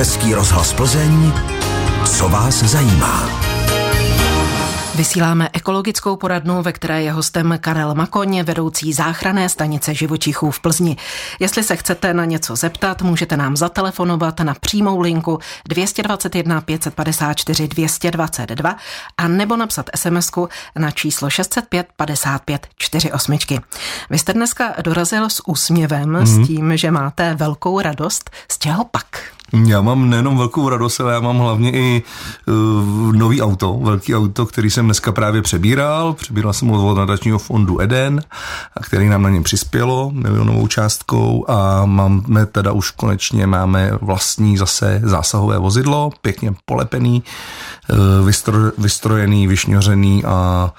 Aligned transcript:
Český 0.00 0.34
rozhlas 0.34 0.72
Plzeň, 0.72 1.32
co 2.04 2.28
vás 2.28 2.54
zajímá. 2.54 3.28
Vysíláme 4.94 5.48
ekologickou 5.52 6.16
poradnu, 6.16 6.62
ve 6.62 6.72
které 6.72 7.02
je 7.02 7.12
hostem 7.12 7.58
Karel 7.60 7.94
Makoň, 7.94 8.42
vedoucí 8.42 8.92
záchranné 8.92 9.48
stanice 9.48 9.94
živočichů 9.94 10.50
v 10.50 10.60
Plzni. 10.60 10.96
Jestli 11.40 11.62
se 11.62 11.76
chcete 11.76 12.14
na 12.14 12.24
něco 12.24 12.56
zeptat, 12.56 13.02
můžete 13.02 13.36
nám 13.36 13.56
zatelefonovat 13.56 14.40
na 14.40 14.54
přímou 14.60 15.00
linku 15.00 15.38
221 15.68 16.60
554 16.60 17.68
222 17.68 18.76
a 19.18 19.28
nebo 19.28 19.56
napsat 19.56 19.90
sms 19.94 20.30
na 20.78 20.90
číslo 20.90 21.30
605 21.30 21.86
55 21.96 22.66
48. 22.76 23.38
Vy 24.10 24.18
jste 24.18 24.32
dneska 24.32 24.74
dorazil 24.82 25.30
s 25.30 25.48
úsměvem, 25.48 26.12
mm-hmm. 26.12 26.26
s 26.26 26.36
mhm. 26.36 26.46
tím, 26.46 26.76
že 26.76 26.90
máte 26.90 27.34
velkou 27.34 27.80
radost. 27.80 28.30
Z 28.48 28.58
čeho 28.58 28.84
pak? 28.84 29.06
Já 29.52 29.80
mám 29.80 30.10
nejenom 30.10 30.38
velkou 30.38 30.68
radost, 30.68 31.00
ale 31.00 31.12
já 31.12 31.20
mám 31.20 31.38
hlavně 31.38 31.72
i 31.72 32.02
uh, 32.46 33.12
nový 33.12 33.42
auto, 33.42 33.78
velký 33.82 34.16
auto, 34.16 34.46
který 34.46 34.70
jsem 34.70 34.84
dneska 34.84 35.12
právě 35.12 35.42
přebíral. 35.42 36.12
Přebíral 36.12 36.52
jsem 36.52 36.68
ho 36.68 36.88
od 36.88 36.98
nadačního 36.98 37.38
fondu 37.38 37.80
Eden, 37.80 38.22
a 38.76 38.80
který 38.80 39.08
nám 39.08 39.22
na 39.22 39.30
něm 39.30 39.42
přispělo 39.42 40.10
milionovou 40.14 40.66
částkou 40.66 41.44
a 41.48 41.84
máme 41.84 42.46
teda 42.46 42.72
už 42.72 42.90
konečně 42.90 43.46
máme 43.46 43.90
vlastní 44.00 44.56
zase 44.56 45.00
zásahové 45.04 45.58
vozidlo, 45.58 46.10
pěkně 46.22 46.54
polepený, 46.64 47.22
uh, 47.90 48.26
vystro, 48.26 48.58
vystrojený, 48.78 49.46
vyšňořený 49.46 50.24
a 50.24 50.70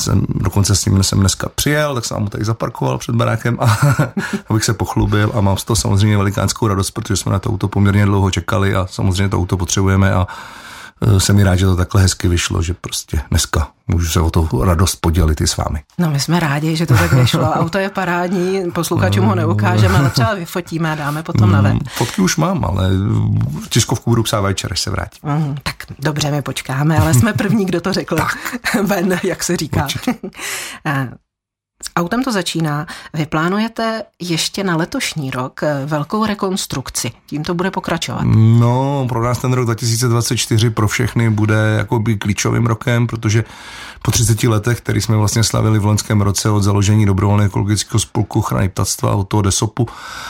jsem, 0.00 0.26
dokonce 0.28 0.76
s 0.76 0.84
ním 0.84 1.02
jsem 1.02 1.20
dneska 1.20 1.48
přijel, 1.54 1.94
tak 1.94 2.04
jsem 2.04 2.22
mu 2.22 2.28
tady 2.28 2.44
zaparkoval 2.44 2.98
před 2.98 3.14
barákem, 3.14 3.56
a, 3.60 3.78
abych 4.48 4.64
se 4.64 4.74
pochlubil 4.74 5.32
a 5.34 5.40
mám 5.40 5.56
z 5.56 5.64
toho 5.64 5.76
samozřejmě 5.76 6.16
velikánskou 6.16 6.68
radost, 6.68 6.90
protože 6.90 7.16
jsme 7.16 7.32
na 7.32 7.38
to 7.38 7.50
auto 7.50 7.68
poměrně 7.68 8.04
dlouho 8.04 8.30
čekali 8.30 8.74
a 8.74 8.86
samozřejmě 8.90 9.28
to 9.28 9.38
auto 9.38 9.56
potřebujeme 9.56 10.12
a 10.12 10.26
jsem 11.18 11.36
mi 11.36 11.44
rád, 11.44 11.56
že 11.56 11.66
to 11.66 11.76
takhle 11.76 12.02
hezky 12.02 12.28
vyšlo, 12.28 12.62
že 12.62 12.74
prostě 12.74 13.20
dneska 13.30 13.68
můžu 13.88 14.08
se 14.08 14.20
o 14.20 14.30
to 14.30 14.48
radost 14.64 14.96
podělit 14.96 15.40
i 15.40 15.46
s 15.46 15.56
vámi. 15.56 15.82
No 15.98 16.10
my 16.10 16.20
jsme 16.20 16.40
rádi, 16.40 16.76
že 16.76 16.86
to 16.86 16.94
tak 16.94 17.12
vyšlo. 17.12 17.42
Auto 17.52 17.78
je 17.78 17.90
parádní, 17.90 18.70
posluchačům 18.70 19.26
ho 19.26 19.34
neukážeme, 19.34 19.98
ale 19.98 20.10
třeba 20.14 20.34
vyfotíme 20.34 20.92
a 20.92 20.94
dáme 20.94 21.22
potom 21.22 21.52
na 21.52 21.60
web. 21.60 21.72
Mm, 21.72 21.80
fotky 21.96 22.22
už 22.22 22.36
mám, 22.36 22.64
ale 22.64 22.90
tiskovku 23.68 24.10
budu 24.10 24.22
psát 24.22 24.40
večer, 24.40 24.72
až 24.72 24.80
se 24.80 24.90
vrátím. 24.90 25.30
Mm, 25.30 25.56
tak 25.62 25.74
dobře, 25.98 26.30
my 26.30 26.42
počkáme, 26.42 26.98
ale 26.98 27.14
jsme 27.14 27.32
první, 27.32 27.66
kdo 27.66 27.80
to 27.80 27.92
řekl 27.92 28.16
ven, 28.82 29.20
jak 29.24 29.44
se 29.44 29.56
říká. 29.56 29.86
Autem 32.00 32.24
to 32.24 32.32
začíná. 32.32 32.86
Vy 33.14 33.26
plánujete 33.26 34.02
ještě 34.18 34.64
na 34.64 34.76
letošní 34.76 35.30
rok 35.30 35.62
eh, 35.62 35.82
velkou 35.86 36.26
rekonstrukci. 36.26 37.12
Tím 37.26 37.44
to 37.44 37.54
bude 37.54 37.70
pokračovat. 37.70 38.22
No, 38.58 39.06
pro 39.08 39.24
nás 39.24 39.38
ten 39.38 39.52
rok 39.52 39.64
2024 39.64 40.70
pro 40.70 40.88
všechny 40.88 41.30
bude 41.30 41.74
jakoby 41.78 42.16
klíčovým 42.16 42.66
rokem, 42.66 43.06
protože 43.06 43.44
po 44.02 44.10
30 44.10 44.42
letech, 44.42 44.78
který 44.78 45.00
jsme 45.00 45.16
vlastně 45.16 45.44
slavili 45.44 45.78
v 45.78 45.84
loňském 45.84 46.20
roce 46.20 46.50
od 46.50 46.62
založení 46.62 47.06
dobrovolné 47.06 47.44
ekologického 47.44 48.00
spolku 48.00 48.38
ochrany 48.38 48.68
ptactva 48.68 49.14
od 49.14 49.28
toho 49.28 49.42
DESOPu, 49.42 49.88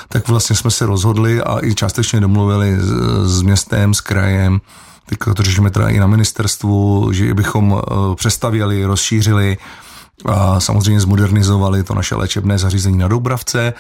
tak 0.09 0.29
vlastně 0.29 0.57
jsme 0.57 0.71
se 0.71 0.87
rozhodli 0.87 1.43
a 1.43 1.59
i 1.65 1.75
částečně 1.75 2.21
domluvili 2.21 2.77
s, 2.81 2.93
s 3.39 3.43
městem, 3.43 3.95
s 3.95 4.01
krajem, 4.01 4.61
teďka 5.07 5.35
to 5.35 5.43
řešíme 5.43 5.71
teda 5.71 5.89
i 5.89 5.99
na 5.99 6.07
ministerstvu, 6.07 7.09
že 7.13 7.35
bychom 7.35 7.79
eh, 7.83 8.15
přestavěli, 8.15 8.85
rozšířili 8.85 9.59
a 10.27 10.61
samozřejmě 10.61 11.01
zmodernizovali 11.01 11.83
to 11.83 11.95
naše 11.95 12.15
léčebné 12.15 12.59
zařízení 12.59 12.99
na 12.99 13.09
Doubravce, 13.09 13.73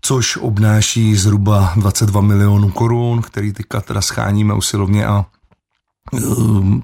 což 0.00 0.36
obnáší 0.36 1.16
zhruba 1.16 1.72
22 1.76 2.20
milionů 2.20 2.70
korun, 2.70 3.22
který 3.22 3.52
teďka 3.52 3.80
teda 3.80 4.00
scháníme 4.00 4.54
usilovně 4.54 5.06
a 5.06 5.24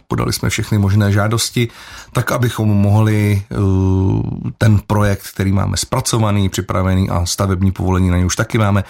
podali 0.09 0.33
jsme 0.33 0.51
všechny 0.51 0.79
možné 0.79 1.13
žádosti, 1.13 1.69
tak 2.13 2.33
abychom 2.33 2.69
mohli 2.69 3.43
ehm, 3.51 4.53
ten 4.59 4.81
projekt, 4.87 5.27
který 5.35 5.53
máme 5.53 5.77
zpracovaný, 5.77 6.49
připravený 6.49 7.11
a 7.11 7.27
stavební 7.27 7.73
povolení 7.73 8.11
na 8.11 8.17
něj 8.17 8.27
už 8.27 8.37
taky 8.37 8.59
máme, 8.59 8.85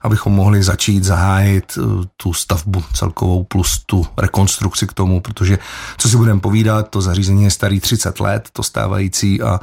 abychom 0.00 0.32
mohli 0.32 0.62
začít 0.62 1.04
zahájit 1.04 1.78
ehm, 1.78 2.04
tu 2.16 2.32
stavbu 2.32 2.84
celkovou 2.94 3.44
plus 3.44 3.78
tu 3.86 4.06
rekonstrukci 4.16 4.86
k 4.86 4.92
tomu, 4.92 5.20
protože 5.20 5.58
co 5.98 6.08
si 6.08 6.16
budeme 6.16 6.40
povídat, 6.40 6.88
to 6.88 7.00
zařízení 7.00 7.44
je 7.44 7.50
starý 7.50 7.80
30 7.80 8.20
let, 8.20 8.48
to 8.52 8.62
stávající 8.62 9.42
a 9.42 9.60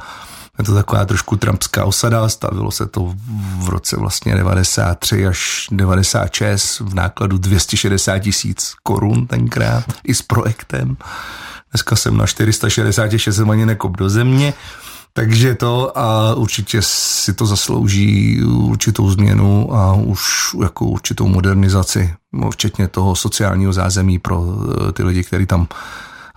je 0.58 0.64
to 0.64 0.74
taková 0.74 1.04
trošku 1.04 1.36
trumpská 1.36 1.84
osada, 1.84 2.28
stavilo 2.28 2.70
se 2.70 2.86
to 2.86 3.14
v 3.58 3.68
roce 3.68 3.96
vlastně 3.96 4.34
93 4.34 5.26
až 5.26 5.68
96 5.70 6.80
v 6.80 6.94
nákladu 6.94 7.38
260 7.38 8.18
tisíc 8.18 8.74
korun 8.82 9.26
tenkrát. 9.26 9.84
I 10.04 10.14
s 10.16 10.22
projektem. 10.22 10.96
Dneska 11.70 11.96
jsem 11.96 12.16
na 12.16 12.26
466 12.26 13.36
jsem 13.36 13.50
ani 13.50 13.66
nekop 13.66 13.96
do 13.96 14.10
země. 14.10 14.54
Takže 15.12 15.54
to 15.54 15.98
a 15.98 16.34
určitě 16.34 16.78
si 16.82 17.34
to 17.34 17.46
zaslouží 17.46 18.42
určitou 18.44 19.10
změnu 19.10 19.74
a 19.74 19.94
už 19.94 20.22
jako 20.62 20.84
určitou 20.84 21.28
modernizaci, 21.28 22.14
včetně 22.50 22.88
toho 22.88 23.16
sociálního 23.16 23.72
zázemí 23.72 24.18
pro 24.18 24.44
eh, 24.88 24.92
ty 24.92 25.02
lidi, 25.02 25.24
kteří 25.24 25.46
tam 25.46 25.68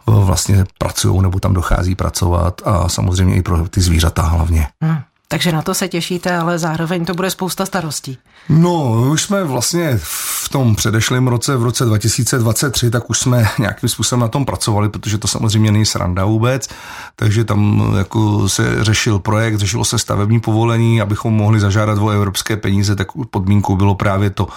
vlastně 0.06 0.66
pracují 0.78 1.22
nebo 1.22 1.40
tam 1.40 1.54
dochází 1.54 1.96
pracovat 1.96 2.62
a 2.66 2.90
samozřejmě 2.90 3.36
i 3.36 3.42
pro 3.42 3.70
ty 3.70 3.82
zvířata 3.82 4.22
hlavně. 4.22 4.68
Hmm. 4.82 4.98
Takže 5.32 5.52
na 5.52 5.62
to 5.62 5.74
se 5.74 5.88
těšíte, 5.88 6.38
ale 6.38 6.60
zároveň 6.60 7.06
to 7.06 7.14
bude 7.14 7.30
spousta 7.30 7.66
starostí. 7.66 8.18
No, 8.50 9.06
už 9.12 9.22
jsme 9.24 9.44
vlastně 9.44 10.00
v 10.04 10.50
tom 10.50 10.76
předešlém 10.76 11.28
roce, 11.28 11.58
v 11.58 11.64
roce 11.64 11.86
2023, 11.86 12.92
tak 12.92 13.10
už 13.10 13.20
jsme 13.20 13.50
nějakým 13.60 13.90
způsobem 13.90 14.20
na 14.20 14.28
tom 14.28 14.46
pracovali, 14.46 14.90
protože 14.90 15.18
to 15.18 15.28
samozřejmě 15.28 15.72
není 15.72 15.86
sranda 15.86 16.26
vůbec, 16.26 16.68
takže 17.16 17.44
tam 17.44 17.94
jako 17.98 18.50
se 18.50 18.84
řešil 18.84 19.20
projekt, 19.20 19.56
řešilo 19.56 19.86
se 19.86 20.00
stavební 20.00 20.40
povolení, 20.40 21.02
abychom 21.02 21.34
mohli 21.34 21.60
zažádat 21.60 21.98
o 21.98 22.10
evropské 22.10 22.58
peníze, 22.58 22.96
tak 22.96 23.08
podmínkou 23.32 23.76
bylo 23.76 23.96
právě 23.96 24.30
to 24.30 24.48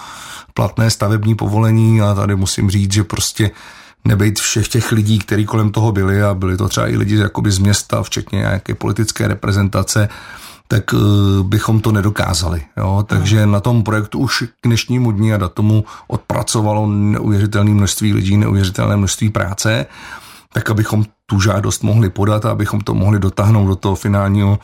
platné 0.53 0.89
stavební 0.89 1.35
povolení 1.35 2.01
a 2.01 2.13
tady 2.13 2.35
musím 2.35 2.69
říct, 2.69 2.93
že 2.93 3.03
prostě 3.03 3.51
nebejt 4.05 4.39
všech 4.39 4.67
těch 4.67 4.91
lidí, 4.91 5.19
kteří 5.19 5.45
kolem 5.45 5.71
toho 5.71 5.91
byli 5.91 6.23
a 6.23 6.33
byli 6.33 6.57
to 6.57 6.69
třeba 6.69 6.87
i 6.87 6.97
lidi 6.97 7.17
jakoby 7.17 7.51
z 7.51 7.59
města, 7.59 8.03
včetně 8.03 8.39
nějaké 8.39 8.75
politické 8.75 9.27
reprezentace, 9.27 10.09
tak 10.67 10.93
uh, 10.93 10.99
bychom 11.43 11.79
to 11.79 11.91
nedokázali. 11.91 12.61
Jo? 12.77 13.05
Takže 13.07 13.45
na 13.45 13.59
tom 13.59 13.83
projektu 13.83 14.19
už 14.19 14.43
k 14.61 14.67
dnešnímu 14.67 15.11
dní 15.11 15.33
a 15.33 15.37
datumu 15.37 15.85
odpracovalo 16.07 16.87
neuvěřitelné 16.87 17.71
množství 17.71 18.13
lidí, 18.13 18.37
neuvěřitelné 18.37 18.97
množství 18.97 19.29
práce, 19.29 19.85
tak 20.53 20.69
abychom 20.69 21.05
tu 21.25 21.39
žádost 21.39 21.83
mohli 21.83 22.09
podat 22.09 22.45
a 22.45 22.51
abychom 22.51 22.81
to 22.81 22.93
mohli 22.93 23.19
dotáhnout 23.19 23.67
do 23.67 23.75
toho 23.75 23.95
finálního 23.95 24.59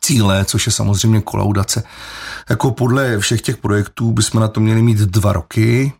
cíle, 0.00 0.44
což 0.44 0.66
je 0.66 0.72
samozřejmě 0.72 1.20
kolaudace. 1.20 1.82
Jako 2.50 2.70
podle 2.70 3.18
všech 3.18 3.42
těch 3.42 3.56
projektů 3.56 4.12
bychom 4.12 4.40
na 4.40 4.48
to 4.48 4.60
měli 4.60 4.82
mít 4.82 4.98
dva 4.98 5.32
roky, 5.32 5.92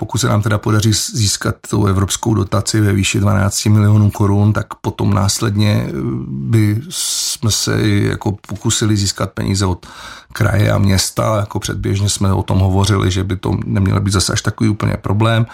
pokud 0.00 0.18
se 0.18 0.28
nám 0.28 0.42
teda 0.42 0.58
podaří 0.58 0.92
získat 0.92 1.54
tu 1.70 1.86
evropskou 1.86 2.34
dotaci 2.34 2.80
ve 2.80 2.92
výši 2.92 3.20
12 3.20 3.66
milionů 3.66 4.10
korun, 4.10 4.52
tak 4.52 4.74
potom 4.74 5.14
následně 5.14 5.86
eh, 5.88 5.92
by 6.28 6.80
jsme 6.90 7.50
se 7.50 7.88
jako 7.88 8.36
pokusili 8.48 8.96
získat 8.96 9.32
peníze 9.32 9.66
od 9.66 9.86
kraje 10.32 10.72
a 10.72 10.78
města. 10.78 11.36
Jako 11.36 11.60
předběžně 11.60 12.08
jsme 12.08 12.32
o 12.32 12.42
tom 12.42 12.58
hovořili, 12.58 13.10
že 13.10 13.24
by 13.24 13.36
to 13.36 13.56
nemělo 13.64 14.00
být 14.00 14.12
zase 14.12 14.32
až 14.32 14.42
takový 14.42 14.70
úplně 14.70 14.96
problém 14.96 15.46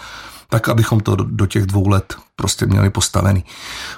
tak 0.54 0.68
abychom 0.68 1.00
to 1.00 1.16
do 1.16 1.46
těch 1.46 1.66
dvou 1.66 1.88
let 1.88 2.14
prostě 2.36 2.66
měli 2.66 2.90
postavený. 2.90 3.44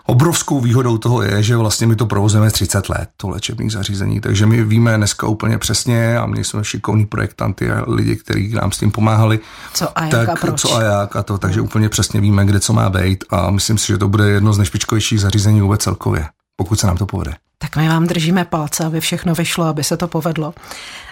Obrovskou 0.06 0.60
výhodou 0.60 0.98
toho 0.98 1.22
je, 1.22 1.42
že 1.42 1.56
vlastně 1.56 1.86
my 1.86 1.96
to 1.96 2.06
provozujeme 2.06 2.50
30 2.50 2.88
let, 2.88 3.08
to 3.16 3.28
léčebných 3.28 3.72
zařízení, 3.72 4.20
takže 4.20 4.46
my 4.46 4.64
víme 4.64 4.96
dneska 4.96 5.26
úplně 5.26 5.58
přesně 5.58 6.18
a 6.18 6.26
měli 6.26 6.44
jsme 6.44 6.64
šikovní 6.64 7.06
projektanty 7.06 7.70
a 7.70 7.84
lidi, 7.86 8.16
kteří 8.16 8.52
nám 8.52 8.72
s 8.72 8.78
tím 8.78 8.90
pomáhali. 8.90 9.40
Co 9.74 9.98
a 9.98 10.02
jak 10.02 10.10
tak, 10.10 10.28
a 10.28 10.34
proč. 10.36 10.60
Co 10.60 10.76
a 10.76 10.82
jak 10.82 11.16
a 11.16 11.22
to, 11.22 11.38
takže 11.38 11.60
hmm. 11.60 11.66
úplně 11.66 11.88
přesně 11.88 12.20
víme, 12.20 12.44
kde 12.44 12.60
co 12.60 12.72
má 12.72 12.90
být 12.90 13.24
a 13.30 13.50
myslím 13.50 13.78
si, 13.78 13.86
že 13.86 13.98
to 13.98 14.08
bude 14.08 14.28
jedno 14.30 14.52
z 14.52 14.58
nejšpičkovějších 14.58 15.20
zařízení 15.20 15.60
vůbec 15.60 15.82
celkově, 15.82 16.26
pokud 16.56 16.80
se 16.80 16.86
nám 16.86 16.96
to 16.96 17.06
povede. 17.06 17.34
Tak 17.58 17.76
my 17.76 17.88
vám 17.88 18.06
držíme 18.06 18.44
palce, 18.44 18.84
aby 18.84 19.00
všechno 19.00 19.34
vyšlo, 19.34 19.64
aby 19.64 19.84
se 19.84 19.96
to 19.96 20.08
povedlo. 20.08 20.54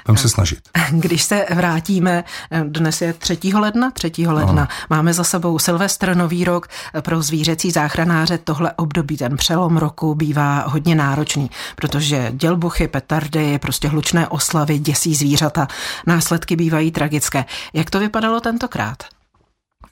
Budeme 0.06 0.18
se 0.18 0.28
snažit. 0.28 0.58
Když 0.90 1.22
se 1.22 1.46
vrátíme, 1.54 2.24
dnes 2.62 3.02
je 3.02 3.12
3. 3.12 3.38
ledna, 3.54 3.90
3. 3.90 4.12
ledna, 4.26 4.62
ano. 4.62 4.66
máme 4.90 5.14
za 5.14 5.24
sebou 5.24 5.58
Silvestr, 5.58 6.16
Nový 6.16 6.44
rok, 6.44 6.68
pro 7.00 7.22
zvířecí 7.22 7.70
záchranáře 7.70 8.38
tohle 8.38 8.72
období, 8.72 9.16
ten 9.16 9.36
přelom 9.36 9.76
roku 9.76 10.14
bývá 10.14 10.64
hodně 10.66 10.94
náročný, 10.94 11.50
protože 11.76 12.28
dělbuchy, 12.32 12.88
petardy, 12.88 13.58
prostě 13.58 13.88
hlučné 13.88 14.28
oslavy 14.28 14.78
děsí 14.78 15.14
zvířata, 15.14 15.68
následky 16.06 16.56
bývají 16.56 16.90
tragické. 16.90 17.44
Jak 17.72 17.90
to 17.90 18.00
vypadalo 18.00 18.40
tentokrát? 18.40 18.96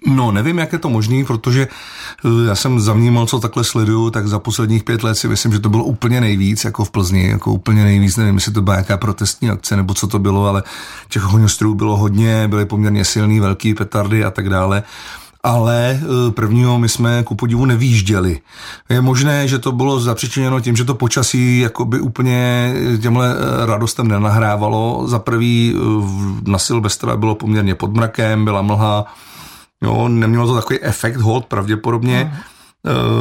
No, 0.06 0.32
nevím, 0.32 0.58
jak 0.58 0.72
je 0.72 0.78
to 0.78 0.88
možný, 0.88 1.24
protože 1.24 1.68
eh, 2.24 2.28
já 2.48 2.54
jsem 2.54 2.80
zavnímal, 2.80 3.26
co 3.26 3.40
takhle 3.40 3.64
sleduju, 3.64 4.10
tak 4.10 4.28
za 4.28 4.38
posledních 4.38 4.84
pět 4.84 5.02
let 5.02 5.14
si 5.14 5.28
myslím, 5.28 5.52
že 5.52 5.58
to 5.58 5.68
bylo 5.68 5.84
úplně 5.84 6.20
nejvíc, 6.20 6.64
jako 6.64 6.84
v 6.84 6.90
Plzni, 6.90 7.28
jako 7.28 7.52
úplně 7.52 7.84
nejvíc, 7.84 8.16
nevím, 8.16 8.34
jestli 8.34 8.52
to 8.52 8.62
byla 8.62 8.76
nějaká 8.76 8.96
protestní 8.96 9.50
akce 9.50 9.76
nebo 9.76 9.94
co 9.94 10.06
to 10.06 10.18
bylo, 10.18 10.46
ale 10.46 10.62
těch 11.08 11.26
ohňostrů 11.26 11.74
bylo 11.74 11.96
hodně, 11.96 12.48
byly 12.48 12.66
poměrně 12.66 13.04
silný, 13.04 13.40
velký 13.40 13.74
petardy 13.74 14.24
a 14.24 14.30
tak 14.30 14.48
dále 14.48 14.82
ale 15.44 16.00
eh, 16.02 16.30
prvního 16.30 16.78
my 16.78 16.88
jsme 16.88 17.22
ku 17.22 17.34
podivu 17.34 17.64
nevýjížděli. 17.64 18.40
Je 18.88 19.00
možné, 19.00 19.48
že 19.48 19.58
to 19.58 19.72
bylo 19.72 20.00
zapřičiněno 20.00 20.60
tím, 20.60 20.76
že 20.76 20.84
to 20.84 20.94
počasí 20.94 21.58
jakoby 21.58 22.00
úplně 22.00 22.72
těmhle 23.02 23.34
eh, 23.34 23.66
radostem 23.66 24.08
nenahrávalo. 24.08 25.02
Za 25.06 25.18
prvý 25.18 25.74
na 26.46 26.58
Silvestra 26.58 27.16
bylo 27.16 27.34
poměrně 27.34 27.74
pod 27.74 27.94
mrakem, 27.94 28.44
byla 28.44 28.62
mlha, 28.62 29.06
Jo, 29.82 30.08
nemělo 30.08 30.46
to 30.46 30.54
takový 30.54 30.80
efekt 30.82 31.16
hold 31.16 31.46
pravděpodobně. 31.46 32.24
Mm. 32.24 32.38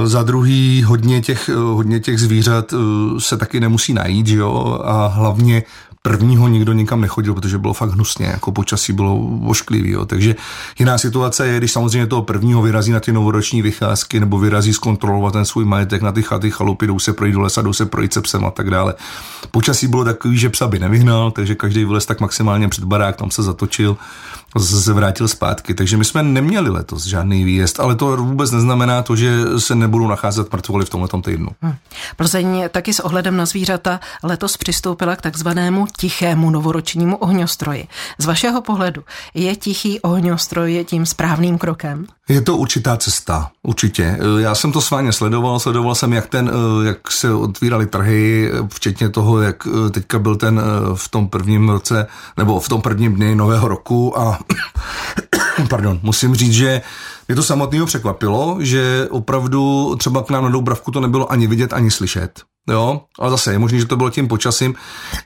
Za 0.07 0.23
druhý, 0.23 0.83
hodně 0.83 1.21
těch, 1.21 1.49
eh, 1.49 1.55
hodně 1.55 1.99
těch 1.99 2.19
zvířat 2.19 2.73
se 3.17 3.37
taky 3.37 3.59
nemusí 3.59 3.93
najít, 3.93 4.27
jo, 4.27 4.79
a 4.83 5.07
hlavně 5.07 5.63
prvního 6.01 6.47
nikdo 6.47 6.73
nikam 6.73 7.01
nechodil, 7.01 7.33
protože 7.33 7.57
bylo 7.57 7.73
fakt 7.73 7.89
hnusně, 7.89 8.25
jako 8.25 8.51
počasí 8.51 8.93
bylo 8.93 9.17
ošklivý. 9.47 9.91
Jo. 9.91 10.05
Takže 10.05 10.35
jiná 10.79 10.97
situace 10.97 11.47
je, 11.47 11.57
když 11.57 11.71
samozřejmě 11.71 12.07
toho 12.07 12.21
prvního 12.21 12.61
vyrazí 12.61 12.91
na 12.91 12.99
ty 12.99 13.11
novoroční 13.11 13.61
vycházky 13.61 14.19
nebo 14.19 14.39
vyrazí 14.39 14.73
zkontrolovat 14.73 15.33
ten 15.33 15.45
svůj 15.45 15.65
majetek 15.65 16.01
na 16.01 16.11
ty 16.11 16.21
chaty, 16.21 16.51
chalupy, 16.51 16.87
jdou 16.87 16.99
se 16.99 17.13
projít 17.13 17.33
do 17.33 17.41
lesa, 17.41 17.61
jdou 17.61 17.73
se 17.73 17.85
projít 17.85 18.13
se 18.13 18.21
psem 18.21 18.45
a 18.45 18.51
tak 18.51 18.69
dále. 18.69 18.93
Počasí 19.51 19.87
bylo 19.87 20.03
takový, 20.03 20.37
že 20.37 20.49
psa 20.49 20.67
by 20.67 20.79
nevyhnal, 20.79 21.31
takže 21.31 21.55
každý 21.55 21.85
vylez 21.85 22.05
tak 22.05 22.19
maximálně 22.19 22.67
před 22.67 22.83
barák, 22.83 23.15
tam 23.15 23.31
se 23.31 23.43
zatočil 23.43 23.97
se 24.59 24.93
vrátil 24.93 25.27
zpátky. 25.27 25.73
Takže 25.73 25.97
my 25.97 26.05
jsme 26.05 26.23
neměli 26.23 26.69
letos 26.69 27.05
žádný 27.05 27.43
výjezd, 27.43 27.79
ale 27.79 27.95
to 27.95 28.17
vůbec 28.17 28.51
neznamená 28.51 29.03
to, 29.03 29.15
že 29.15 29.31
se 29.57 29.75
nebudou 29.75 30.07
nacházet 30.07 30.53
mrtvoly 30.53 30.85
v 30.85 30.89
tomto 30.89 31.21
týdnu. 31.21 31.49
Hmm. 31.61 31.75
Plzeň 32.15 32.63
taky 32.71 32.93
s 32.93 32.99
ohledem 32.99 33.37
na 33.37 33.45
zvířata 33.45 33.99
letos 34.23 34.57
přistoupila 34.57 35.15
k 35.15 35.21
takzvanému 35.21 35.87
tichému 35.97 36.49
novoročnímu 36.49 37.17
ohňostroji. 37.17 37.87
Z 38.17 38.25
vašeho 38.25 38.61
pohledu 38.61 39.03
je 39.33 39.55
tichý 39.55 39.99
ohňostroj 39.99 40.85
tím 40.89 41.05
správným 41.05 41.57
krokem? 41.57 42.07
Je 42.31 42.41
to 42.41 42.57
určitá 42.57 42.97
cesta, 42.97 43.51
určitě. 43.63 44.17
Já 44.37 44.55
jsem 44.55 44.71
to 44.71 44.81
s 44.81 44.91
vámi 44.91 45.13
sledoval, 45.13 45.59
sledoval 45.59 45.95
jsem, 45.95 46.13
jak, 46.13 46.27
ten, 46.27 46.51
jak 46.83 47.11
se 47.11 47.33
otvíraly 47.33 47.85
trhy, 47.85 48.51
včetně 48.73 49.09
toho, 49.09 49.41
jak 49.41 49.67
teďka 49.91 50.19
byl 50.19 50.35
ten 50.35 50.61
v 50.95 51.09
tom 51.09 51.27
prvním 51.27 51.69
roce, 51.69 52.07
nebo 52.37 52.59
v 52.59 52.69
tom 52.69 52.81
prvním 52.81 53.15
dny 53.15 53.35
nového 53.35 53.67
roku 53.67 54.19
a 54.19 54.39
pardon, 55.69 55.99
musím 56.03 56.35
říct, 56.35 56.53
že 56.53 56.81
mě 57.27 57.35
to 57.35 57.43
samotného 57.43 57.85
překvapilo, 57.85 58.57
že 58.59 59.07
opravdu 59.09 59.95
třeba 59.95 60.23
k 60.23 60.29
nám 60.29 60.43
na 60.43 60.49
Doubravku 60.49 60.91
to 60.91 60.99
nebylo 60.99 61.31
ani 61.31 61.47
vidět, 61.47 61.73
ani 61.73 61.91
slyšet. 61.91 62.50
Jo, 62.69 63.01
ale 63.19 63.29
zase 63.31 63.51
je 63.51 63.59
možné, 63.59 63.79
že 63.79 63.85
to 63.85 63.97
bylo 63.97 64.09
tím 64.09 64.27
počasím. 64.27 64.75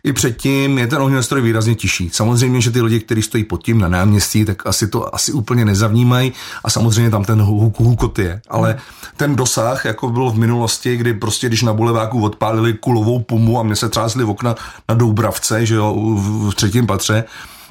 I 0.03 0.13
předtím 0.13 0.77
je 0.77 0.87
ten 0.87 1.01
ohňostroj 1.01 1.41
výrazně 1.41 1.75
tiší. 1.75 2.09
Samozřejmě, 2.13 2.61
že 2.61 2.71
ty 2.71 2.81
lidi, 2.81 2.99
kteří 2.99 3.21
stojí 3.21 3.43
pod 3.43 3.63
tím 3.63 3.79
na 3.79 3.87
náměstí, 3.87 4.45
tak 4.45 4.67
asi 4.67 4.87
to 4.87 5.15
asi 5.15 5.31
úplně 5.31 5.65
nezavnímají 5.65 6.33
a 6.63 6.69
samozřejmě 6.69 7.11
tam 7.11 7.23
ten 7.23 7.41
hukot 7.41 8.19
je. 8.19 8.41
Ale 8.49 8.77
ten 9.17 9.35
dosah, 9.35 9.85
jako 9.85 10.09
bylo 10.09 10.31
v 10.31 10.37
minulosti, 10.37 10.97
kdy 10.97 11.13
prostě, 11.13 11.47
když 11.47 11.61
na 11.63 11.73
buleváku 11.73 12.23
odpálili 12.23 12.73
kulovou 12.73 13.19
pumu 13.19 13.59
a 13.59 13.63
mě 13.63 13.75
se 13.75 13.89
třásly 13.89 14.23
okna 14.23 14.55
na 14.89 14.95
Doubravce, 14.95 15.65
že 15.65 15.75
jo, 15.75 15.95
v 16.49 16.53
třetím 16.55 16.87
patře, 16.87 17.23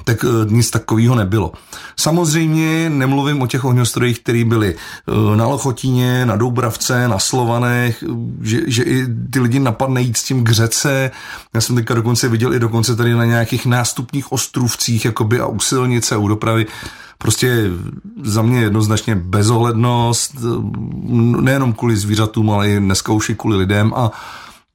tak 0.05 0.25
eh, 0.25 0.53
nic 0.53 0.71
takového 0.71 1.15
nebylo. 1.15 1.51
Samozřejmě 1.95 2.89
nemluvím 2.89 3.41
o 3.41 3.47
těch 3.47 3.65
ohňostrojích, 3.65 4.19
které 4.19 4.45
byly 4.45 4.75
eh, 4.75 5.37
na 5.37 5.47
Lochotíně, 5.47 6.25
na 6.25 6.35
Doubravce, 6.35 7.07
na 7.07 7.19
Slovanech, 7.19 8.03
že, 8.41 8.61
že 8.67 8.83
i 8.83 9.05
ty 9.31 9.39
lidi 9.39 9.59
napadne 9.59 10.01
jít 10.01 10.17
s 10.17 10.23
tím 10.23 10.43
k 10.43 10.51
řece. 10.51 11.11
Já 11.53 11.61
jsem 11.61 11.75
teďka 11.75 11.93
dokonce 11.93 12.29
viděl 12.29 12.53
i 12.53 12.59
dokonce 12.59 12.95
tady 12.95 13.13
na 13.13 13.25
nějakých 13.25 13.65
nástupních 13.65 14.31
ostrůvcích 14.31 15.05
jakoby 15.05 15.39
a 15.39 15.45
u 15.45 15.59
silnice, 15.59 16.17
u 16.17 16.27
dopravy 16.27 16.65
prostě 17.17 17.69
za 18.23 18.41
mě 18.41 18.61
jednoznačně 18.61 19.15
bezohlednost, 19.15 20.35
eh, 20.35 20.41
nejenom 21.41 21.73
kvůli 21.73 21.97
zvířatům, 21.97 22.51
ale 22.51 22.69
i 22.69 22.79
dneska 22.79 23.13
už 23.13 23.29
i 23.29 23.35
kvůli 23.35 23.57
lidem 23.57 23.93
a 23.95 24.11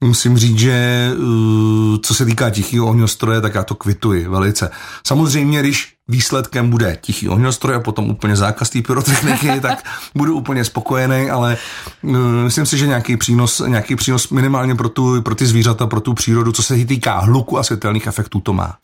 Musím 0.03 0.37
říct, 0.37 0.59
že 0.59 0.71
eh, 0.71 1.97
co 2.01 2.13
se 2.13 2.25
týká 2.25 2.49
tichého 2.49 2.87
ohňostroje, 2.87 3.41
tak 3.41 3.55
já 3.55 3.63
to 3.63 3.75
kvituji 3.75 4.27
velice. 4.27 4.71
Samozřejmě, 5.07 5.59
když 5.59 5.93
výsledkem 6.07 6.69
bude 6.69 6.97
tichý 7.01 7.29
ohňostroj 7.29 7.75
a 7.75 7.79
potom 7.79 8.09
úplně 8.09 8.35
zákaz 8.35 8.69
té 8.69 8.81
pyrotechniky, 8.81 9.59
tak 9.61 9.85
budu 10.15 10.35
úplně 10.35 10.65
spokojený, 10.65 11.29
ale 11.29 11.57
uh, 12.01 12.17
myslím 12.17 12.65
si, 12.65 12.77
že 12.77 12.87
nějaký 12.87 13.17
přínos, 13.17 13.61
nějaký 13.67 13.95
přínos 13.95 14.29
minimálně 14.29 14.75
pro, 14.75 14.89
tu, 14.89 15.21
pro 15.21 15.35
ty 15.35 15.45
zvířata, 15.45 15.87
pro 15.87 16.01
tu 16.01 16.13
přírodu, 16.13 16.51
co 16.51 16.63
se 16.63 16.85
týká 16.85 17.19
hluku 17.19 17.57
a 17.57 17.63
světelných 17.63 18.07
efektů, 18.07 18.39
to 18.39 18.53
má. 18.53 18.77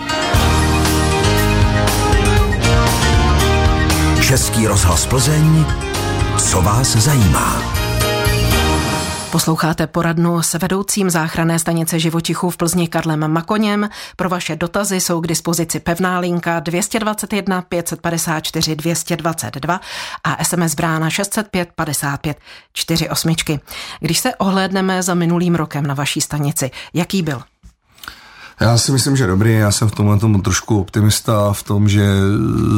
Český 4.21 4.67
rozhlas 4.67 5.05
Plzeň, 5.05 5.65
co 6.37 6.61
vás 6.61 6.95
zajímá. 6.95 7.76
Posloucháte 9.37 9.87
poradnu 9.87 10.41
s 10.41 10.53
vedoucím 10.53 11.09
záchranné 11.09 11.59
stanice 11.59 11.99
živočichů 11.99 12.49
v 12.49 12.57
Plzni 12.57 12.87
Karlem 12.87 13.27
Makoněm. 13.27 13.89
Pro 14.15 14.29
vaše 14.29 14.55
dotazy 14.55 15.01
jsou 15.01 15.21
k 15.21 15.27
dispozici 15.27 15.79
pevná 15.79 16.19
linka 16.19 16.59
221 16.59 17.61
554 17.61 18.75
222 18.75 19.81
a 20.23 20.43
SMS 20.43 20.75
brána 20.75 21.09
605 21.09 21.69
55 21.75 22.37
48. 22.73 23.35
Když 23.99 24.19
se 24.19 24.35
ohlédneme 24.35 25.03
za 25.03 25.13
minulým 25.13 25.55
rokem 25.55 25.87
na 25.87 25.93
vaší 25.93 26.21
stanici, 26.21 26.71
jaký 26.93 27.21
byl? 27.21 27.41
Já 28.59 28.77
si 28.77 28.91
myslím, 28.91 29.15
že 29.15 29.27
dobrý. 29.27 29.53
Já 29.53 29.71
jsem 29.71 29.87
v 29.87 29.91
tomhle 29.91 30.19
tomu 30.19 30.41
trošku 30.41 30.79
optimista 30.79 31.53
v 31.53 31.63
tom, 31.63 31.89
že 31.89 32.07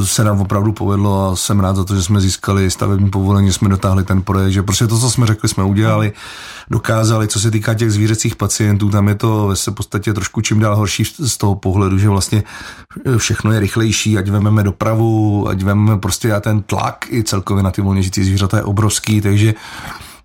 se 0.03 0.23
nám 0.23 0.41
opravdu 0.41 0.71
povedlo 0.71 1.29
a 1.29 1.35
jsem 1.35 1.59
rád 1.59 1.75
za 1.75 1.83
to, 1.83 1.95
že 1.95 2.03
jsme 2.03 2.21
získali 2.21 2.71
stavební 2.71 3.09
povolení, 3.09 3.53
jsme 3.53 3.69
dotáhli 3.69 4.03
ten 4.03 4.21
projekt, 4.21 4.51
že 4.51 4.63
prostě 4.63 4.87
to, 4.87 4.99
co 4.99 5.11
jsme 5.11 5.27
řekli, 5.27 5.49
jsme 5.49 5.63
udělali, 5.63 6.11
dokázali. 6.69 7.27
Co 7.27 7.39
se 7.39 7.51
týká 7.51 7.73
těch 7.73 7.91
zvířecích 7.91 8.35
pacientů, 8.35 8.89
tam 8.89 9.07
je 9.07 9.15
to 9.15 9.47
ve 9.47 9.71
podstatě 9.71 10.13
trošku 10.13 10.41
čím 10.41 10.59
dál 10.59 10.75
horší 10.75 11.05
z 11.05 11.37
toho 11.37 11.55
pohledu, 11.55 11.97
že 11.97 12.09
vlastně 12.09 12.43
všechno 13.17 13.51
je 13.51 13.59
rychlejší, 13.59 14.17
ať 14.17 14.29
vememe 14.29 14.63
dopravu, 14.63 15.47
ať 15.49 15.63
vememe 15.63 15.99
prostě 15.99 16.33
a 16.33 16.39
ten 16.39 16.61
tlak 16.61 17.05
i 17.11 17.23
celkově 17.23 17.63
na 17.63 17.71
ty 17.71 17.81
volně 17.81 18.01
žijící 18.01 18.23
zvířata 18.23 18.57
je 18.57 18.63
obrovský, 18.63 19.21
takže 19.21 19.53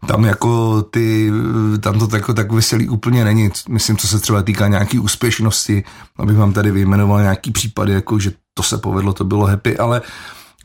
tam 0.07 0.25
jako 0.25 0.83
ty, 0.83 1.33
tam 1.81 1.99
to 1.99 2.17
jako 2.17 2.35
tak 2.35 2.53
veselý 2.53 2.89
úplně 2.89 3.25
není. 3.25 3.51
Myslím, 3.69 3.97
co 3.97 4.09
se 4.09 4.21
třeba 4.21 4.43
týká 4.43 4.69
nějaký 4.69 4.99
úspěšnosti, 4.99 5.85
abych 6.19 6.37
vám 6.37 6.53
tady 6.53 6.71
vyjmenoval 6.71 7.23
nějaký 7.23 7.51
případy, 7.51 7.93
jako 7.93 8.19
že 8.19 8.33
to 8.55 8.63
se 8.63 8.79
povedlo, 8.79 9.13
to 9.13 9.25
bylo 9.25 9.47
happy, 9.47 9.79
ale 9.79 10.03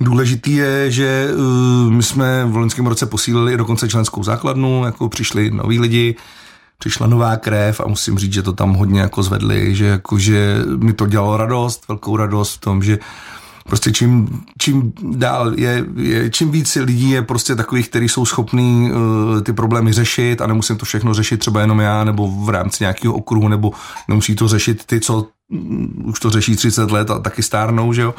Důležitý 0.02 0.56
je, 0.56 0.92
že 0.92 1.28
uh, 1.36 1.92
my 1.92 2.04
jsme 2.04 2.46
v 2.46 2.56
loňském 2.56 2.88
roce 2.88 3.06
posílili 3.06 3.58
dokonce 3.58 3.90
členskou 3.90 4.24
základnu, 4.24 4.86
jako 4.86 5.10
přišli 5.10 5.52
noví 5.52 5.80
lidi, 5.80 6.16
přišla 6.78 7.08
nová 7.08 7.38
krev 7.38 7.80
a 7.80 7.88
musím 7.88 8.18
říct, 8.18 8.34
že 8.34 8.42
to 8.42 8.54
tam 8.54 8.74
hodně 8.74 9.02
jako 9.02 9.24
zvedli, 9.24 9.76
že 9.76 9.86
jako, 9.86 10.20
že 10.20 10.58
mi 10.78 10.94
to 10.94 11.08
dělalo 11.08 11.38
radost, 11.38 11.88
velkou 11.88 12.18
radost 12.18 12.56
v 12.56 12.60
tom, 12.60 12.84
že 12.84 13.00
prostě 13.70 13.92
čím, 13.92 14.44
čím 14.58 14.94
dál 15.02 15.54
je, 15.60 15.86
je, 15.96 16.30
čím 16.30 16.52
víc 16.52 16.76
lidí 16.76 17.10
je 17.10 17.22
prostě 17.22 17.56
takových, 17.56 17.90
kteří 17.90 18.10
jsou 18.10 18.26
schopní 18.26 18.92
uh, 18.92 19.42
ty 19.42 19.54
problémy 19.54 19.94
řešit 19.94 20.42
a 20.42 20.48
nemusím 20.48 20.78
to 20.78 20.86
všechno 20.86 21.14
řešit 21.14 21.38
třeba 21.38 21.62
jenom 21.62 21.80
já 21.80 22.04
nebo 22.04 22.28
v 22.28 22.50
rámci 22.50 22.84
nějakého 22.84 23.14
okruhu, 23.14 23.48
nebo 23.48 23.72
nemusí 24.08 24.36
to 24.36 24.48
řešit 24.48 24.86
ty, 24.86 25.00
co 25.00 25.28
um, 25.50 26.04
už 26.06 26.20
to 26.20 26.30
řeší 26.30 26.56
30 26.56 26.92
let 26.92 27.12
a 27.12 27.20
taky 27.20 27.44
stárnou, 27.44 27.94
že 27.94 28.02
jo, 28.02 28.16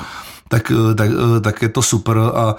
tak, 0.49 0.71
uh, 0.71 0.95
tak, 0.95 1.11
uh, 1.11 1.41
tak 1.41 1.63
je 1.63 1.69
to 1.69 1.83
super 1.83 2.19
a 2.19 2.57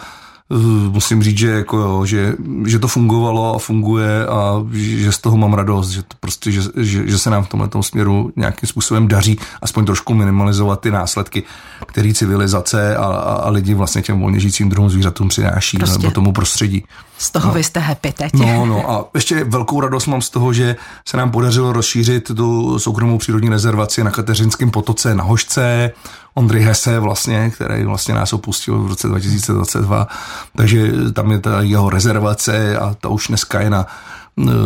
musím 0.90 1.24
říct, 1.24 1.38
že, 1.38 1.50
jako 1.50 1.78
jo, 1.78 2.06
že, 2.06 2.36
že 2.66 2.80
to 2.80 2.88
fungovalo 2.88 3.56
a 3.56 3.60
funguje 3.60 4.28
a 4.28 4.66
že 4.74 5.12
z 5.12 5.18
toho 5.18 5.38
mám 5.38 5.54
radost, 5.54 5.90
že, 5.90 6.02
to 6.02 6.16
prostě, 6.20 6.52
že, 6.52 6.62
že, 6.78 7.08
že 7.08 7.18
se 7.18 7.30
nám 7.30 7.44
v 7.44 7.50
tomto 7.50 7.84
směru 7.84 8.32
nějakým 8.36 8.70
způsobem 8.70 9.08
daří 9.08 9.40
aspoň 9.62 9.86
trošku 9.86 10.14
minimalizovat 10.14 10.80
ty 10.80 10.92
následky, 10.92 11.44
které 11.86 12.14
civilizace 12.14 12.98
a, 12.98 13.06
a, 13.06 13.34
a 13.34 13.50
lidi 13.50 13.74
vlastně 13.74 14.02
těm 14.02 14.20
volně 14.20 14.40
žijícím 14.40 14.70
druhým 14.70 14.90
zvířatům 14.90 15.30
přináší 15.30 15.78
prostě. 15.78 16.00
nebo 16.00 16.12
tomu 16.12 16.32
prostředí. 16.34 16.84
Z 17.18 17.32
toho 17.32 17.48
no. 17.48 17.54
vy 17.54 17.64
jste 17.64 17.80
happy 17.80 18.14
teď. 18.14 18.34
No, 18.34 18.66
no 18.66 18.92
a 18.92 19.06
ještě 19.16 19.44
velkou 19.44 19.82
radost 19.82 20.08
mám 20.08 20.22
z 20.22 20.30
toho, 20.30 20.54
že 20.54 20.76
se 21.08 21.18
nám 21.18 21.32
podařilo 21.32 21.74
rozšířit 21.74 22.32
tu 22.36 22.80
soukromou 22.80 23.18
přírodní 23.18 23.50
rezervaci 23.50 24.04
na 24.04 24.12
Kateřinském 24.12 24.72
potoce 24.72 25.16
na 25.16 25.24
Hošce, 25.24 25.92
Ondry 26.34 26.62
Hese 26.62 27.00
vlastně, 27.00 27.50
který 27.50 27.84
vlastně 27.84 28.14
nás 28.14 28.34
opustil 28.34 28.84
v 28.84 28.88
roce 28.88 29.08
2022, 29.08 30.08
takže 30.56 30.92
tam 31.14 31.32
je 31.32 31.40
ta 31.40 31.62
jeho 31.62 31.90
rezervace 31.90 32.78
a 32.78 32.96
ta 33.02 33.10
už 33.10 33.28
dneska 33.28 33.62
je 33.62 33.70
na 33.70 33.86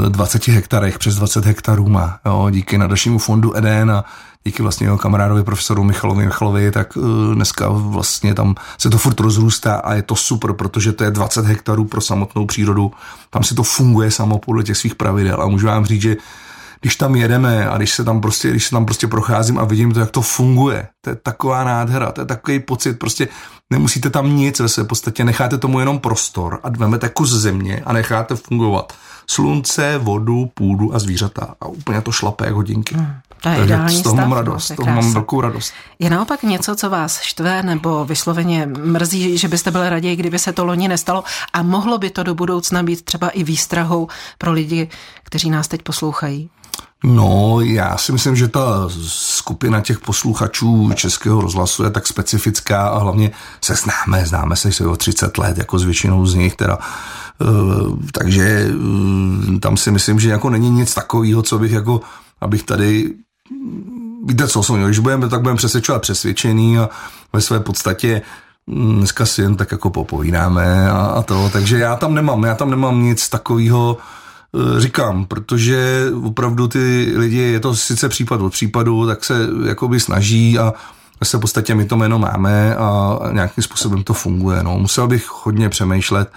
20 0.09 0.47
hektarech, 0.47 0.99
přes 0.99 1.15
20 1.15 1.45
hektarů 1.45 1.89
má, 1.89 2.19
jo, 2.25 2.47
díky 2.51 2.77
nadačnímu 2.77 3.17
fondu 3.17 3.57
Eden 3.57 3.91
a 3.91 4.05
díky 4.43 4.61
vlastně 4.61 4.87
jeho 4.87 4.97
kamarádovi 4.97 5.43
profesoru 5.43 5.83
Michalovi 5.83 6.25
Michalovi, 6.25 6.71
tak 6.71 6.97
dneska 7.33 7.69
vlastně 7.69 8.33
tam 8.33 8.55
se 8.77 8.89
to 8.89 8.97
furt 8.97 9.19
rozrůstá 9.19 9.75
a 9.75 9.93
je 9.93 10.01
to 10.01 10.15
super, 10.15 10.53
protože 10.53 10.91
to 10.91 11.03
je 11.03 11.11
20 11.11 11.45
hektarů 11.45 11.85
pro 11.85 12.01
samotnou 12.01 12.45
přírodu. 12.45 12.91
Tam 13.29 13.43
si 13.43 13.55
to 13.55 13.63
funguje 13.63 14.11
samo 14.11 14.37
podle 14.37 14.63
těch 14.63 14.77
svých 14.77 14.95
pravidel 14.95 15.41
a 15.41 15.47
můžu 15.47 15.67
vám 15.67 15.85
říct, 15.85 16.01
že 16.01 16.15
když 16.85 16.95
tam 16.95 17.15
jedeme 17.15 17.69
a 17.69 17.77
když 17.77 17.93
se 17.93 18.03
tam 18.03 18.21
prostě, 18.21 18.49
když 18.49 18.65
se 18.65 18.71
tam 18.71 18.85
prostě 18.85 19.07
procházím 19.07 19.59
a 19.59 19.63
vidím 19.63 19.93
to, 19.93 19.99
jak 19.99 20.11
to 20.11 20.21
funguje, 20.21 20.87
to 21.01 21.09
je 21.09 21.15
taková 21.15 21.63
nádhera, 21.63 22.11
to 22.11 22.21
je 22.21 22.25
takový 22.25 22.59
pocit, 22.59 22.99
prostě 22.99 23.27
nemusíte 23.69 24.09
tam 24.09 24.35
nic 24.35 24.59
ve 24.59 24.69
své 24.69 24.83
podstatě, 24.83 25.25
necháte 25.25 25.57
tomu 25.57 25.79
jenom 25.79 25.99
prostor 25.99 26.59
a 26.63 26.69
vemete 26.69 27.09
kus 27.09 27.29
země 27.29 27.83
a 27.85 27.93
necháte 27.93 28.35
fungovat 28.35 28.93
slunce, 29.27 29.97
vodu, 29.97 30.51
půdu 30.53 30.95
a 30.95 30.99
zvířata 30.99 31.55
a 31.61 31.67
úplně 31.67 32.01
to 32.01 32.11
šlape 32.11 32.45
jak 32.45 32.53
hodinky. 32.53 32.95
Hmm. 32.95 33.15
To 33.41 33.49
je 33.49 33.63
ideální 33.63 33.97
z 33.97 34.01
toho 34.01 34.15
stav, 34.15 34.27
mám 34.27 34.37
radost, 34.37 34.75
toho 34.75 34.91
mám 34.91 35.13
velkou 35.13 35.41
radost. 35.41 35.73
Je 35.99 36.09
naopak 36.09 36.43
něco, 36.43 36.75
co 36.75 36.89
vás 36.89 37.21
štve 37.21 37.63
nebo 37.63 38.05
vysloveně 38.05 38.65
mrzí, 38.65 39.37
že 39.37 39.47
byste 39.47 39.71
byli 39.71 39.89
raději, 39.89 40.15
kdyby 40.15 40.39
se 40.39 40.53
to 40.53 40.65
loni 40.65 40.87
nestalo 40.87 41.23
a 41.53 41.63
mohlo 41.63 41.97
by 41.97 42.09
to 42.09 42.23
do 42.23 42.35
budoucna 42.35 42.83
být 42.83 43.05
třeba 43.05 43.29
i 43.29 43.43
výstrahou 43.43 44.07
pro 44.37 44.51
lidi, 44.51 44.89
kteří 45.23 45.49
nás 45.49 45.67
teď 45.67 45.81
poslouchají? 45.81 46.49
No, 47.03 47.59
já 47.61 47.97
si 47.97 48.11
myslím, 48.11 48.35
že 48.35 48.47
ta 48.47 48.89
skupina 49.07 49.81
těch 49.81 49.99
posluchačů 49.99 50.91
Českého 50.95 51.41
rozhlasu 51.41 51.83
je 51.83 51.89
tak 51.89 52.07
specifická 52.07 52.87
a 52.87 52.97
hlavně 52.97 53.31
se 53.61 53.75
známe, 53.75 54.25
známe 54.25 54.55
se 54.55 54.87
o 54.87 54.95
30 54.95 55.37
let, 55.37 55.57
jako 55.57 55.79
s 55.79 55.83
většinou 55.83 56.25
z 56.25 56.35
nich, 56.35 56.55
teda. 56.55 56.77
Eh, 57.41 57.45
takže 58.11 58.69
eh, 59.55 59.59
tam 59.59 59.77
si 59.77 59.91
myslím, 59.91 60.19
že 60.19 60.29
jako 60.29 60.49
není 60.49 60.69
nic 60.69 60.93
takového, 60.93 61.41
co 61.41 61.59
bych 61.59 61.71
jako, 61.71 62.01
abych 62.41 62.63
tady 62.63 63.13
víte 64.25 64.47
co, 64.47 64.63
jsou, 64.63 64.75
když 64.75 64.99
budeme, 64.99 65.29
tak 65.29 65.41
budeme 65.41 65.57
přesvědčovat 65.57 66.01
přesvědčený 66.01 66.77
a 66.77 66.89
ve 67.33 67.41
své 67.41 67.59
podstatě 67.59 68.21
hm, 68.69 68.97
dneska 68.97 69.25
si 69.25 69.41
jen 69.41 69.55
tak 69.55 69.71
jako 69.71 69.89
popovídáme 69.89 70.89
a, 70.89 70.97
a 70.97 71.21
to, 71.21 71.49
takže 71.53 71.79
já 71.79 71.95
tam 71.95 72.13
nemám, 72.13 72.43
já 72.43 72.55
tam 72.55 72.69
nemám 72.69 73.03
nic 73.03 73.29
takového, 73.29 73.97
říkám, 74.77 75.25
protože 75.25 76.05
opravdu 76.23 76.67
ty 76.67 77.13
lidi, 77.15 77.37
je 77.37 77.59
to 77.59 77.75
sice 77.75 78.09
případ 78.09 78.41
od 78.41 78.53
případu, 78.53 79.07
tak 79.07 79.23
se 79.23 79.47
jakoby 79.65 79.99
snaží 79.99 80.59
a 80.59 80.73
se 81.23 81.37
v 81.37 81.39
podstatě 81.39 81.75
my 81.75 81.85
to 81.85 81.97
jméno 81.97 82.19
máme 82.19 82.75
a 82.75 83.19
nějakým 83.31 83.63
způsobem 83.63 84.03
to 84.03 84.13
funguje. 84.13 84.63
No. 84.63 84.79
Musel 84.79 85.07
bych 85.07 85.29
hodně 85.43 85.69
přemýšlet, 85.69 86.31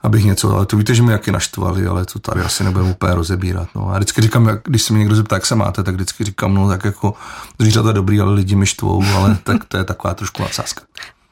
abych 0.00 0.24
něco, 0.24 0.56
ale 0.56 0.66
to 0.66 0.76
víte, 0.76 0.94
že 0.94 1.02
mi 1.02 1.12
jaký 1.12 1.30
naštvali, 1.30 1.86
ale 1.86 2.04
to 2.04 2.18
tady 2.18 2.40
asi 2.40 2.64
nebudeme 2.64 2.90
úplně 2.90 3.14
rozebírat. 3.14 3.68
No. 3.74 3.90
A 3.90 3.96
vždycky 3.96 4.22
říkám, 4.22 4.48
jak, 4.48 4.60
když 4.64 4.82
se 4.82 4.92
mi 4.92 4.98
někdo 4.98 5.14
zeptá, 5.14 5.36
jak 5.36 5.46
se 5.46 5.54
máte, 5.54 5.82
tak 5.82 5.94
vždycky 5.94 6.24
říkám, 6.24 6.54
no 6.54 6.68
tak 6.68 6.84
jako 6.84 7.14
zvířata 7.58 7.92
dobrý, 7.92 8.20
ale 8.20 8.34
lidi 8.34 8.56
mi 8.56 8.66
štvou, 8.66 9.04
ale 9.16 9.38
tak 9.44 9.64
to 9.64 9.76
je 9.76 9.84
taková 9.84 10.14
trošku 10.14 10.42
nadsázka. 10.42 10.82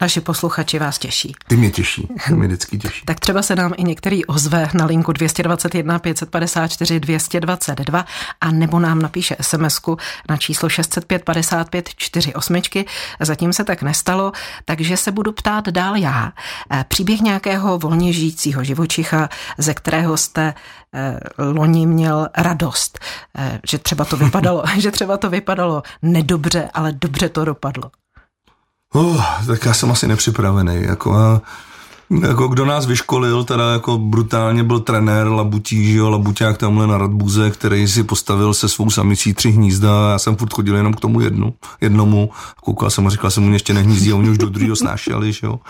Naši 0.01 0.21
posluchači 0.21 0.79
vás 0.79 0.99
těší. 0.99 1.35
Ty 1.49 1.57
mě 1.57 1.71
těší, 1.71 2.09
ty 2.27 2.35
mě 2.35 2.47
vždycky 2.47 2.79
těší. 2.79 3.03
tak 3.05 3.21
třeba 3.21 3.43
se 3.43 3.57
nám 3.57 3.73
i 3.77 3.85
některý 3.85 4.25
ozve 4.25 4.69
na 4.75 4.87
linku 4.87 5.13
221 5.13 5.99
554 5.99 7.01
222 7.01 8.05
a 8.41 8.51
nebo 8.51 8.81
nám 8.81 9.03
napíše 9.03 9.37
sms 9.41 9.81
na 10.29 10.37
číslo 10.37 10.69
605 10.69 11.25
55 11.25 11.89
48. 11.97 12.63
Zatím 13.21 13.53
se 13.53 13.65
tak 13.65 13.83
nestalo, 13.83 14.33
takže 14.65 14.97
se 14.97 15.13
budu 15.13 15.33
ptát 15.33 15.69
dál 15.69 15.97
já. 15.97 16.33
Eh, 16.71 16.85
příběh 16.89 17.21
nějakého 17.21 17.79
volně 17.79 18.13
žijícího 18.13 18.65
živočicha, 18.65 19.29
ze 19.59 19.75
kterého 19.75 20.17
jste 20.17 20.55
eh, 20.95 21.19
loni 21.39 21.87
měl 21.87 22.29
radost, 22.37 22.99
eh, 23.39 23.61
že 23.71 23.79
třeba 23.79 24.05
to 24.05 24.17
vypadalo, 24.17 24.65
že 24.79 24.91
třeba 24.91 25.17
to 25.17 25.31
vypadalo 25.31 25.83
nedobře, 26.03 26.71
ale 26.75 26.93
dobře 26.93 27.29
to 27.29 27.45
dopadlo. 27.45 27.91
Oh, 28.97 29.25
tak 29.47 29.65
já 29.65 29.75
jsem 29.75 29.91
asi 29.91 30.09
nepřipravený. 30.09 30.83
Jako, 30.83 31.15
a, 31.15 31.43
jako 32.21 32.49
kdo 32.49 32.65
nás 32.65 32.87
vyškolil, 32.87 33.45
teda 33.45 33.73
jako 33.73 33.99
brutálně 33.99 34.65
byl 34.65 34.81
trenér 34.81 35.27
Labutí, 35.27 35.93
že 35.93 35.99
jo, 35.99 36.11
Labuťák 36.11 36.59
tamhle 36.59 36.87
na 36.87 36.99
Radbuze, 36.99 37.51
který 37.51 37.89
si 37.89 38.03
postavil 38.05 38.55
se 38.55 38.69
svou 38.69 38.91
samicí 38.91 39.35
tři 39.35 39.51
hnízda 39.51 40.07
a 40.07 40.11
já 40.11 40.19
jsem 40.19 40.37
furt 40.37 40.53
chodil 40.53 40.77
jenom 40.77 40.95
k 40.95 41.01
tomu 41.01 41.21
jednu, 41.21 41.55
jednomu. 41.81 42.31
Koukal 42.65 42.91
jsem 42.91 43.07
a 43.07 43.11
říkal 43.11 43.31
jsem 43.31 43.43
mu, 43.43 43.53
ještě 43.53 43.75
nehnízdí 43.75 44.13
a 44.13 44.17
oni 44.17 44.31
už 44.31 44.39
do 44.39 44.49
druhého 44.49 44.77
snášeli, 44.77 45.33
že 45.33 45.47
jo. 45.47 45.61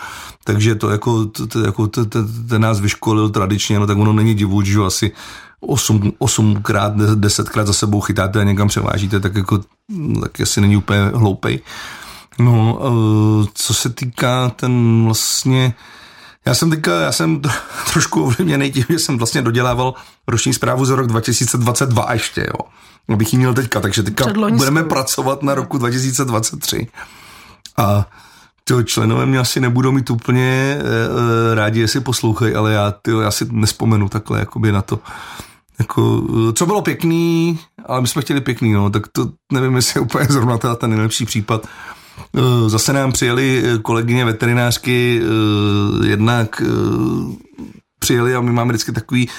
Takže 0.43 0.75
to 0.75 0.89
jako, 0.89 1.25
to, 1.25 1.59
jako 1.59 1.87
to, 1.87 2.05
to, 2.05 2.19
to, 2.49 2.59
nás 2.59 2.79
vyškolil 2.79 3.29
tradičně, 3.29 3.79
no 3.79 3.87
tak 3.87 3.97
ono 3.97 4.13
není 4.13 4.35
divu, 4.35 4.61
že 4.61 4.73
jo, 4.73 4.83
asi 4.83 5.11
8, 5.59 6.13
8krát, 6.19 6.95
10krát 7.15 7.65
za 7.65 7.73
sebou 7.73 8.01
chytáte 8.01 8.39
a 8.39 8.43
někam 8.43 8.67
převážíte, 8.67 9.19
tak 9.19 9.35
jako, 9.35 9.59
tak 10.21 10.41
asi 10.41 10.61
není 10.61 10.77
úplně 10.77 10.99
hloupej. 11.13 11.61
No, 12.39 12.79
eh, 12.81 13.47
co 13.53 13.73
se 13.73 13.89
týká 13.89 14.49
ten 14.49 15.03
vlastně, 15.03 15.73
já 16.45 16.53
jsem 16.53 16.69
teďka, 16.69 17.01
já 17.01 17.11
jsem 17.11 17.41
trošku 17.93 18.23
ovlivněný 18.23 18.71
tím, 18.71 18.85
že 18.89 18.99
jsem 18.99 19.17
vlastně 19.17 19.41
dodělával 19.41 19.93
roční 20.27 20.53
zprávu 20.53 20.85
za 20.85 20.95
rok 20.95 21.07
2022 21.07 22.13
ještě, 22.13 22.41
jo. 22.41 22.67
Abych 23.13 23.33
ji 23.33 23.39
měl 23.39 23.53
teďka, 23.53 23.81
takže 23.81 24.03
teďka 24.03 24.25
budeme 24.57 24.83
pracovat 24.83 25.43
na 25.43 25.55
roku 25.55 25.77
2023. 25.77 26.87
A 27.77 28.05
ty 28.63 28.73
členové 28.85 29.25
mě 29.25 29.39
asi 29.39 29.59
nebudou 29.59 29.91
mít 29.91 30.09
úplně 30.09 30.77
e, 30.79 31.55
rádi, 31.55 31.79
jestli 31.79 31.99
poslouchají, 31.99 32.55
ale 32.55 32.73
já, 32.73 32.91
tyjo, 33.01 33.19
já 33.19 33.31
si 33.31 33.45
nespomenu 33.51 34.09
takhle 34.09 34.39
jakoby 34.39 34.71
na 34.71 34.81
to. 34.81 34.99
Jako, 35.79 36.23
co 36.53 36.65
bylo 36.65 36.81
pěkný, 36.81 37.59
ale 37.85 38.01
my 38.01 38.07
jsme 38.07 38.21
chtěli 38.21 38.41
pěkný, 38.41 38.73
no, 38.73 38.89
tak 38.89 39.07
to 39.07 39.29
nevím, 39.53 39.75
jestli 39.75 39.97
je 39.97 40.01
úplně 40.01 40.25
zrovna 40.29 40.57
teda 40.57 40.75
ten 40.75 40.89
nejlepší 40.89 41.25
případ. 41.25 41.67
Eh, 42.17 42.69
zase 42.69 42.93
nám 42.93 43.11
přijeli 43.11 43.63
eh, 43.65 43.77
kolegyně 43.77 44.25
veterinářky, 44.25 45.21
eh, 45.21 46.07
jednak 46.07 46.61
přijeli 47.99 48.35
a 48.35 48.41
my 48.41 48.51
máme 48.51 48.73
vždycky 48.73 48.91
takový 48.91 49.29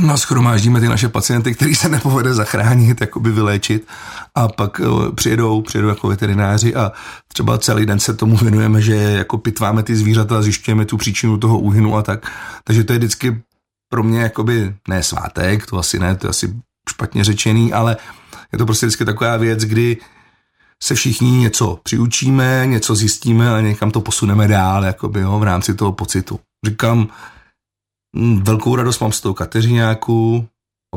No, 0.00 0.18
schromáždíme 0.18 0.80
ty 0.80 0.88
naše 0.88 1.08
pacienty, 1.08 1.54
který 1.54 1.74
se 1.74 1.88
nepovede 1.88 2.34
zachránit, 2.34 3.00
jakoby 3.00 3.32
vyléčit 3.32 3.86
a 4.34 4.48
pak 4.48 4.80
přijedou, 5.14 5.62
přijedou 5.62 5.88
jako 5.88 6.08
veterináři 6.08 6.74
a 6.74 6.92
třeba 7.28 7.58
celý 7.58 7.86
den 7.86 8.00
se 8.00 8.14
tomu 8.14 8.36
věnujeme, 8.36 8.82
že 8.82 8.94
jako 8.94 9.38
pitváme 9.38 9.82
ty 9.82 9.96
zvířata 9.96 10.38
a 10.38 10.42
zjišťujeme 10.42 10.84
tu 10.84 10.96
příčinu 10.96 11.38
toho 11.38 11.58
úhynu 11.58 11.96
a 11.96 12.02
tak. 12.02 12.32
Takže 12.64 12.84
to 12.84 12.92
je 12.92 12.98
vždycky 12.98 13.42
pro 13.90 14.02
mě 14.02 14.20
jakoby, 14.20 14.74
ne 14.88 15.02
svátek, 15.02 15.66
to 15.66 15.78
asi 15.78 15.98
ne, 15.98 16.16
to 16.16 16.26
je 16.26 16.30
asi 16.30 16.54
špatně 16.88 17.24
řečený, 17.24 17.72
ale 17.72 17.96
je 18.52 18.58
to 18.58 18.66
prostě 18.66 18.86
vždycky 18.86 19.04
taková 19.04 19.36
věc, 19.36 19.64
kdy 19.64 19.96
se 20.82 20.94
všichni 20.94 21.30
něco 21.30 21.78
přiučíme, 21.82 22.66
něco 22.66 22.94
zjistíme 22.94 23.54
a 23.54 23.60
někam 23.60 23.90
to 23.90 24.00
posuneme 24.00 24.48
dál, 24.48 24.84
jakoby, 24.84 25.20
jo, 25.20 25.38
v 25.38 25.42
rámci 25.42 25.74
toho 25.74 25.92
pocitu. 25.92 26.40
Říkám, 26.66 27.08
hm, 28.16 28.42
velkou 28.42 28.76
radost 28.76 29.00
mám 29.00 29.12
z 29.12 29.20
toho 29.20 29.34
Kateřináku, 29.34 30.48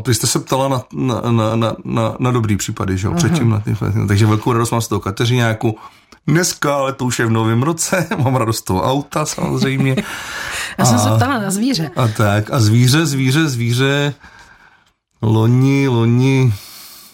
vy 0.08 0.14
jste 0.14 0.28
se 0.28 0.40
ptala 0.40 0.68
na, 0.68 0.84
na, 0.94 1.32
na, 1.32 1.56
na, 1.56 1.76
na, 1.86 2.16
na 2.20 2.32
dobrý 2.32 2.58
případy, 2.58 2.98
že 2.98 3.08
jo, 3.08 3.14
předtím 3.14 3.50
na 3.50 3.60
ty, 3.60 3.76
takže 4.08 4.26
velkou 4.26 4.54
radost 4.54 4.72
mám 4.72 4.82
z 4.82 4.88
toho 4.88 5.00
Kateřináku. 5.00 5.78
Dneska, 6.28 6.76
ale 6.76 6.94
to 6.94 7.06
už 7.06 7.20
je 7.20 7.26
v 7.26 7.30
novém 7.30 7.64
roce, 7.64 8.08
mám 8.24 8.36
radost 8.36 8.62
toho 8.62 8.84
auta 8.84 9.26
samozřejmě. 9.26 9.96
Já 10.78 10.86
jsem 10.86 10.96
a, 10.96 11.00
se 11.00 11.10
ptala 11.16 11.40
na 11.40 11.52
zvíře. 11.52 11.92
A 11.96 12.08
tak, 12.08 12.54
a 12.54 12.60
zvíře, 12.60 13.06
zvíře, 13.06 13.50
zvíře, 13.50 14.14
loni, 15.22 15.88
loni, 15.88 16.54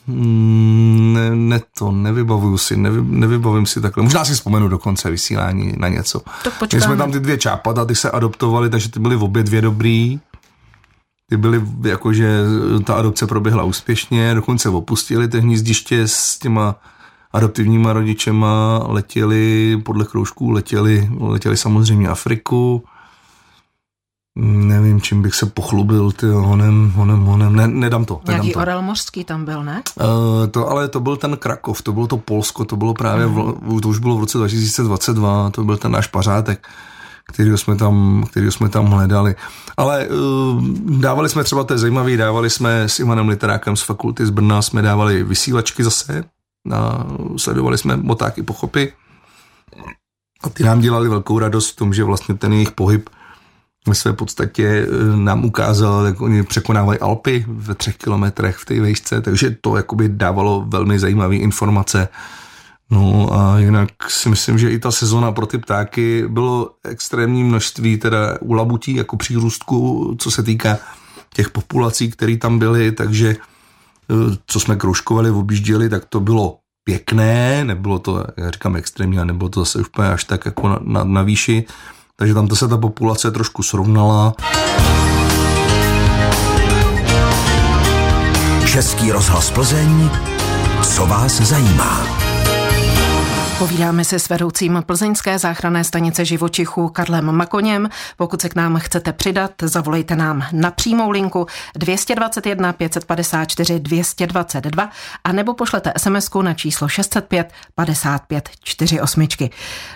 ne, 0.08 1.36
ne 1.36 1.62
to, 1.78 1.92
nevybavuju 1.92 2.58
si, 2.58 2.78
nevy, 2.78 3.02
nevybavím 3.02 3.66
si 3.66 3.82
takhle. 3.82 4.04
Možná 4.04 4.26
si 4.26 4.34
vzpomenu 4.34 4.68
do 4.68 4.78
konce 4.78 5.12
vysílání 5.12 5.74
na 5.78 5.88
něco. 5.88 6.22
My 6.74 6.82
jsme 6.82 6.98
tam 6.98 7.12
ty 7.12 7.20
dvě 7.20 7.38
čápata, 7.38 7.86
ty 7.86 7.96
se 7.96 8.12
adoptovali, 8.12 8.70
takže 8.70 8.90
ty 8.90 9.00
byly 9.00 9.16
v 9.16 9.24
obě 9.24 9.44
dvě 9.44 9.62
dobrý. 9.62 10.20
Ty 11.30 11.38
byly, 11.38 11.62
jakože 11.84 12.42
ta 12.84 12.96
adopce 12.96 13.28
proběhla 13.28 13.64
úspěšně, 13.64 14.36
dokonce 14.36 14.70
opustili 14.70 15.28
ty 15.28 15.40
hnízdiště 15.40 16.08
s 16.08 16.40
těma 16.40 16.76
adoptivníma 17.32 17.94
rodičema, 17.94 18.82
letěli 18.88 19.78
podle 19.86 20.06
kroužků, 20.06 20.52
letěli, 20.52 21.10
letěli 21.20 21.58
samozřejmě 21.58 22.08
Afriku. 22.08 22.84
Nevím, 24.40 25.02
čím 25.02 25.22
bych 25.22 25.36
se 25.36 25.46
pochlubil, 25.46 26.12
ty 26.12 26.26
honem, 26.26 26.92
honem, 26.96 27.20
honem, 27.20 27.56
ne, 27.56 27.68
nedám 27.68 28.06
to. 28.06 28.22
Nedám 28.26 28.36
Nějaký 28.36 28.54
to. 28.54 28.60
orel 28.60 28.82
mořský 28.82 29.24
tam 29.24 29.46
byl, 29.46 29.64
ne? 29.64 29.84
Uh, 29.96 30.48
to, 30.52 30.70
ale 30.70 30.88
to 30.88 31.00
byl 31.00 31.18
ten 31.18 31.38
Krakov, 31.38 31.82
to 31.82 31.94
bylo 31.94 32.08
to 32.08 32.18
Polsko, 32.18 32.66
to 32.66 32.76
bylo 32.76 32.94
právě, 32.94 33.28
mm. 33.28 33.36
v, 33.62 33.82
to 33.82 33.90
už 33.90 34.00
bylo 34.00 34.18
v 34.18 34.20
roce 34.20 34.38
2022, 34.38 35.50
to 35.50 35.64
byl 35.64 35.78
ten 35.78 35.92
náš 35.92 36.08
pařátek, 36.08 36.68
který 37.28 37.58
jsme 37.58 37.76
tam, 37.76 38.24
který 38.32 38.52
jsme 38.52 38.70
tam 38.70 38.86
hledali. 38.86 39.36
Ale 39.78 40.08
uh, 40.08 40.64
dávali 41.00 41.30
jsme 41.30 41.44
třeba, 41.44 41.64
to 41.64 41.74
je 41.74 41.80
zajímavé, 41.80 42.18
dávali 42.18 42.50
jsme 42.50 42.84
s 42.84 43.00
Ivanem 43.00 43.30
Literákem 43.30 43.76
z 43.76 43.82
fakulty 43.82 44.26
z 44.26 44.30
Brna, 44.30 44.62
jsme 44.62 44.82
dávali 44.82 45.24
vysílačky 45.24 45.84
zase, 45.84 46.24
a 46.74 47.06
sledovali 47.38 47.78
jsme 47.78 47.98
motáky 47.98 48.44
pochopy 48.44 48.94
a 50.44 50.50
ty 50.50 50.64
nám 50.64 50.80
dělali 50.80 51.10
velkou 51.10 51.40
radost 51.40 51.72
v 51.72 51.76
tom, 51.76 51.94
že 51.94 52.04
vlastně 52.04 52.36
ten 52.36 52.54
jejich 52.54 52.72
pohyb 52.72 53.10
ve 53.88 53.96
své 53.96 54.14
podstatě 54.14 54.66
eh, 54.66 55.18
nám 55.18 55.46
ukázal, 55.46 56.06
jak 56.06 56.22
oni 56.22 56.44
překonávají 56.44 57.00
Alpy 57.00 57.46
ve 57.48 57.76
třech 57.76 57.98
kilometrech 57.98 58.58
v 58.58 58.66
té 58.66 58.82
vejšce, 58.82 59.22
takže 59.22 59.56
to 59.62 59.76
jakoby 59.76 60.10
dávalo 60.10 60.66
velmi 60.68 61.00
zajímavé 61.00 61.36
informace. 61.36 62.08
No 62.90 63.30
a 63.34 63.60
jinak 63.60 63.90
si 64.08 64.30
myslím, 64.30 64.60
že 64.60 64.72
i 64.72 64.80
ta 64.80 64.92
sezona 64.92 65.32
pro 65.32 65.46
ty 65.46 65.58
ptáky 65.58 66.28
bylo 66.28 66.72
extrémní 66.84 67.44
množství 67.44 67.98
teda 67.98 68.38
u 68.42 68.54
labutí 68.54 68.96
jako 68.96 69.18
přírůstku, 69.18 70.16
co 70.20 70.32
se 70.32 70.44
týká 70.44 70.78
těch 71.34 71.50
populací, 71.50 72.12
které 72.12 72.38
tam 72.38 72.60
byly, 72.60 72.92
takže 72.92 73.30
eh, 73.30 74.38
co 74.48 74.60
jsme 74.60 74.76
kroužkovali, 74.76 75.32
objížděli, 75.32 75.90
tak 75.90 76.06
to 76.06 76.20
bylo 76.20 76.60
pěkné, 76.84 77.64
nebylo 77.64 78.00
to, 78.00 78.26
jak 78.38 78.54
říkám, 78.54 78.76
extrémní, 78.76 79.20
a 79.20 79.26
nebylo 79.26 79.50
to 79.50 79.60
zase 79.60 79.80
úplně 79.80 80.10
až 80.10 80.24
tak 80.24 80.46
jako 80.46 80.70
na, 80.70 80.80
na, 80.84 81.04
na 81.04 81.22
výši, 81.22 81.66
takže 82.20 82.34
tam 82.34 82.48
to 82.48 82.56
se 82.56 82.68
ta 82.68 82.78
populace 82.78 83.32
trošku 83.32 83.64
srovnala. 83.64 84.34
Český 88.66 89.12
rozhlas 89.12 89.52
Plzeň, 89.52 90.10
co 90.84 91.06
vás 91.06 91.42
zajímá? 91.42 92.17
Povídáme 93.60 94.06
se 94.06 94.20
s 94.20 94.30
vedoucím 94.30 94.84
plzeňské 94.86 95.40
záchranné 95.40 95.84
stanice 95.84 96.26
živočichů 96.26 96.90
Karlem 96.90 97.32
Makoněm. 97.32 97.90
Pokud 98.18 98.42
se 98.42 98.50
k 98.50 98.56
nám 98.56 98.80
chcete 98.80 99.14
přidat, 99.14 99.52
zavolejte 99.62 100.16
nám 100.16 100.44
na 100.52 100.72
přímou 100.72 101.10
linku 101.10 101.46
221 101.76 102.74
554 102.74 103.80
222 103.80 104.90
a 105.24 105.32
nebo 105.32 105.54
pošlete 105.54 105.94
sms 105.98 106.30
na 106.42 106.54
číslo 106.54 106.88
605 106.88 107.54
55 107.76 108.50
48. 108.64 109.28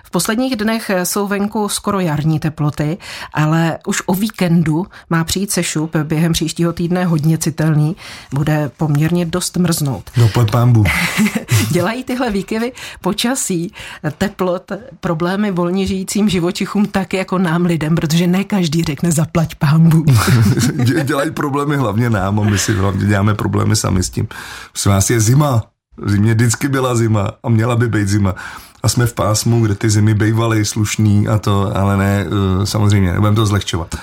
V 0.03 0.11
posledních 0.11 0.55
dnech 0.55 0.91
jsou 1.03 1.27
venku 1.27 1.69
skoro 1.69 1.99
jarní 1.99 2.39
teploty, 2.39 2.97
ale 3.33 3.77
už 3.87 4.01
o 4.05 4.13
víkendu 4.13 4.87
má 5.09 5.23
přijít 5.23 5.51
sešup 5.51 5.95
během 5.95 6.33
příštího 6.33 6.73
týdne 6.73 7.05
hodně 7.05 7.37
citelný. 7.37 7.95
Bude 8.33 8.71
poměrně 8.77 9.25
dost 9.25 9.57
mrznout. 9.57 10.09
No 10.17 10.29
pambu. 10.51 10.83
Dělají 11.71 12.03
tyhle 12.03 12.29
výkyvy 12.29 12.71
počasí 13.01 13.50
počasí, 13.51 13.71
teplot, 14.17 14.71
problémy 14.99 15.51
volně 15.51 15.87
žijícím 15.87 16.29
živočichům 16.29 16.85
tak 16.85 17.13
jako 17.13 17.37
nám 17.37 17.65
lidem, 17.65 17.95
protože 17.95 18.27
ne 18.27 18.43
každý 18.43 18.83
řekne 18.83 19.11
zaplať 19.11 19.55
pámbu. 19.55 20.05
Dělají 21.03 21.31
problémy 21.31 21.77
hlavně 21.77 22.09
nám 22.09 22.39
a 22.39 22.43
my 22.43 22.57
si 22.57 22.73
hlavně 22.73 23.05
děláme 23.05 23.35
problémy 23.35 23.75
sami 23.75 24.03
s 24.03 24.09
tím. 24.09 24.27
Prosím 24.71 24.91
vás, 24.91 25.09
je 25.09 25.19
zima. 25.19 25.63
Zimě 26.05 26.33
vždycky 26.33 26.67
byla 26.67 26.95
zima 26.95 27.31
a 27.43 27.49
měla 27.49 27.75
by 27.75 27.87
být 27.87 28.07
zima. 28.07 28.35
A 28.83 28.89
jsme 28.89 29.05
v 29.05 29.13
pásmu, 29.13 29.61
kde 29.61 29.75
ty 29.75 29.89
zimy 29.89 30.13
bývaly 30.13 30.65
slušný 30.65 31.27
a 31.27 31.37
to, 31.37 31.77
ale 31.77 31.97
ne, 31.97 32.25
eh, 32.25 32.65
samozřejmě, 32.65 33.13
nebudeme 33.13 33.35
to 33.35 33.45
zlehčovat. 33.45 33.95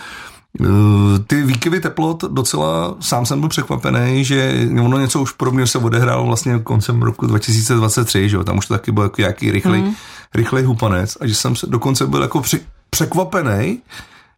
Eh, 0.61 1.19
ty 1.27 1.43
výkyvy 1.43 1.81
teplot 1.81 2.25
docela, 2.25 2.95
sám 3.01 3.27
jsem 3.27 3.41
byl 3.41 3.49
překvapený, 3.49 4.25
že 4.25 4.69
ono 4.83 4.99
něco 4.99 5.21
už 5.21 5.33
podobného 5.33 5.67
se 5.67 5.79
odehrálo 5.79 6.27
vlastně 6.27 6.59
koncem 6.59 7.03
roku 7.03 7.27
2023, 7.27 8.29
že 8.29 8.37
jo, 8.37 8.45
tam 8.45 8.59
už 8.59 8.67
to 8.67 8.75
taky 8.75 8.93
byl 8.93 9.03
jako 9.03 9.21
nějaký 9.21 9.51
rychlej, 9.51 9.81
mm. 9.81 9.95
rychlej 10.35 10.65
hupanec 10.65 11.17
a 11.21 11.27
že 11.27 11.35
jsem 11.35 11.57
se 11.57 11.67
dokonce 11.67 12.07
byl 12.07 12.23
jako 12.23 12.43
překvapený, 12.91 13.83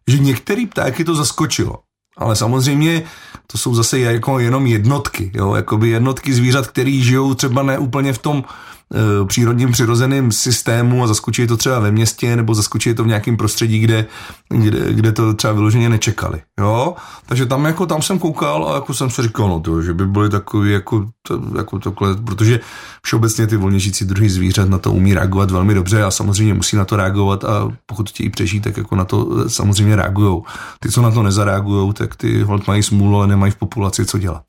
že 0.07 0.19
některý 0.19 0.65
ptáky 0.65 1.03
to 1.03 1.15
zaskočilo. 1.15 1.79
Ale 2.17 2.35
samozřejmě 2.35 3.03
to 3.47 3.57
jsou 3.57 3.75
zase 3.75 3.99
jako 3.99 4.39
jenom 4.39 4.67
jednotky, 4.67 5.31
jo, 5.33 5.55
jakoby 5.55 5.89
jednotky 5.89 6.33
zvířat, 6.33 6.67
který 6.67 7.03
žijou 7.03 7.33
třeba 7.33 7.63
ne 7.63 7.77
úplně 7.77 8.13
v 8.13 8.17
tom 8.17 8.43
přírodním 9.27 9.71
přirozeným 9.71 10.31
systému 10.31 11.03
a 11.03 11.07
zaskočí 11.07 11.47
to 11.47 11.57
třeba 11.57 11.79
ve 11.79 11.91
městě 11.91 12.35
nebo 12.35 12.55
zaskočí 12.55 12.93
to 12.93 13.03
v 13.03 13.07
nějakém 13.07 13.37
prostředí, 13.37 13.79
kde, 13.79 14.05
kde, 14.49 14.93
kde 14.93 15.11
to 15.11 15.33
třeba 15.33 15.53
vyloženě 15.53 15.89
nečekali. 15.89 16.41
Jo? 16.59 16.95
Takže 17.25 17.45
tam, 17.45 17.65
jako, 17.65 17.85
tam 17.85 18.01
jsem 18.01 18.19
koukal 18.19 18.69
a 18.69 18.75
jako 18.75 18.93
jsem 18.93 19.09
si 19.09 19.21
říkal, 19.21 19.49
no 19.49 19.59
to, 19.59 19.81
že 19.81 19.93
by 19.93 20.07
byly 20.07 20.29
takový 20.29 20.71
jako, 20.71 21.05
to, 21.27 21.41
jako 21.57 21.79
takhle, 21.79 22.15
protože 22.15 22.59
všeobecně 23.03 23.47
ty 23.47 23.57
volněžící 23.57 24.05
druhy 24.05 24.29
zvířat 24.29 24.69
na 24.69 24.77
to 24.77 24.91
umí 24.91 25.13
reagovat 25.13 25.51
velmi 25.51 25.73
dobře 25.73 26.03
a 26.03 26.11
samozřejmě 26.11 26.53
musí 26.53 26.75
na 26.75 26.85
to 26.85 26.95
reagovat 26.95 27.43
a 27.43 27.71
pokud 27.85 28.09
chtějí 28.09 28.29
přežít, 28.29 28.63
tak 28.63 28.77
jako 28.77 28.95
na 28.95 29.05
to 29.05 29.49
samozřejmě 29.49 29.95
reagují. 29.95 30.41
Ty, 30.79 30.89
co 30.89 31.01
na 31.01 31.11
to 31.11 31.23
nezareagují, 31.23 31.93
tak 31.93 32.15
ty 32.15 32.43
hold 32.43 32.67
mají 32.67 32.83
smůlu, 32.83 33.17
ale 33.17 33.27
nemají 33.27 33.51
v 33.51 33.55
populaci 33.55 34.05
co 34.05 34.17
dělat. 34.17 34.43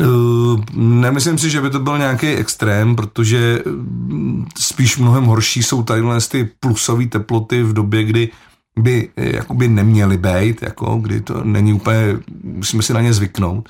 Eh, 0.00 0.62
nemyslím 0.74 1.38
si, 1.38 1.50
že 1.50 1.60
by 1.60 1.70
to 1.70 1.78
byl 1.78 1.98
nějaký 1.98 2.26
extrém, 2.26 2.96
protože 2.96 3.62
mm, 3.66 4.46
spíš 4.58 4.98
mnohem 4.98 5.24
horší 5.24 5.62
jsou 5.62 5.82
tady 5.82 6.02
ty 6.30 6.48
plusové 6.60 7.06
teploty 7.06 7.62
v 7.62 7.72
době, 7.72 8.04
kdy 8.04 8.28
by 8.78 9.08
eh, 9.16 9.36
jakoby 9.36 9.68
neměly 9.68 10.16
být, 10.16 10.62
jako, 10.62 10.96
kdy 10.96 11.20
to 11.20 11.44
není 11.44 11.72
úplně, 11.72 12.18
musíme 12.42 12.82
si 12.82 12.92
na 12.92 13.00
ně 13.00 13.12
zvyknout. 13.12 13.68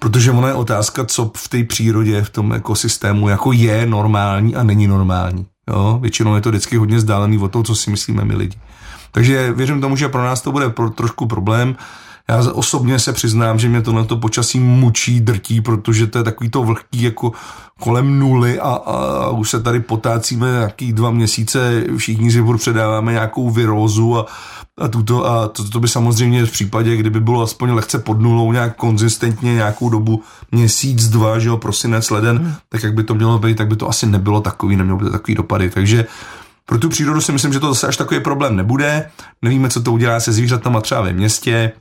Protože 0.00 0.30
ono 0.30 0.46
je 0.48 0.54
otázka, 0.54 1.04
co 1.04 1.30
v 1.36 1.48
té 1.48 1.64
přírodě, 1.64 2.22
v 2.22 2.30
tom 2.30 2.52
ekosystému 2.52 3.28
jako 3.28 3.52
je 3.52 3.86
normální 3.86 4.56
a 4.56 4.62
není 4.62 4.86
normální. 4.86 5.46
Jo? 5.68 5.98
Většinou 6.02 6.34
je 6.34 6.40
to 6.40 6.48
vždycky 6.48 6.76
hodně 6.76 6.96
vzdálený 6.96 7.38
od 7.38 7.52
toho, 7.52 7.64
co 7.64 7.74
si 7.74 7.90
myslíme 7.90 8.24
my 8.24 8.36
lidi. 8.36 8.58
Takže 9.12 9.52
věřím 9.52 9.80
tomu, 9.80 9.96
že 9.96 10.08
pro 10.08 10.24
nás 10.24 10.42
to 10.42 10.52
bude 10.52 10.68
pro, 10.68 10.90
trošku 10.90 11.26
problém. 11.26 11.76
Já 12.28 12.52
osobně 12.52 12.98
se 12.98 13.12
přiznám, 13.12 13.58
že 13.58 13.68
mě 13.68 13.82
to 13.82 13.92
na 13.92 14.04
to 14.04 14.16
počasí 14.16 14.60
mučí, 14.60 15.20
drtí, 15.20 15.60
protože 15.60 16.06
to 16.06 16.18
je 16.18 16.24
takový 16.24 16.50
to 16.50 16.62
vlhký 16.62 17.02
jako 17.02 17.32
kolem 17.80 18.18
nuly 18.18 18.60
a, 18.60 18.68
a, 18.68 18.96
a 19.24 19.30
už 19.30 19.50
se 19.50 19.62
tady 19.62 19.80
potácíme 19.80 20.50
nějaký 20.50 20.92
dva 20.92 21.10
měsíce, 21.10 21.84
všichni 21.96 22.32
si 22.32 22.44
předáváme 22.56 23.12
nějakou 23.12 23.50
virózu 23.50 24.18
a, 24.18 24.26
a, 24.78 24.88
tuto, 24.88 25.26
a 25.26 25.48
to, 25.48 25.68
to 25.68 25.80
by 25.80 25.88
samozřejmě 25.88 26.46
v 26.46 26.50
případě, 26.50 26.96
kdyby 26.96 27.20
bylo 27.20 27.42
aspoň 27.42 27.70
lehce 27.70 27.98
pod 27.98 28.20
nulou 28.20 28.52
nějak 28.52 28.76
konzistentně 28.76 29.54
nějakou 29.54 29.88
dobu, 29.88 30.22
měsíc, 30.52 31.08
dva, 31.08 31.38
že 31.38 31.48
jo, 31.48 31.56
prosinec, 31.56 32.10
leden, 32.10 32.38
hmm. 32.38 32.54
tak 32.68 32.82
jak 32.82 32.94
by 32.94 33.04
to 33.04 33.14
mělo 33.14 33.38
být, 33.38 33.56
tak 33.56 33.68
by 33.68 33.76
to 33.76 33.88
asi 33.88 34.06
nebylo 34.06 34.40
takový, 34.40 34.76
nemělo 34.76 34.98
by 34.98 35.04
to 35.04 35.10
takový 35.10 35.34
dopady. 35.34 35.70
Takže 35.70 36.06
pro 36.66 36.78
tu 36.78 36.88
přírodu 36.88 37.20
si 37.20 37.32
myslím, 37.32 37.52
že 37.52 37.60
to 37.60 37.68
zase 37.68 37.86
až 37.86 37.96
takový 37.96 38.20
problém 38.20 38.56
nebude. 38.56 39.10
Nevíme, 39.42 39.68
co 39.68 39.82
to 39.82 39.92
udělá 39.92 40.20
se 40.20 40.32
zvířatama 40.32 40.80
třeba 40.80 41.00
ve 41.00 41.12
městě 41.12 41.72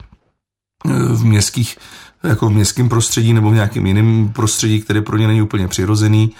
v 1.13 1.25
městských, 1.25 1.77
jako 2.23 2.49
v 2.49 2.51
městském 2.51 2.89
prostředí 2.89 3.33
nebo 3.33 3.51
v 3.51 3.53
nějakém 3.53 3.85
jiném 3.85 4.29
prostředí, 4.33 4.81
které 4.81 5.01
pro 5.01 5.17
ně 5.17 5.27
není 5.27 5.41
úplně 5.41 5.67
přirozený. 5.67 6.31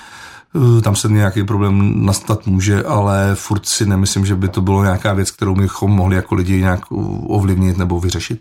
Eh, 0.56 0.82
tam 0.82 0.96
se 0.96 1.08
nějaký 1.08 1.44
problém 1.44 2.06
nastat 2.06 2.48
může, 2.48 2.84
ale 2.84 3.32
furt 3.36 3.66
si 3.66 3.86
nemyslím, 3.86 4.26
že 4.26 4.36
by 4.36 4.48
to 4.48 4.62
bylo 4.62 4.84
nějaká 4.84 5.14
věc, 5.14 5.32
kterou 5.32 5.56
bychom 5.56 5.92
mohli 5.92 6.16
jako 6.16 6.36
lidi 6.36 6.60
nějak 6.60 6.82
ovlivnit 7.28 7.78
nebo 7.78 8.00
vyřešit. 8.00 8.40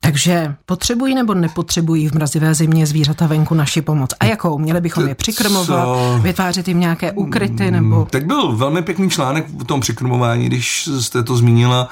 Takže 0.00 0.54
potřebují 0.66 1.14
nebo 1.14 1.34
nepotřebují 1.34 2.08
v 2.08 2.12
mrazivé 2.12 2.54
zimě 2.54 2.86
zvířata 2.86 3.26
venku 3.26 3.54
naši 3.54 3.82
pomoc? 3.82 4.10
A 4.20 4.24
jakou? 4.24 4.58
Měli 4.58 4.80
bychom 4.80 5.08
je 5.08 5.14
přikrmovat, 5.14 5.66
Co? 5.66 6.18
vytvářet 6.22 6.68
jim 6.68 6.80
nějaké 6.80 7.12
úkryty 7.12 7.70
nebo... 7.70 8.06
Tak 8.10 8.26
byl 8.26 8.56
velmi 8.56 8.82
pěkný 8.82 9.10
článek 9.10 9.46
o 9.60 9.64
tom 9.64 9.80
přikrmování, 9.80 10.46
když 10.46 10.88
jste 11.00 11.22
to 11.22 11.36
zmínila 11.36 11.88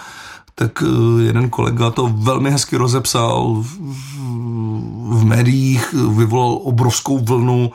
tak 0.59 0.83
eh, 0.83 1.23
jeden 1.23 1.51
kolega 1.51 1.91
to 1.91 2.09
velmi 2.09 2.51
hezky 2.51 2.77
rozepsal 2.77 3.57
v, 3.61 5.25
médiích, 5.25 5.93
vyvolal 5.93 6.59
obrovskou 6.63 7.19
vlnu, 7.19 7.71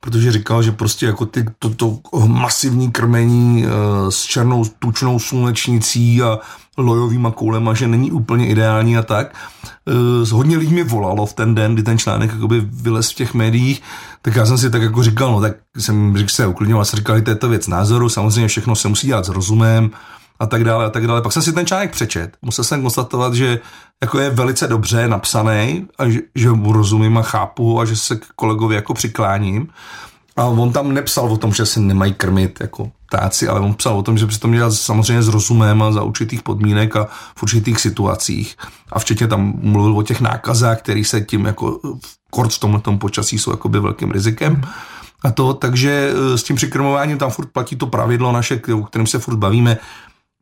protože 0.00 0.32
říkal, 0.32 0.62
že 0.62 0.72
prostě 0.72 1.06
jako 1.06 1.26
ty, 1.26 1.44
to, 1.58 1.70
to 1.70 1.98
masivní 2.26 2.90
krmení 2.90 3.64
uh, 3.64 3.70
s 4.08 4.22
černou 4.22 4.64
tučnou 4.78 5.18
slunečnicí 5.18 6.22
a 6.22 6.38
lojovýma 6.78 7.30
koulema, 7.30 7.74
že 7.74 7.88
není 7.88 8.12
úplně 8.12 8.48
ideální 8.48 8.96
a 8.98 9.02
tak. 9.02 9.34
Uh, 10.22 10.28
hodně 10.28 10.56
lidí 10.56 10.74
mi 10.74 10.84
volalo 10.84 11.26
v 11.26 11.32
ten 11.32 11.54
den, 11.54 11.74
kdy 11.74 11.82
ten 11.82 11.98
článek 11.98 12.32
jakoby 12.32 12.60
vylez 12.60 13.10
v 13.10 13.14
těch 13.14 13.34
médiích, 13.34 13.82
tak 14.22 14.36
já 14.36 14.46
jsem 14.46 14.58
si 14.58 14.70
tak 14.70 14.82
jako 14.82 15.02
říkal, 15.02 15.32
no 15.32 15.40
tak 15.40 15.56
jsem 15.78 16.16
říkal, 16.16 16.28
se 16.28 16.46
uklidňoval, 16.46 16.84
jsem 16.84 16.96
říkal, 16.96 17.20
to 17.20 17.30
je 17.30 17.36
to 17.36 17.48
věc 17.48 17.68
názoru, 17.68 18.08
samozřejmě 18.08 18.48
všechno 18.48 18.76
se 18.76 18.88
musí 18.88 19.06
dělat 19.06 19.26
s 19.26 19.28
rozumem, 19.28 19.90
a 20.38 20.46
tak 20.46 20.64
dále 20.64 20.86
a 20.86 20.90
tak 20.90 21.06
dále. 21.06 21.22
Pak 21.22 21.32
jsem 21.32 21.42
si 21.42 21.52
ten 21.52 21.66
článek 21.66 21.90
přečet. 21.90 22.36
Musel 22.42 22.64
jsem 22.64 22.82
konstatovat, 22.82 23.34
že 23.34 23.60
jako 24.02 24.18
je 24.18 24.30
velice 24.30 24.68
dobře 24.68 25.08
napsaný 25.08 25.86
a 25.98 26.08
že, 26.08 26.20
že 26.34 26.50
mu 26.50 26.72
rozumím 26.72 27.18
a 27.18 27.22
chápu 27.22 27.80
a 27.80 27.84
že 27.84 27.96
se 27.96 28.16
k 28.16 28.26
kolegovi 28.36 28.74
jako 28.74 28.94
přikláním. 28.94 29.68
A 30.36 30.44
on 30.44 30.72
tam 30.72 30.94
nepsal 30.94 31.32
o 31.32 31.36
tom, 31.36 31.52
že 31.52 31.66
se 31.66 31.80
nemají 31.80 32.14
krmit 32.14 32.60
jako 32.60 32.90
ptáci, 33.06 33.48
ale 33.48 33.60
on 33.60 33.74
psal 33.74 33.98
o 33.98 34.02
tom, 34.02 34.18
že 34.18 34.38
to 34.38 34.48
měl 34.48 34.72
samozřejmě 34.72 35.22
s 35.22 35.28
rozumem 35.28 35.82
a 35.82 35.92
za 35.92 36.02
určitých 36.02 36.42
podmínek 36.42 36.96
a 36.96 37.08
v 37.36 37.42
určitých 37.42 37.80
situacích. 37.80 38.56
A 38.92 38.98
včetně 38.98 39.26
tam 39.26 39.52
mluvil 39.56 39.98
o 39.98 40.02
těch 40.02 40.20
nákazách, 40.20 40.78
které 40.78 41.04
se 41.04 41.20
tím 41.20 41.44
jako 41.44 41.80
kort 42.30 42.52
v 42.52 42.58
tomhle 42.58 42.80
počasí 42.98 43.38
jsou 43.38 43.50
jakoby 43.50 43.80
velkým 43.80 44.10
rizikem. 44.10 44.62
A 45.24 45.30
to, 45.30 45.54
takže 45.54 46.12
e, 46.12 46.38
s 46.38 46.42
tím 46.42 46.56
přikrmováním 46.56 47.18
tam 47.18 47.30
furt 47.30 47.48
platí 47.52 47.76
to 47.76 47.86
pravidlo 47.86 48.32
naše, 48.32 48.60
o 48.74 48.82
kterém 48.82 49.06
se 49.06 49.18
furt 49.18 49.36
bavíme, 49.36 49.78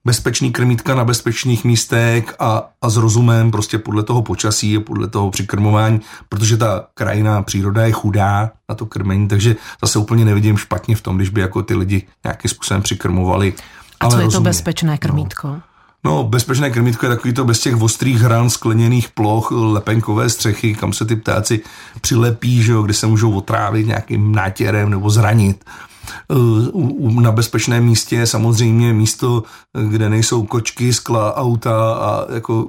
bezpečný 0.05 0.53
krmítka 0.53 0.95
na 0.95 1.05
bezpečných 1.05 1.65
místech 1.65 2.35
a, 2.39 2.71
a 2.83 2.91
s 2.91 2.97
rozumem 2.97 3.51
prostě 3.51 3.79
podle 3.79 4.03
toho 4.03 4.23
počasí, 4.23 4.79
podle 4.79 5.09
toho 5.09 5.31
přikrmování, 5.31 6.01
protože 6.29 6.57
ta 6.57 6.87
krajina, 6.95 7.43
příroda 7.43 7.87
je 7.87 7.93
chudá 7.93 8.51
na 8.69 8.75
to 8.75 8.87
krmení, 8.87 9.29
takže 9.29 9.57
zase 9.83 9.99
úplně 9.99 10.25
nevidím 10.25 10.57
špatně 10.57 10.97
v 10.97 11.01
tom, 11.01 11.17
když 11.17 11.29
by 11.29 11.41
jako 11.41 11.63
ty 11.63 11.75
lidi 11.75 12.07
nějakým 12.25 12.49
způsobem 12.49 12.83
přikrmovali. 12.83 13.55
A 14.01 14.09
co 14.09 14.21
je 14.21 14.29
to 14.29 14.41
bezpečné 14.41 14.99
krmítko? 14.99 15.49
No. 15.49 15.63
No, 16.05 16.25
bezpečné 16.25 16.71
krmítko 16.71 17.07
je 17.07 17.11
takový 17.11 17.35
to 17.35 17.45
bez 17.45 17.61
těch 17.61 17.83
ostrých 17.83 18.21
hran, 18.21 18.51
skleněných 18.51 19.09
ploch, 19.09 19.51
lepenkové 19.51 20.31
střechy, 20.31 20.75
kam 20.75 20.93
se 20.93 21.05
ty 21.05 21.17
ptáci 21.17 21.61
přilepí, 22.01 22.63
že 22.63 22.73
jo, 22.73 22.83
kde 22.83 22.95
se 22.95 23.07
můžou 23.07 23.33
otrávit 23.33 23.87
nějakým 23.87 24.35
nátěrem 24.35 24.91
nebo 24.91 25.11
zranit. 25.11 25.65
Na 27.21 27.33
bezpečném 27.33 27.85
místě 27.85 28.27
samozřejmě 28.27 28.93
místo, 28.93 29.43
kde 29.89 30.11
nejsou 30.11 30.43
kočky, 30.47 30.93
skla, 30.93 31.37
auta 31.37 31.95
a 31.95 32.33
jako 32.35 32.67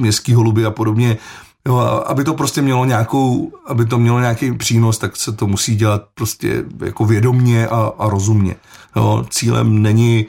městský 0.00 0.34
holuby 0.34 0.64
a 0.64 0.70
podobně. 0.70 1.18
Jo, 1.66 1.76
aby 2.06 2.24
to 2.24 2.34
prostě 2.34 2.62
mělo 2.62 2.84
nějakou, 2.84 3.52
aby 3.66 3.84
to 3.84 3.98
mělo 3.98 4.20
nějaký 4.20 4.52
přínos, 4.52 4.98
tak 4.98 5.16
se 5.16 5.32
to 5.32 5.46
musí 5.46 5.76
dělat 5.76 6.02
prostě 6.14 6.64
jako 6.84 7.04
vědomně 7.04 7.68
a, 7.68 7.92
a 7.98 8.08
rozumně. 8.08 8.56
Jo, 8.96 9.26
cílem 9.30 9.82
není 9.82 10.26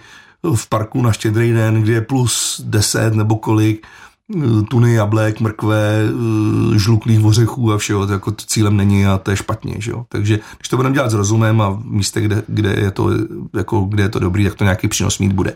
v 0.56 0.70
parku 0.70 1.02
na 1.02 1.12
štědrý 1.12 1.54
den, 1.54 1.82
kde 1.82 1.94
je 1.94 2.02
plus 2.02 2.62
10 2.66 3.14
nebo 3.14 3.36
kolik, 3.36 3.88
tuny 4.70 4.94
jablek, 4.94 5.40
mrkve, 5.40 6.02
žluklých 6.76 7.26
ořechů 7.26 7.74
a 7.74 7.78
všeho, 7.78 8.08
to 8.08 8.14
jako 8.14 8.32
cílem 8.32 8.78
není 8.78 9.06
a 9.06 9.18
to 9.18 9.32
je 9.32 9.38
špatně, 9.38 9.76
že 9.80 9.92
jo. 9.92 10.06
Takže 10.10 10.40
když 10.58 10.70
to 10.70 10.76
budeme 10.76 10.96
dělat 10.96 11.12
s 11.12 11.14
rozumem 11.14 11.62
a 11.62 11.70
v 11.70 11.86
místě, 11.86 12.22
kde, 12.22 12.44
kde, 12.48 12.74
je 12.74 12.92
to, 12.92 13.10
jako, 13.58 13.82
kde 13.82 14.04
je 14.04 14.10
to 14.10 14.20
dobrý, 14.20 14.44
tak 14.44 14.56
to 14.56 14.64
nějaký 14.64 14.88
přínos 14.88 15.20
mít 15.20 15.34
bude. 15.34 15.56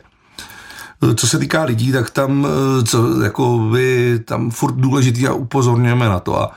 Co 1.15 1.27
se 1.27 1.39
týká 1.39 1.63
lidí, 1.63 1.91
tak 1.91 2.09
tam, 2.09 2.47
co, 2.85 3.21
jako 3.21 3.69
by, 3.71 4.19
tam 4.25 4.51
furt 4.51 4.75
důležitý 4.75 5.27
a 5.27 5.33
upozorňujeme 5.33 6.09
na 6.09 6.19
to 6.19 6.41
a 6.41 6.51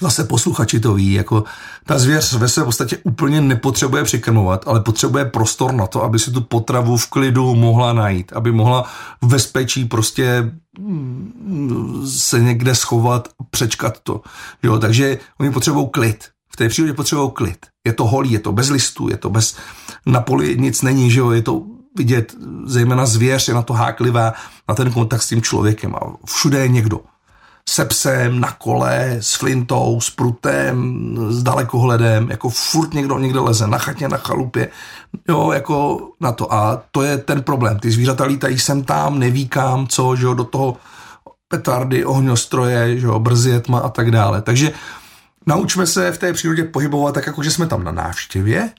zase 0.00 0.24
posluchači 0.24 0.80
to 0.80 0.94
ví, 0.94 1.12
jako 1.12 1.44
ta 1.86 1.98
zvěř 1.98 2.32
ve 2.32 2.48
své 2.48 2.64
podstatě 2.64 2.98
úplně 3.02 3.40
nepotřebuje 3.40 4.04
přikrmovat, 4.04 4.64
ale 4.66 4.80
potřebuje 4.80 5.24
prostor 5.24 5.72
na 5.72 5.86
to, 5.86 6.02
aby 6.02 6.18
si 6.18 6.30
tu 6.30 6.40
potravu 6.40 6.96
v 6.96 7.06
klidu 7.06 7.54
mohla 7.54 7.92
najít, 7.92 8.32
aby 8.32 8.52
mohla 8.52 8.84
v 9.22 9.26
bezpečí 9.26 9.84
prostě 9.84 10.52
mm, 10.78 12.04
se 12.08 12.40
někde 12.40 12.74
schovat, 12.74 13.28
přečkat 13.50 14.00
to. 14.02 14.20
Jo, 14.62 14.78
takže 14.78 15.18
oni 15.40 15.50
potřebují 15.50 15.88
klid. 15.90 16.24
V 16.52 16.56
té 16.56 16.68
přírodě 16.68 16.92
potřebují 16.92 17.30
klid. 17.34 17.66
Je 17.86 17.92
to 17.92 18.06
holý, 18.06 18.32
je 18.32 18.38
to 18.38 18.52
bez 18.52 18.70
listů, 18.70 19.08
je 19.08 19.16
to 19.16 19.30
bez, 19.30 19.56
na 20.06 20.20
poli 20.20 20.56
nic 20.58 20.82
není, 20.82 21.10
že 21.10 21.20
jo, 21.20 21.30
je 21.30 21.42
to 21.42 21.62
vidět, 21.96 22.34
zejména 22.64 23.06
zvěř 23.06 23.48
je 23.48 23.54
na 23.54 23.62
to 23.62 23.72
háklivá, 23.72 24.32
na 24.68 24.74
ten 24.74 24.92
kontakt 24.92 25.22
s 25.22 25.28
tím 25.28 25.42
člověkem 25.42 25.94
a 25.94 26.00
všude 26.26 26.58
je 26.58 26.68
někdo 26.68 27.00
se 27.68 27.84
psem, 27.84 28.40
na 28.40 28.52
kole, 28.52 29.16
s 29.20 29.34
flintou, 29.34 30.00
s 30.00 30.10
prutem, 30.10 31.16
s 31.30 31.42
dalekohledem, 31.42 32.30
jako 32.30 32.48
furt 32.48 32.94
někdo 32.94 33.18
někde 33.18 33.40
leze, 33.40 33.66
na 33.66 33.78
chatě, 33.78 34.08
na 34.08 34.16
chalupě, 34.16 34.68
jo, 35.28 35.52
jako 35.52 36.08
na 36.20 36.32
to. 36.32 36.52
A 36.52 36.82
to 36.90 37.02
je 37.02 37.18
ten 37.18 37.42
problém. 37.42 37.78
Ty 37.78 37.90
zvířata 37.90 38.24
lítají 38.24 38.58
sem 38.58 38.84
tam, 38.84 39.18
neví 39.18 39.48
kam, 39.48 39.86
co, 39.86 40.16
že 40.16 40.24
jo, 40.26 40.34
do 40.34 40.44
toho 40.44 40.76
petardy, 41.48 42.04
ohňostroje, 42.04 42.98
že 43.00 43.06
jo, 43.06 43.18
brzy 43.18 43.60
tma 43.60 43.78
a 43.78 43.88
tak 43.88 44.10
dále. 44.10 44.42
Takže 44.42 44.72
naučme 45.46 45.86
se 45.86 46.12
v 46.12 46.18
té 46.18 46.32
přírodě 46.32 46.64
pohybovat 46.64 47.14
tak, 47.14 47.26
jako 47.26 47.42
že 47.42 47.50
jsme 47.50 47.66
tam 47.66 47.84
na 47.84 47.92
návštěvě 47.92 48.70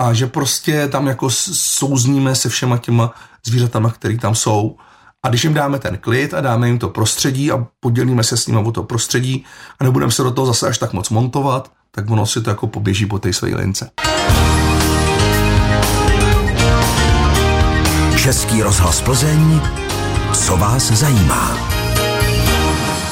a 0.00 0.12
že 0.12 0.26
prostě 0.26 0.88
tam 0.88 1.06
jako 1.06 1.30
souzníme 1.30 2.34
se 2.34 2.48
všema 2.48 2.78
těma 2.78 3.14
zvířatama, 3.46 3.90
které 3.90 4.18
tam 4.18 4.34
jsou 4.34 4.76
a 5.24 5.28
když 5.28 5.44
jim 5.44 5.54
dáme 5.54 5.78
ten 5.78 5.98
klid 5.98 6.34
a 6.34 6.40
dáme 6.40 6.68
jim 6.68 6.78
to 6.78 6.88
prostředí 6.88 7.52
a 7.52 7.66
podělíme 7.80 8.24
se 8.24 8.36
s 8.36 8.46
nimi 8.46 8.58
o 8.58 8.72
to 8.72 8.82
prostředí 8.82 9.44
a 9.78 9.84
nebudeme 9.84 10.12
se 10.12 10.22
do 10.22 10.30
toho 10.30 10.46
zase 10.46 10.68
až 10.68 10.78
tak 10.78 10.92
moc 10.92 11.10
montovat, 11.10 11.70
tak 11.90 12.10
ono 12.10 12.26
si 12.26 12.42
to 12.42 12.50
jako 12.50 12.66
poběží 12.66 13.06
po 13.06 13.18
té 13.18 13.32
své 13.32 13.48
lince. 13.48 13.90
Český 18.16 18.62
rozhlas 18.62 19.00
Plzeň, 19.00 19.60
co 20.32 20.56
vás 20.56 20.90
zajímá? 20.90 21.75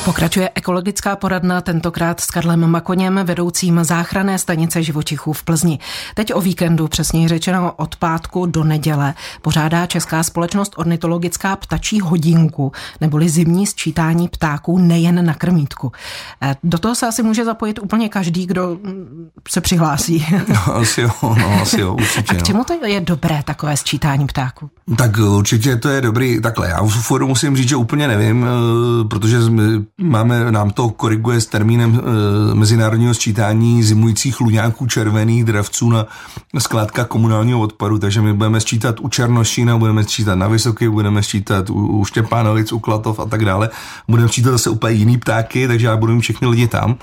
Pokračuje 0.04 0.50
ekologická 0.54 1.16
poradna, 1.16 1.60
tentokrát 1.60 2.20
s 2.20 2.30
Karlem 2.30 2.70
Makoněm, 2.70 3.20
vedoucím 3.24 3.84
záchranné 3.84 4.38
stanice 4.38 4.82
živočichů 4.82 5.32
v 5.32 5.42
Plzni. 5.42 5.78
Teď 6.14 6.34
o 6.34 6.40
víkendu, 6.40 6.88
přesněji 6.88 7.28
řečeno 7.28 7.72
od 7.76 7.96
pátku 7.96 8.46
do 8.46 8.64
neděle, 8.64 9.14
pořádá 9.42 9.86
Česká 9.86 10.22
společnost 10.22 10.72
ornitologická 10.76 11.56
ptačí 11.56 12.00
hodinku, 12.00 12.72
neboli 13.00 13.28
zimní 13.28 13.66
sčítání 13.66 14.28
ptáků 14.28 14.78
nejen 14.78 15.26
na 15.26 15.34
krmítku. 15.34 15.92
Eh, 16.42 16.56
do 16.64 16.78
toho 16.78 16.94
se 16.94 17.06
asi 17.06 17.22
může 17.22 17.44
zapojit 17.44 17.78
úplně 17.78 18.08
každý, 18.08 18.46
kdo 18.46 18.78
mm, 18.82 19.28
se 19.48 19.60
přihlásí. 19.60 20.26
No, 20.48 20.76
asi 20.76 21.00
jo, 21.00 21.10
no, 21.22 21.60
asi 21.62 21.80
jo, 21.80 21.94
určitě. 21.94 22.36
A 22.36 22.40
k 22.40 22.42
čemu 22.42 22.64
to 22.64 22.86
je 22.86 23.00
dobré 23.00 23.42
takové 23.44 23.76
sčítání 23.76 24.26
ptáků? 24.26 24.70
Tak 24.98 25.16
určitě 25.16 25.76
to 25.76 25.88
je 25.88 26.00
dobrý, 26.00 26.40
takhle, 26.40 26.68
já 26.68 26.82
v 26.82 27.10
musím 27.18 27.56
říct, 27.56 27.68
že 27.68 27.76
úplně 27.76 28.08
nevím, 28.08 28.46
eh, 28.46 29.08
protože 29.08 29.38
máme, 30.00 30.52
nám 30.52 30.70
to 30.70 30.90
koriguje 30.90 31.40
s 31.40 31.46
termínem 31.46 32.00
e, 32.00 32.54
mezinárodního 32.54 33.14
sčítání 33.14 33.82
zimujících 33.82 34.40
luňáků 34.40 34.86
červených 34.86 35.44
dravců 35.44 35.90
na 35.90 36.06
skládka 36.58 37.04
komunálního 37.04 37.60
odpadu, 37.60 37.98
takže 37.98 38.20
my 38.20 38.32
budeme 38.32 38.60
sčítat 38.60 39.00
u 39.00 39.08
Černošína, 39.08 39.78
budeme 39.78 40.04
sčítat 40.04 40.34
na 40.34 40.48
Vysoké, 40.48 40.90
budeme 40.90 41.22
sčítat 41.22 41.70
u, 41.70 41.86
u 41.86 42.04
Štěpánovic, 42.04 42.72
u 42.72 42.78
Klatov 42.78 43.20
a 43.20 43.26
tak 43.26 43.44
dále. 43.44 43.70
Budeme 44.08 44.28
sčítat 44.28 44.50
zase 44.50 44.70
úplně 44.70 44.94
jiný 44.94 45.18
ptáky, 45.18 45.68
takže 45.68 45.86
já 45.86 45.96
budu 45.96 46.14
mít 46.14 46.20
všechny 46.20 46.48
lidi 46.48 46.68
tam. 46.68 46.96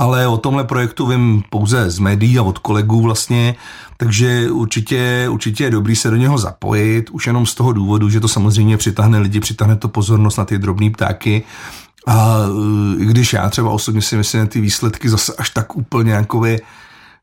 Ale 0.00 0.28
o 0.28 0.36
tomhle 0.36 0.64
projektu 0.64 1.06
vím 1.06 1.42
pouze 1.50 1.90
z 1.90 1.98
médií 1.98 2.38
a 2.38 2.42
od 2.42 2.58
kolegů 2.58 3.00
vlastně, 3.00 3.54
takže 3.96 4.50
určitě, 4.50 5.26
určitě 5.30 5.64
je 5.64 5.70
dobrý 5.70 5.96
se 5.96 6.10
do 6.10 6.16
něho 6.16 6.38
zapojit, 6.38 7.10
už 7.10 7.26
jenom 7.26 7.46
z 7.46 7.54
toho 7.54 7.72
důvodu, 7.72 8.10
že 8.10 8.20
to 8.20 8.28
samozřejmě 8.28 8.76
přitáhne 8.76 9.18
lidi, 9.18 9.40
přitáhne 9.40 9.76
to 9.76 9.88
pozornost 9.88 10.36
na 10.36 10.44
ty 10.44 10.58
drobné 10.58 10.90
ptáky 10.90 11.44
a 12.08 12.38
i 12.98 13.04
když 13.04 13.32
já 13.32 13.50
třeba 13.50 13.70
osobně 13.70 14.02
si 14.02 14.16
myslím, 14.16 14.40
že 14.40 14.46
ty 14.46 14.60
výsledky 14.60 15.08
zase 15.08 15.34
až 15.38 15.50
tak 15.50 15.76
úplně 15.76 16.12
jako 16.12 16.40
by, 16.40 16.60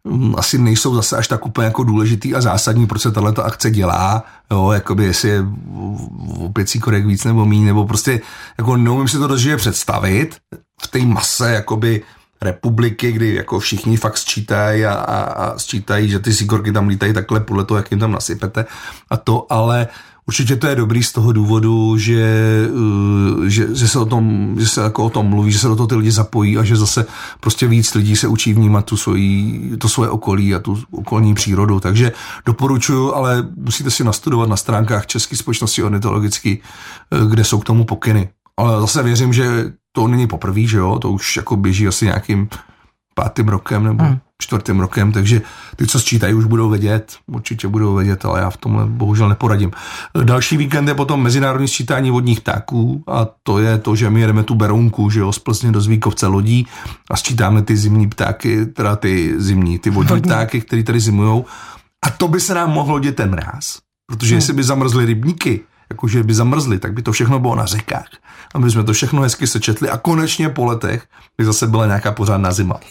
mm, 0.04 0.36
asi 0.38 0.58
nejsou 0.58 0.96
zase 0.96 1.18
až 1.18 1.28
tak 1.28 1.46
úplně 1.46 1.66
jako 1.66 1.84
důležitý 1.84 2.36
a 2.36 2.42
zásadní, 2.42 2.88
proč 2.88 3.02
se 3.02 3.12
tato 3.12 3.46
akce 3.46 3.72
dělá, 3.72 4.24
jo, 4.52 4.72
jakoby 4.72 5.06
jestli 5.06 5.30
je 5.30 5.46
opěcí 6.38 6.80
korek 6.80 7.06
víc 7.06 7.24
nebo 7.24 7.46
méně, 7.46 7.66
nebo 7.66 7.88
prostě 7.88 8.22
jako 8.58 8.78
neumím 8.78 9.08
si 9.08 9.18
to 9.18 9.28
dost 9.28 9.48
představit 9.58 10.38
v 10.82 10.88
té 10.88 11.00
mase 11.00 11.52
jakoby 11.52 12.04
republiky, 12.42 13.12
kdy 13.12 13.36
jako 13.36 13.60
všichni 13.60 13.98
fakt 13.98 14.18
sčítají 14.18 14.86
a, 14.86 14.94
a, 14.94 15.22
a 15.22 15.60
sčítají, 15.60 16.10
že 16.10 16.20
ty 16.20 16.34
sigorky 16.34 16.72
tam 16.72 16.88
lítají 16.88 17.14
takhle 17.14 17.40
podle 17.40 17.66
toho, 17.66 17.78
jak 17.78 17.92
jim 17.92 18.00
tam 18.00 18.12
nasypete 18.12 18.66
a 19.10 19.18
to, 19.18 19.48
ale 19.50 19.88
Určitě 20.28 20.56
to 20.56 20.68
je 20.68 20.76
dobrý 20.76 21.04
z 21.04 21.12
toho 21.12 21.32
důvodu, 21.32 21.98
že, 21.98 22.26
eh, 23.46 23.50
že, 23.50 23.76
že 23.76 23.88
se 23.88 24.00
o 24.00 24.06
tom, 24.06 24.56
že 24.60 24.68
se 24.68 24.82
jako 24.82 25.06
o 25.06 25.10
tom 25.10 25.26
mluví, 25.26 25.52
že 25.52 25.60
se 25.60 25.68
do 25.68 25.76
toho 25.76 25.88
ty 25.88 25.96
lidi 25.96 26.12
zapojí 26.12 26.58
a 26.58 26.64
že 26.64 26.76
zase 26.76 27.06
prostě 27.40 27.68
víc 27.68 27.96
lidí 27.96 28.16
se 28.16 28.28
učí 28.28 28.54
vnímat 28.54 28.86
tu 28.86 28.98
svoji, 28.98 29.78
to 29.78 29.90
svoje 29.90 30.10
okolí 30.10 30.56
a 30.56 30.60
tu 30.60 30.84
okolní 30.92 31.34
přírodu. 31.34 31.80
Takže 31.80 32.12
doporučuju, 32.46 33.14
ale 33.14 33.48
musíte 33.56 33.92
si 33.92 34.04
nastudovat 34.04 34.50
na 34.50 34.58
stránkách 34.58 35.06
České 35.06 35.38
společnosti 35.38 35.84
ornitologické, 35.84 36.58
eh, 36.58 37.30
kde 37.30 37.44
jsou 37.44 37.60
k 37.60 37.66
tomu 37.66 37.86
pokyny. 37.86 38.30
Ale 38.58 38.82
zase 38.82 39.04
věřím, 39.04 39.34
že 39.34 39.74
to 39.92 40.08
není 40.08 40.28
poprvé, 40.28 40.62
že 40.62 40.78
jo, 40.78 41.00
to 41.00 41.12
už 41.12 41.38
jako 41.38 41.56
běží 41.56 41.88
asi 41.88 42.06
nějakým 42.06 42.50
pátým 43.16 43.48
rokem 43.48 43.84
nebo 43.84 44.04
hmm. 44.04 44.20
čtvrtým 44.42 44.80
rokem, 44.80 45.12
takže 45.12 45.42
ty, 45.76 45.88
co 45.88 46.00
sčítají, 46.00 46.34
už 46.34 46.46
budou 46.46 46.70
vědět, 46.70 47.18
určitě 47.28 47.68
budou 47.68 47.96
vědět, 47.96 48.26
ale 48.26 48.40
já 48.40 48.50
v 48.50 48.58
tomhle 48.58 48.86
bohužel 48.86 49.30
neporadím. 49.30 49.72
Další 50.24 50.58
víkend 50.58 50.88
je 50.88 50.94
potom 50.94 51.24
mezinárodní 51.24 51.68
sčítání 51.68 52.12
vodních 52.12 52.42
ptáků 52.42 53.04
a 53.08 53.28
to 53.44 53.60
je 53.60 53.78
to, 53.78 53.96
že 53.96 54.10
my 54.10 54.22
jedeme 54.22 54.44
tu 54.44 54.56
berounku, 54.56 55.10
že 55.10 55.20
jo, 55.20 55.32
z 55.32 55.40
Plzně 55.40 55.72
do 55.72 55.82
Zvíkovce 55.82 56.28
lodí 56.28 56.68
a 57.12 57.18
sčítáme 57.18 57.62
ty 57.62 57.78
zimní 57.78 58.10
ptáky, 58.10 58.66
teda 58.66 58.96
ty 58.96 59.34
zimní, 59.38 59.80
ty 59.80 59.90
vodní, 59.90 60.10
vodní. 60.10 60.22
ptáky, 60.22 60.62
které 60.62 60.84
tady 60.84 61.00
zimujou. 61.00 61.46
A 62.06 62.10
to 62.10 62.28
by 62.28 62.40
se 62.40 62.54
nám 62.54 62.72
mohlo 62.72 63.00
dět 63.00 63.16
ten 63.16 63.32
mráz, 63.32 63.80
protože 64.08 64.30
hmm. 64.30 64.38
jestli 64.38 64.54
by 64.54 64.64
zamrzly 64.64 65.06
rybníky, 65.06 65.60
jakože 65.90 66.24
by 66.24 66.34
zamrzly, 66.34 66.80
tak 66.80 66.94
by 66.94 67.02
to 67.02 67.12
všechno 67.12 67.40
bylo 67.40 67.56
na 67.56 67.66
řekách. 67.66 68.08
A 68.54 68.60
my 68.60 68.72
jsme 68.72 68.84
to 68.84 68.94
všechno 68.94 69.22
hezky 69.22 69.48
sečetli 69.48 69.90
a 69.90 69.98
konečně 69.98 70.50
po 70.50 70.66
letech 70.66 71.08
by 71.38 71.46
zase 71.46 71.68
byla 71.68 71.86
nějaká 71.86 72.12
pořádná 72.12 72.52
zima. 72.52 72.80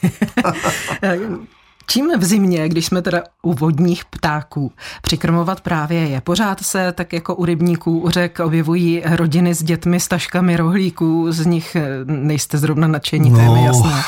Čím 1.86 2.18
v 2.18 2.24
zimě, 2.24 2.68
když 2.68 2.86
jsme 2.86 3.02
teda 3.02 3.22
u 3.42 3.54
vodních 3.54 4.04
ptáků, 4.04 4.72
přikrmovat 5.02 5.60
právě 5.60 6.08
je? 6.08 6.20
Pořád 6.20 6.64
se 6.64 6.92
tak 6.92 7.12
jako 7.12 7.34
u 7.34 7.44
rybníků, 7.44 8.00
u 8.00 8.10
řek 8.10 8.40
objevují 8.40 9.02
rodiny 9.04 9.54
s 9.54 9.62
dětmi, 9.62 10.00
s 10.00 10.08
taškami 10.08 10.56
rohlíků, 10.56 11.32
z 11.32 11.46
nich 11.46 11.76
eh, 11.76 11.88
nejste 12.04 12.58
zrovna 12.58 12.88
nadšení, 12.88 13.30
no, 13.30 13.36
to 13.36 13.42
je 13.42 13.48
mi 13.48 13.60
no, 13.60 13.66
jasné. 13.66 14.02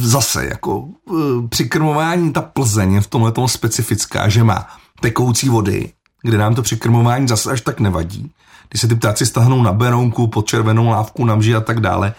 Zase, 0.00 0.46
jako 0.46 0.88
eh, 1.10 1.48
přikrmování, 1.48 2.32
ta 2.32 2.42
Plzeň 2.42 2.92
je 2.92 3.00
v 3.00 3.06
tomhle 3.06 3.32
specifická, 3.46 4.28
že 4.28 4.44
má 4.44 4.66
tekoucí 5.00 5.48
vody, 5.48 5.92
kde 6.24 6.38
nám 6.38 6.54
to 6.54 6.62
přikrmování 6.62 7.28
zase 7.28 7.50
až 7.50 7.60
tak 7.60 7.80
nevadí. 7.80 8.30
Když 8.70 8.80
se 8.80 8.88
ty 8.88 8.94
ptáci 8.94 9.26
stahnou 9.26 9.62
na 9.62 9.72
berounku, 9.72 10.26
pod 10.26 10.46
červenou 10.46 10.88
lávku, 10.88 11.24
na 11.24 11.34
mži 11.34 11.54
a 11.54 11.60
tak 11.60 11.80
dále, 11.80 12.14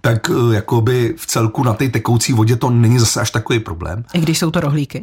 tak 0.00 0.30
eh, 0.30 0.54
jakoby 0.54 1.14
v 1.18 1.26
celku 1.26 1.64
na 1.64 1.74
té 1.74 1.88
tekoucí 1.88 2.32
vodě 2.32 2.56
to 2.56 2.70
není 2.70 2.98
zase 2.98 3.20
až 3.20 3.30
takový 3.30 3.58
problém. 3.58 4.04
I 4.12 4.20
když 4.20 4.38
jsou 4.38 4.50
to 4.50 4.60
rohlíky? 4.60 5.00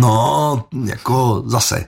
No, 0.00 0.64
jako 0.84 1.42
zase. 1.46 1.84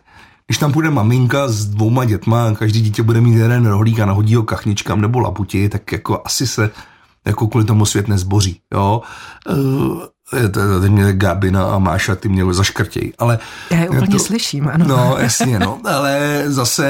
když 0.47 0.59
tam 0.59 0.73
půjde 0.73 0.91
maminka 0.91 1.49
s 1.49 1.67
dvouma 1.67 2.05
dětma, 2.05 2.55
každý 2.55 2.81
dítě 2.81 3.03
bude 3.03 3.21
mít 3.21 3.35
jeden 3.35 3.67
rohlík 3.67 4.01
a 4.01 4.07
nahodí 4.07 4.35
ho 4.35 4.43
kachničkám 4.43 5.01
nebo 5.01 5.21
laputi, 5.21 5.69
tak 5.69 5.93
jako 5.93 6.23
asi 6.25 6.47
se 6.47 6.71
jako 7.27 7.47
kvůli 7.47 7.65
tomu 7.65 7.87
svět 7.87 8.09
nezboří, 8.09 8.61
jo. 8.75 9.03
To, 10.31 10.81
teď 10.81 10.91
mě 10.91 11.13
Gabina 11.13 11.65
a 11.65 11.79
Máša, 11.79 12.15
ty 12.15 12.29
mě 12.29 12.55
zaškrtěj, 12.55 13.13
ale... 13.19 13.39
Já 13.71 13.79
je 13.79 13.89
úplně 13.89 14.19
to, 14.19 14.25
slyším, 14.25 14.69
ano. 14.69 14.85
No, 14.89 15.17
jasně, 15.19 15.59
no, 15.59 15.81
ale 15.85 16.43
zase 16.47 16.87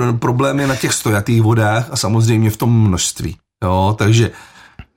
eh, 0.00 0.12
problém 0.18 0.60
je 0.60 0.66
na 0.66 0.76
těch 0.76 0.92
stojatých 0.92 1.42
vodách 1.42 1.88
a 1.90 1.96
samozřejmě 1.96 2.50
v 2.50 2.56
tom 2.56 2.88
množství, 2.88 3.36
jo, 3.64 3.96
takže 3.98 4.30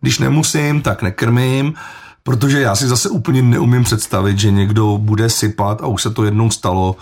když 0.01 0.19
nemusím, 0.19 0.81
tak 0.81 1.01
nekrmím, 1.01 1.73
protože 2.23 2.61
já 2.61 2.75
si 2.75 2.87
zase 2.87 3.09
úplně 3.09 3.41
neumím 3.41 3.83
představit, 3.83 4.39
že 4.39 4.51
někdo 4.51 4.97
bude 4.97 5.29
sypat, 5.29 5.81
a 5.81 5.87
už 5.87 6.01
se 6.01 6.09
to 6.09 6.23
jednou 6.23 6.49
stalo, 6.49 6.95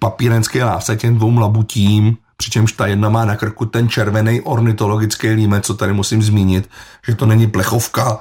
papírenské 0.00 0.64
lávce 0.64 0.96
těm 0.96 1.14
dvou 1.14 1.38
labutím, 1.38 2.16
přičemž 2.36 2.72
ta 2.72 2.86
jedna 2.86 3.08
má 3.08 3.24
na 3.24 3.36
krku 3.36 3.66
ten 3.66 3.88
červený 3.88 4.40
ornitologický 4.40 5.28
límec, 5.28 5.66
co 5.66 5.74
tady 5.74 5.92
musím 5.92 6.22
zmínit, 6.22 6.70
že 7.08 7.14
to 7.14 7.26
není 7.26 7.46
plechovka 7.46 8.20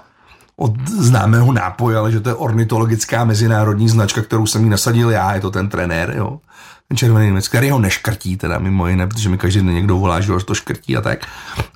od 0.60 0.90
známého 0.90 1.54
nápoje, 1.54 1.98
ale 1.98 2.12
že 2.12 2.20
to 2.20 2.30
je 2.30 2.36
ornitologická 2.36 3.26
mezinárodní 3.26 3.90
značka, 3.90 4.22
kterou 4.22 4.46
jsem 4.46 4.64
jí 4.64 4.70
nasadil 4.70 5.10
já, 5.10 5.34
je 5.34 5.42
to 5.42 5.52
ten 5.52 5.70
trenér, 5.70 6.14
jo. 6.18 6.40
Ten 6.88 6.98
červený 6.98 7.26
límec, 7.26 7.48
který 7.48 7.70
ho 7.70 7.80
neškrtí, 7.80 8.38
teda 8.38 8.60
mimo 8.60 8.88
jiné, 8.88 9.08
protože 9.08 9.30
mi 9.30 9.38
každý 9.38 9.60
den 9.60 9.76
někdo 9.76 9.98
volá, 9.98 10.22
že 10.22 10.34
to 10.46 10.56
škrtí 10.56 10.98
a 10.98 11.02
tak. 11.02 11.20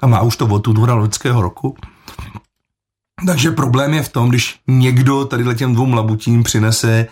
A 0.01 0.07
má 0.07 0.21
už 0.21 0.35
to 0.35 0.45
od 0.45 0.59
tu 0.59 0.73
dvora 0.73 0.95
lidského 0.95 1.41
roku. 1.41 1.75
Takže 3.25 3.51
problém 3.51 3.93
je 3.93 4.03
v 4.03 4.09
tom, 4.09 4.29
když 4.29 4.59
někdo 4.67 5.25
tady 5.25 5.55
těm 5.55 5.73
dvou 5.73 5.93
labutím 5.93 6.43
přinese 6.43 7.07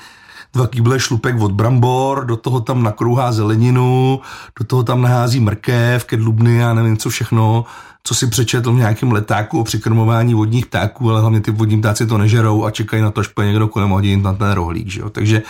dva 0.54 0.68
kýble 0.68 1.00
šlupek 1.00 1.42
od 1.42 1.52
brambor, 1.52 2.26
do 2.26 2.38
toho 2.38 2.62
tam 2.62 2.84
nakrouhá 2.84 3.32
zeleninu, 3.32 4.20
do 4.60 4.66
toho 4.66 4.84
tam 4.84 5.02
nahází 5.02 5.40
mrkev, 5.40 6.06
kedlubny, 6.06 6.58
já 6.58 6.74
nevím 6.74 6.98
co 6.98 7.10
všechno, 7.10 7.66
co 8.04 8.16
si 8.16 8.28
přečetl 8.28 8.72
v 8.74 8.78
nějakém 8.78 9.12
letáku 9.12 9.60
o 9.60 9.64
přikrmování 9.64 10.34
vodních 10.34 10.66
ptáků, 10.66 11.10
ale 11.10 11.22
hlavně 11.22 11.42
ty 11.42 11.52
vodní 11.52 11.80
ptáci 11.80 12.08
to 12.08 12.18
nežerou 12.18 12.66
a 12.66 12.72
čekají 12.72 13.04
na 13.04 13.12
to, 13.12 13.22
až 13.22 13.28
půjde 13.28 13.48
někdo 13.48 13.68
kolem 13.68 13.90
hodin 13.90 14.22
na 14.22 14.34
ten 14.34 14.52
rohlík. 14.52 14.88
Že 14.88 15.02
jo? 15.02 15.10
Takže 15.10 15.42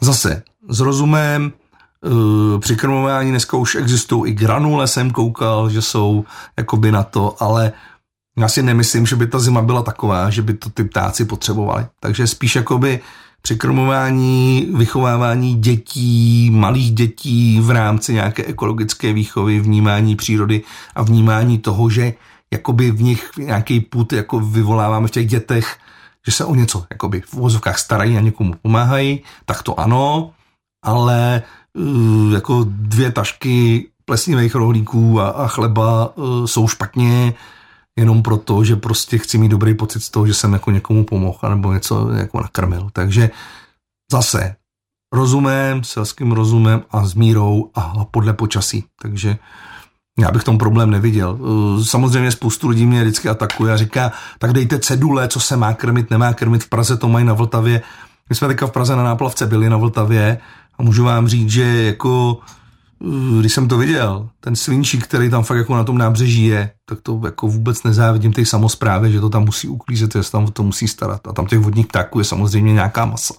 zase 0.00 0.42
s 0.68 0.80
rozumem, 0.80 1.52
Uh, 2.06 2.60
přikrmování 2.60 3.30
dneska 3.30 3.56
už 3.56 3.74
existují 3.74 4.32
i 4.32 4.34
granule, 4.34 4.88
jsem 4.88 5.10
koukal, 5.10 5.70
že 5.70 5.82
jsou 5.82 6.24
jakoby 6.56 6.92
na 6.92 7.02
to, 7.02 7.36
ale 7.42 7.72
já 8.38 8.48
si 8.48 8.62
nemyslím, 8.62 9.06
že 9.06 9.16
by 9.16 9.26
ta 9.26 9.38
zima 9.38 9.62
byla 9.62 9.82
taková, 9.82 10.30
že 10.30 10.42
by 10.42 10.54
to 10.54 10.70
ty 10.70 10.84
ptáci 10.84 11.24
potřebovali. 11.24 11.86
Takže 12.00 12.26
spíš 12.26 12.56
jakoby 12.56 13.00
přikrmování, 13.42 14.68
vychovávání 14.74 15.54
dětí, 15.54 16.50
malých 16.50 16.92
dětí 16.92 17.60
v 17.60 17.70
rámci 17.70 18.12
nějaké 18.12 18.44
ekologické 18.44 19.12
výchovy, 19.12 19.60
vnímání 19.60 20.16
přírody 20.16 20.62
a 20.94 21.02
vnímání 21.02 21.58
toho, 21.58 21.90
že 21.90 22.14
jakoby 22.52 22.90
v 22.90 23.02
nich 23.02 23.30
nějaký 23.38 23.80
put 23.80 24.12
jako 24.12 24.40
vyvoláváme 24.40 25.08
v 25.08 25.10
těch 25.10 25.26
dětech, 25.26 25.76
že 26.26 26.32
se 26.32 26.44
o 26.44 26.54
něco 26.54 26.84
jakoby 26.90 27.20
v 27.20 27.34
uvozovkách 27.34 27.78
starají 27.78 28.16
a 28.16 28.20
někomu 28.20 28.54
pomáhají, 28.62 29.20
tak 29.44 29.62
to 29.62 29.80
ano, 29.80 30.30
ale 30.84 31.42
uh, 31.74 32.32
jako 32.32 32.64
dvě 32.68 33.12
tašky 33.12 33.86
plesnivých 34.04 34.54
rohlíků 34.54 35.20
a, 35.20 35.28
a 35.28 35.46
chleba 35.46 36.16
uh, 36.16 36.46
jsou 36.46 36.68
špatně, 36.68 37.34
jenom 37.98 38.22
proto, 38.22 38.64
že 38.64 38.76
prostě 38.76 39.18
chci 39.18 39.38
mít 39.38 39.48
dobrý 39.48 39.74
pocit 39.74 40.00
z 40.00 40.10
toho, 40.10 40.26
že 40.26 40.34
jsem 40.34 40.52
jako 40.52 40.70
někomu 40.70 41.04
pomohl 41.04 41.48
nebo 41.48 41.72
něco 41.72 42.10
jako 42.10 42.40
nakrmil. 42.40 42.88
Takže 42.92 43.30
zase 44.12 44.56
rozumem, 45.14 45.84
selským 45.84 46.32
rozumem 46.32 46.82
a 46.90 47.06
s 47.06 47.14
mírou 47.14 47.70
a 47.74 48.04
podle 48.10 48.32
počasí. 48.32 48.84
Takže 49.02 49.38
já 50.20 50.30
bych 50.30 50.44
tom 50.44 50.58
problém 50.58 50.90
neviděl. 50.90 51.38
Samozřejmě 51.84 52.30
spoustu 52.30 52.68
lidí 52.68 52.86
mě 52.86 53.02
vždycky 53.02 53.28
atakuje 53.28 53.72
a 53.72 53.76
říká, 53.76 54.12
tak 54.38 54.52
dejte 54.52 54.78
cedule, 54.78 55.28
co 55.28 55.40
se 55.40 55.56
má 55.56 55.74
krmit, 55.74 56.10
nemá 56.10 56.32
krmit. 56.34 56.64
V 56.64 56.68
Praze 56.68 56.96
to 56.96 57.08
mají 57.08 57.24
na 57.24 57.32
Vltavě. 57.32 57.82
My 58.30 58.36
jsme 58.36 58.48
teďka 58.48 58.66
v 58.66 58.70
Praze 58.70 58.96
na 58.96 59.04
náplavce 59.04 59.46
byli 59.46 59.70
na 59.70 59.76
Vltavě 59.76 60.38
a 60.78 60.82
můžu 60.82 61.04
vám 61.04 61.28
říct, 61.28 61.50
že 61.50 61.82
jako 61.82 62.38
když 63.40 63.52
jsem 63.52 63.68
to 63.68 63.78
viděl, 63.78 64.28
ten 64.40 64.56
svinčík, 64.56 65.04
který 65.04 65.30
tam 65.30 65.44
fakt 65.44 65.58
jako 65.58 65.74
na 65.74 65.84
tom 65.84 65.98
nábřeží 65.98 66.46
je, 66.46 66.70
tak 66.84 66.98
to 67.02 67.20
jako 67.24 67.48
vůbec 67.48 67.82
nezávidím 67.82 68.32
té 68.32 68.44
samozprávě, 68.44 69.10
že 69.10 69.20
to 69.20 69.30
tam 69.30 69.44
musí 69.44 69.68
uklízet, 69.68 70.12
že 70.12 70.22
se 70.22 70.32
tam 70.32 70.46
to 70.46 70.62
musí 70.62 70.88
starat. 70.88 71.20
A 71.28 71.32
tam 71.32 71.46
těch 71.46 71.58
vodních 71.58 71.86
ptáků 71.86 72.18
je 72.18 72.24
samozřejmě 72.24 72.72
nějaká 72.72 73.04
masa. 73.04 73.34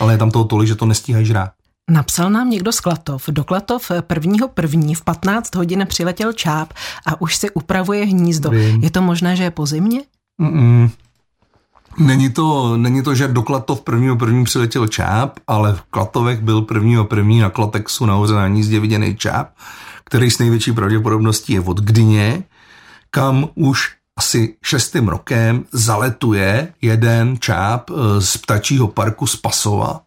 Ale 0.00 0.14
je 0.14 0.18
tam 0.18 0.30
toho 0.30 0.44
tolik, 0.44 0.68
že 0.68 0.74
to 0.74 0.86
nestíhají 0.86 1.26
žrát. 1.26 1.50
Napsal 1.90 2.30
nám 2.30 2.50
někdo 2.50 2.72
z 2.72 2.80
Klatov. 2.80 3.24
Do 3.28 3.44
Klatov 3.44 3.90
prvního 4.00 4.48
první 4.48 4.94
v 4.94 5.02
15 5.02 5.54
hodin 5.54 5.84
přiletěl 5.88 6.32
čáp 6.32 6.72
a 7.06 7.20
už 7.20 7.36
si 7.36 7.50
upravuje 7.50 8.04
hnízdo. 8.04 8.50
Vím. 8.50 8.82
Je 8.82 8.90
to 8.90 9.02
možné, 9.02 9.36
že 9.36 9.42
je 9.42 9.50
po 9.50 9.66
zimě? 9.66 10.00
Mm-mm. 10.40 10.90
Není 11.98 12.30
to, 12.30 12.76
není 12.76 13.02
to, 13.02 13.14
že 13.14 13.28
do 13.28 13.42
Klatov 13.42 13.80
prvního 13.80 14.16
první 14.16 14.44
přiletěl 14.44 14.86
čáp, 14.86 15.38
ale 15.46 15.72
v 15.74 15.82
Klatovech 15.82 16.40
byl 16.40 16.62
prvního 16.62 17.04
první 17.04 17.40
na 17.40 17.50
Klatexu 17.50 18.06
nahoře 18.06 18.34
na 18.34 18.48
nízdě 18.48 18.80
viděný 18.80 19.16
čáp, 19.16 19.48
který 20.04 20.30
s 20.30 20.38
největší 20.38 20.72
pravděpodobností 20.72 21.52
je 21.52 21.60
od 21.60 21.80
Gdyně, 21.80 22.42
kam 23.10 23.48
už 23.54 23.92
asi 24.16 24.56
šestým 24.64 25.08
rokem 25.08 25.64
zaletuje 25.72 26.72
jeden 26.82 27.36
čáp 27.40 27.90
eh, 27.90 28.20
z 28.20 28.36
ptačího 28.36 28.88
parku 28.88 29.26
z 29.26 29.36
Pasova, 29.36 30.00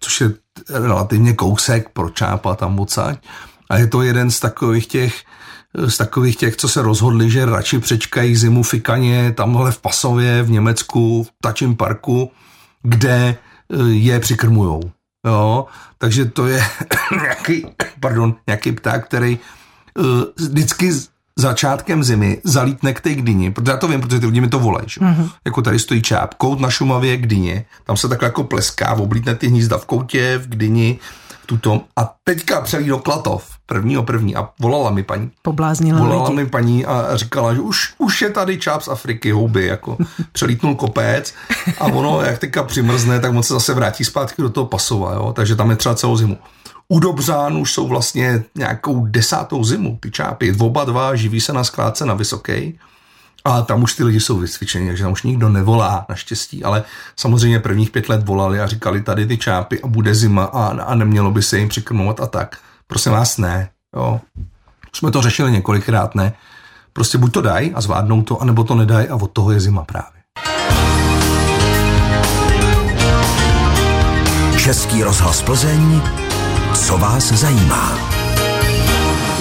což 0.00 0.20
je 0.20 0.34
relativně 0.70 1.32
kousek 1.32 1.88
pro 1.88 2.10
čápa 2.10 2.54
tam 2.54 2.80
odsaď. 2.80 3.18
A 3.70 3.78
je 3.78 3.86
to 3.86 4.02
jeden 4.02 4.30
z 4.30 4.40
takových 4.40 4.86
těch 4.86 5.14
z 5.74 5.96
takových 5.96 6.36
těch, 6.36 6.56
co 6.56 6.68
se 6.68 6.82
rozhodli, 6.82 7.30
že 7.30 7.46
radši 7.46 7.78
přečkají 7.78 8.36
zimu 8.36 8.62
fikaně 8.62 9.32
tamhle 9.32 9.72
v 9.72 9.78
Pasově 9.78 10.42
v 10.42 10.50
Německu, 10.50 11.22
v 11.24 11.30
Tačím 11.40 11.76
parku, 11.76 12.30
kde 12.82 13.14
e, 13.14 13.36
je 13.88 14.20
přikrmujou. 14.20 14.90
Jo? 15.26 15.66
Takže 15.98 16.24
to 16.24 16.46
je 16.46 16.64
nějaký, 17.22 17.66
pardon, 18.00 18.34
nějaký 18.46 18.72
pták, 18.72 19.06
který 19.06 19.38
uh, 19.98 20.06
vždycky 20.36 20.92
začátkem 21.36 22.04
zimy 22.04 22.40
zalítne 22.44 22.92
k 22.92 23.00
té 23.00 23.14
Gdyni, 23.14 23.50
protože 23.50 23.70
já 23.70 23.76
to 23.76 23.88
vím, 23.88 24.00
protože 24.00 24.20
ty 24.20 24.26
lidi 24.26 24.40
mi 24.40 24.48
to 24.48 24.58
volají. 24.58 24.86
Mm-hmm. 24.86 25.30
Jako 25.44 25.62
tady 25.62 25.78
stojí 25.78 26.02
čáp, 26.02 26.34
kout 26.34 26.60
na 26.60 26.70
Šumavě 26.70 27.16
Gdyně, 27.16 27.64
tam 27.84 27.96
se 27.96 28.08
takhle 28.08 28.26
jako 28.26 28.44
pleská, 28.44 28.94
oblítne 28.94 29.34
ty 29.34 29.48
hnízda 29.48 29.78
v 29.78 29.86
koutě, 29.86 30.38
v 30.38 30.48
Gdyni, 30.48 30.98
tuto. 31.52 31.80
A 31.96 32.14
teďka 32.24 32.60
přelí 32.60 32.86
do 32.86 32.98
Klatov, 32.98 33.44
prvního 33.66 34.02
první 34.02 34.36
a 34.36 34.48
volala 34.60 34.90
mi 34.90 35.02
paní. 35.02 35.30
Pobláznila 35.42 35.98
Volala 36.00 36.28
lidi. 36.28 36.36
mi 36.36 36.46
paní 36.46 36.86
a 36.86 37.16
říkala, 37.16 37.54
že 37.54 37.60
už, 37.60 37.94
už 37.98 38.22
je 38.22 38.30
tady 38.30 38.58
čáp 38.58 38.82
z 38.82 38.88
Afriky, 38.88 39.30
houby, 39.30 39.66
jako 39.66 39.96
přelítnul 40.32 40.74
kopec 40.74 41.34
a 41.80 41.84
ono, 41.84 42.20
jak 42.22 42.38
teďka 42.38 42.62
přimrzne, 42.62 43.20
tak 43.20 43.30
on 43.34 43.42
se 43.42 43.54
zase 43.54 43.74
vrátí 43.74 44.04
zpátky 44.04 44.42
do 44.42 44.50
toho 44.50 44.66
Pasova, 44.66 45.14
jo? 45.14 45.32
takže 45.32 45.56
tam 45.56 45.70
je 45.70 45.76
třeba 45.76 45.94
celou 45.94 46.16
zimu. 46.16 46.38
U 46.88 47.00
Dobřán 47.00 47.56
už 47.56 47.72
jsou 47.72 47.88
vlastně 47.88 48.44
nějakou 48.54 49.06
desátou 49.06 49.64
zimu, 49.64 49.98
ty 50.00 50.10
čápy, 50.10 50.56
oba 50.60 50.84
dva 50.84 51.14
živí 51.16 51.40
se 51.40 51.52
na 51.52 51.64
skládce 51.64 52.06
na 52.06 52.14
Vysoké 52.14 52.72
a 53.44 53.62
tam 53.62 53.82
už 53.82 53.94
ty 53.94 54.04
lidi 54.04 54.20
jsou 54.20 54.38
vysvědčeni, 54.38 54.88
takže 54.88 55.02
tam 55.02 55.12
už 55.12 55.22
nikdo 55.22 55.48
nevolá 55.48 56.06
naštěstí, 56.08 56.64
ale 56.64 56.82
samozřejmě 57.16 57.58
prvních 57.58 57.90
pět 57.90 58.08
let 58.08 58.24
volali 58.24 58.60
a 58.60 58.66
říkali 58.66 59.02
tady 59.02 59.26
ty 59.26 59.38
čápy 59.38 59.82
a 59.82 59.86
bude 59.86 60.14
zima 60.14 60.44
a, 60.44 60.66
a 60.66 60.94
nemělo 60.94 61.30
by 61.30 61.42
se 61.42 61.58
jim 61.58 61.68
přikrmovat 61.68 62.20
a 62.20 62.26
tak. 62.26 62.58
Prosím 62.86 63.12
vás, 63.12 63.38
ne. 63.38 63.70
Jo. 63.96 64.20
Jsme 64.92 65.10
to 65.10 65.22
řešili 65.22 65.52
několikrát, 65.52 66.14
ne. 66.14 66.32
Prostě 66.92 67.18
buď 67.18 67.32
to 67.32 67.42
dají 67.42 67.74
a 67.74 67.80
zvládnou 67.80 68.22
to, 68.22 68.42
anebo 68.42 68.64
to 68.64 68.74
nedají 68.74 69.08
a 69.08 69.14
od 69.14 69.30
toho 69.30 69.52
je 69.52 69.60
zima 69.60 69.84
právě. 69.84 70.22
Český 74.58 75.02
rozhlas 75.02 75.42
Plzeň, 75.42 76.00
co 76.74 76.98
vás 76.98 77.32
zajímá? 77.32 78.21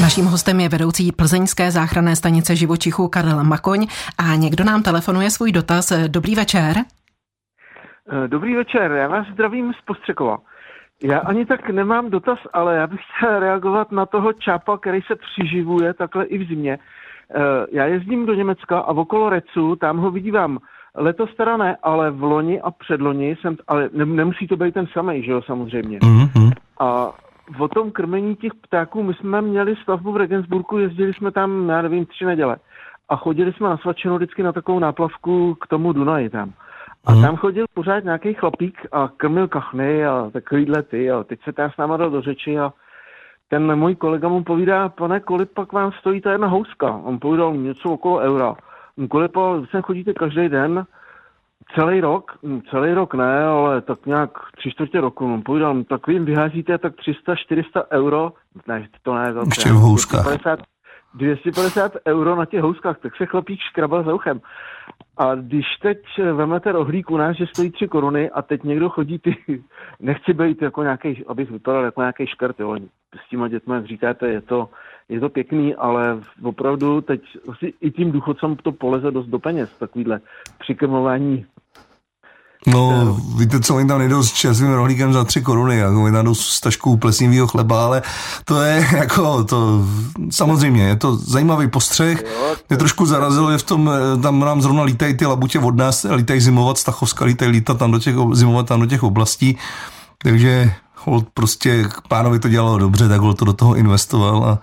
Naším 0.01 0.25
hostem 0.25 0.59
je 0.59 0.69
vedoucí 0.69 1.11
plzeňské 1.11 1.71
záchranné 1.71 2.15
stanice 2.15 2.55
živočichů 2.55 3.07
Karel 3.07 3.43
Makoň 3.43 3.87
a 4.17 4.35
někdo 4.35 4.63
nám 4.63 4.83
telefonuje 4.83 5.29
svůj 5.29 5.51
dotaz. 5.51 5.93
Dobrý 6.07 6.35
večer. 6.35 6.75
Eh, 6.77 8.27
dobrý 8.27 8.55
večer, 8.55 8.91
já 8.91 9.07
vás 9.07 9.27
zdravím 9.27 9.73
z 9.73 9.81
Postřekova. 9.85 10.37
Já 11.03 11.19
ani 11.19 11.45
tak 11.45 11.69
nemám 11.69 12.09
dotaz, 12.09 12.39
ale 12.53 12.75
já 12.75 12.87
bych 12.87 12.99
chtěl 13.17 13.39
reagovat 13.39 13.91
na 13.91 14.05
toho 14.05 14.33
čápa, 14.33 14.77
který 14.77 15.01
se 15.01 15.15
přiživuje 15.15 15.93
takhle 15.93 16.25
i 16.25 16.37
v 16.37 16.47
zimě. 16.47 16.79
Eh, 16.79 17.39
já 17.71 17.85
jezdím 17.85 18.25
do 18.25 18.33
Německa 18.33 18.79
a 18.79 18.87
okolo 18.87 19.29
Recu, 19.29 19.75
tam 19.75 19.97
ho 19.97 20.11
vidívám 20.11 20.57
letos 20.95 21.29
teda 21.37 21.57
ne, 21.57 21.77
ale 21.83 22.11
v 22.11 22.23
loni 22.23 22.61
a 22.61 22.71
předloni 22.71 23.35
jsem, 23.41 23.57
ale 23.67 23.89
nemusí 23.93 24.47
to 24.47 24.57
být 24.57 24.73
ten 24.73 24.87
samý, 24.87 25.23
že 25.23 25.31
jo, 25.31 25.41
samozřejmě. 25.41 25.99
Mm-hmm. 25.99 26.51
A 26.79 27.11
o 27.59 27.67
tom 27.67 27.91
krmení 27.91 28.35
těch 28.35 28.55
ptáků, 28.55 29.03
my 29.03 29.13
jsme 29.13 29.41
měli 29.41 29.75
stavbu 29.75 30.11
v 30.11 30.17
Regensburgu, 30.17 30.77
jezdili 30.77 31.13
jsme 31.13 31.31
tam, 31.31 31.69
já 31.69 31.81
nevím, 31.81 32.05
tři 32.05 32.25
neděle. 32.25 32.57
A 33.09 33.15
chodili 33.15 33.53
jsme 33.53 33.69
na 33.69 33.77
Svačinu 33.77 34.15
vždycky 34.15 34.43
na 34.43 34.51
takovou 34.51 34.79
náplavku 34.79 35.55
k 35.55 35.67
tomu 35.67 35.93
Dunaji 35.93 36.29
tam. 36.29 36.53
A 37.05 37.11
hmm. 37.11 37.21
tam 37.21 37.35
chodil 37.35 37.65
pořád 37.73 38.03
nějaký 38.03 38.33
chlapík 38.33 38.87
a 38.91 39.09
krmil 39.17 39.47
kachny 39.47 40.05
a 40.05 40.29
takovýhle 40.33 40.83
ty. 40.83 41.11
A 41.11 41.23
teď 41.23 41.39
se 41.43 41.53
tam 41.53 41.71
s 41.71 41.77
náma 41.77 41.97
dal 41.97 42.09
do 42.09 42.21
řeči 42.21 42.59
a 42.59 42.73
ten 43.49 43.75
můj 43.75 43.95
kolega 43.95 44.27
mu 44.27 44.43
povídá, 44.43 44.89
pane, 44.89 45.19
kolik 45.19 45.49
pak 45.49 45.73
vám 45.73 45.91
stojí 45.91 46.21
ta 46.21 46.31
jedna 46.31 46.47
houska? 46.47 46.91
On 47.03 47.19
povídal 47.19 47.53
něco 47.53 47.89
okolo 47.89 48.19
eura. 48.19 48.55
Kolik 49.09 49.31
sem 49.71 49.81
chodíte 49.81 50.13
každý 50.13 50.49
den, 50.49 50.85
celý 51.75 52.01
rok, 52.01 52.31
celý 52.69 52.93
rok 52.93 53.13
ne, 53.13 53.43
ale 53.43 53.81
tak 53.81 54.05
nějak 54.05 54.29
tři 54.57 54.71
čtvrtě 54.71 55.01
roku, 55.01 55.27
no, 55.27 55.41
povídal, 55.41 55.83
tak 55.83 56.07
vy 56.07 56.13
jim 56.13 56.25
vyházíte 56.25 56.77
tak 56.77 56.93
300-400 56.95 57.83
euro, 57.91 58.33
ne, 58.67 58.87
to 59.01 59.15
ne, 59.15 59.33
to 59.33 59.39
Ještě 59.39 59.69
v 59.69 59.75
houskách. 59.75 60.21
250, 60.21 60.59
250 61.13 61.93
euro 62.07 62.35
na 62.35 62.45
těch 62.45 62.61
houskách, 62.61 62.99
tak 62.99 63.15
se 63.15 63.25
chlapík 63.25 63.59
škrabal 63.59 64.03
za 64.03 64.13
uchem. 64.13 64.41
A 65.17 65.35
když 65.35 65.65
teď 65.81 65.97
vemete 66.33 66.71
rohlík 66.71 67.11
u 67.11 67.17
nás, 67.17 67.37
že 67.37 67.47
stojí 67.47 67.71
3 67.71 67.87
koruny 67.87 68.29
a 68.29 68.41
teď 68.41 68.63
někdo 68.63 68.89
chodí 68.89 69.19
ty, 69.19 69.37
nechci 69.99 70.33
být 70.33 70.61
jako 70.61 70.83
nějaký, 70.83 71.25
abych 71.27 71.51
vypadal 71.51 71.83
jako 71.83 72.01
nějaký 72.01 72.27
škrt, 72.27 72.59
jo. 72.59 72.75
S 73.25 73.29
těma 73.29 73.47
dětmi, 73.47 73.73
jak 73.73 73.85
říkáte, 73.85 74.27
je 74.27 74.41
to, 74.41 74.69
je 75.09 75.19
to 75.19 75.29
pěkný, 75.29 75.75
ale 75.75 76.19
opravdu 76.43 77.01
teď 77.01 77.21
i 77.81 77.91
tím 77.91 78.11
důchodcem 78.11 78.55
to 78.55 78.71
poleze 78.71 79.11
dost 79.11 79.27
do 79.27 79.39
peněz, 79.39 79.77
takovýhle 79.79 80.19
přikrmování 80.59 81.45
No, 82.67 83.17
víte 83.35 83.59
co, 83.59 83.75
oni 83.75 83.87
tam 83.87 83.99
nejdou 83.99 84.23
s 84.23 84.31
čerstvým 84.31 84.71
rohlíkem 84.71 85.13
za 85.13 85.23
tři 85.23 85.41
koruny, 85.41 85.77
jako 85.77 86.03
oni 86.03 86.13
tam 86.13 86.25
jdou 86.25 86.35
s 86.35 86.59
taškou 86.59 86.97
plesnivého 86.97 87.47
chleba, 87.47 87.85
ale 87.85 88.01
to 88.45 88.61
je 88.61 88.87
jako, 88.97 89.43
to 89.43 89.85
samozřejmě, 90.29 90.83
je 90.83 90.95
to 90.95 91.15
zajímavý 91.15 91.67
postřeh. 91.67 92.23
Mě 92.69 92.77
trošku 92.77 93.05
zarazilo, 93.05 93.51
že 93.51 93.57
v 93.57 93.63
tom, 93.63 93.89
eh, 93.89 94.21
tam 94.21 94.39
nám 94.39 94.61
zrovna 94.61 94.83
lítají 94.83 95.13
ty 95.13 95.25
labutě 95.25 95.59
od 95.59 95.75
nás, 95.75 96.05
lítají 96.15 96.41
zimovat, 96.41 96.77
Stachovska 96.77 97.25
lítají 97.25 97.51
lítat 97.51 97.77
tam 97.77 97.91
do 97.91 97.99
těch, 97.99 98.15
zimovat 98.31 98.67
tam 98.67 98.79
do 98.79 98.85
těch 98.85 99.03
oblastí, 99.03 99.57
takže 100.17 100.73
hold 100.95 101.27
prostě 101.33 101.89
pánovi 102.07 102.39
to 102.39 102.49
dělalo 102.49 102.77
dobře, 102.77 103.09
tak 103.09 103.21
to 103.35 103.45
do 103.45 103.53
toho 103.53 103.75
investoval 103.75 104.45
a 104.45 104.59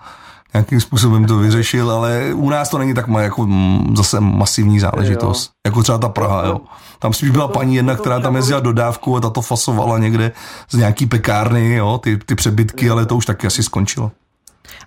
nějakým 0.54 0.80
způsobem 0.80 1.24
to 1.24 1.38
vyřešil, 1.38 1.90
ale 1.90 2.34
u 2.34 2.50
nás 2.50 2.68
to 2.68 2.78
není 2.78 2.94
tak 2.94 3.06
jako 3.18 3.46
mm, 3.46 3.96
zase 3.96 4.20
masivní 4.20 4.80
záležitost, 4.80 5.46
jo. 5.46 5.70
jako 5.70 5.82
třeba 5.82 5.98
ta 5.98 6.08
Praha, 6.08 6.46
jo. 6.46 6.60
Tam 6.98 7.12
spíš 7.12 7.30
byla 7.30 7.48
paní 7.48 7.74
jedna, 7.76 7.96
která 7.96 8.20
tam 8.20 8.36
jezdila 8.36 8.60
dodávku 8.60 9.16
a 9.16 9.20
ta 9.20 9.30
to 9.30 9.42
fasovala 9.42 9.98
někde 9.98 10.32
z 10.70 10.74
nějaký 10.74 11.06
pekárny, 11.06 11.74
jo, 11.74 11.98
ty, 11.98 12.16
ty 12.16 12.34
přebytky, 12.34 12.90
ale 12.90 13.06
to 13.06 13.16
už 13.16 13.26
taky 13.26 13.46
asi 13.46 13.62
skončilo. 13.62 14.10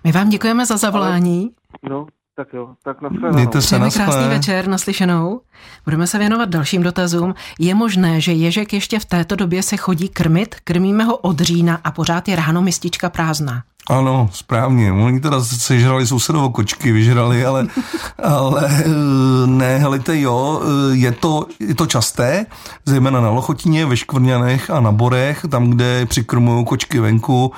My 0.04 0.12
vám 0.12 0.28
děkujeme 0.28 0.66
za 0.66 0.76
zavolání. 0.76 1.50
No, 1.90 2.06
tak 2.36 2.52
jo, 2.52 2.74
tak 2.84 2.96
Mějte 3.32 3.62
se 3.62 3.78
na 3.78 3.90
krásný 3.90 4.28
večer, 4.28 4.68
naslyšenou. 4.68 5.40
Budeme 5.84 6.06
se 6.06 6.18
věnovat 6.18 6.48
dalším 6.48 6.82
dotazům. 6.82 7.34
Je 7.58 7.74
možné, 7.74 8.20
že 8.20 8.32
ježek 8.32 8.72
ještě 8.72 8.98
v 8.98 9.04
této 9.04 9.36
době 9.36 9.62
se 9.62 9.76
chodí 9.76 10.08
krmit? 10.08 10.54
Krmíme 10.64 11.04
ho 11.04 11.16
od 11.16 11.40
října 11.40 11.80
a 11.84 11.90
pořád 11.90 12.28
je 12.28 12.36
ráno 12.36 12.62
mistička 12.62 13.10
prázdná. 13.10 13.62
Ano, 13.90 14.30
správně. 14.32 14.92
Oni 14.92 15.20
teda 15.20 15.44
sežrali 15.44 16.06
sousedovo 16.06 16.50
kočky, 16.50 16.92
vyžrali, 16.92 17.44
ale, 17.44 17.66
ale 18.22 18.70
eh, 18.70 19.46
ne, 19.46 19.78
helejte, 19.78 20.20
jo, 20.20 20.62
eh, 20.62 20.96
je 20.96 21.12
to, 21.12 21.46
je 21.60 21.74
to 21.74 21.86
časté, 21.86 22.46
zejména 22.86 23.20
na 23.20 23.30
Lochotině, 23.30 23.86
ve 23.86 23.96
Škvrňanech 23.96 24.70
a 24.70 24.80
na 24.80 24.92
Borech, 24.92 25.44
tam, 25.50 25.70
kde 25.70 26.06
přikrmují 26.06 26.64
kočky 26.64 27.00
venku, 27.00 27.52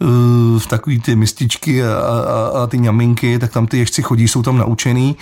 eh, 0.00 0.04
v 0.58 0.66
takový 0.68 1.00
ty 1.00 1.16
mističky 1.16 1.84
a, 1.84 1.92
a, 1.92 2.62
a 2.62 2.66
ty 2.66 2.78
ňaminky, 2.78 3.38
tak 3.38 3.52
tam 3.52 3.66
ty 3.66 3.78
ježci 3.78 4.02
chodí, 4.02 4.28
jsou 4.28 4.42
tam 4.42 4.58
naučený 4.58 5.16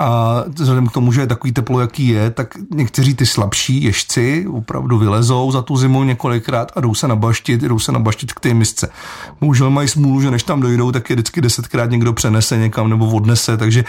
a 0.00 0.44
vzhledem 0.48 0.86
k 0.86 0.92
tomu, 0.92 1.12
že 1.12 1.20
je 1.20 1.26
takový 1.26 1.52
teplo, 1.52 1.80
jaký 1.80 2.08
je, 2.08 2.30
tak 2.30 2.54
někteří 2.74 3.14
ty 3.14 3.26
slabší 3.26 3.82
ježci 3.82 4.46
opravdu 4.52 4.98
vylezou 4.98 5.50
za 5.50 5.62
tu 5.62 5.76
zimu 5.76 6.04
několikrát 6.04 6.72
a 6.76 6.80
jdou 6.80 6.94
se 6.94 7.08
nabaštit, 7.08 7.60
jdou 7.60 7.78
se 7.78 7.92
nabaštit 7.92 8.32
k 8.32 8.40
té 8.40 8.54
misce. 8.54 8.90
Bohužel 9.40 9.70
mají 9.70 9.88
smůlu, 9.88 10.20
že 10.20 10.30
než 10.30 10.42
tam 10.42 10.60
dojdou, 10.60 10.92
tak 10.92 11.10
je 11.10 11.16
vždycky 11.16 11.40
desetkrát 11.40 11.90
někdo 11.90 12.12
přenese 12.12 12.58
někam 12.58 12.90
nebo 12.90 13.06
odnese, 13.06 13.56
takže 13.56 13.84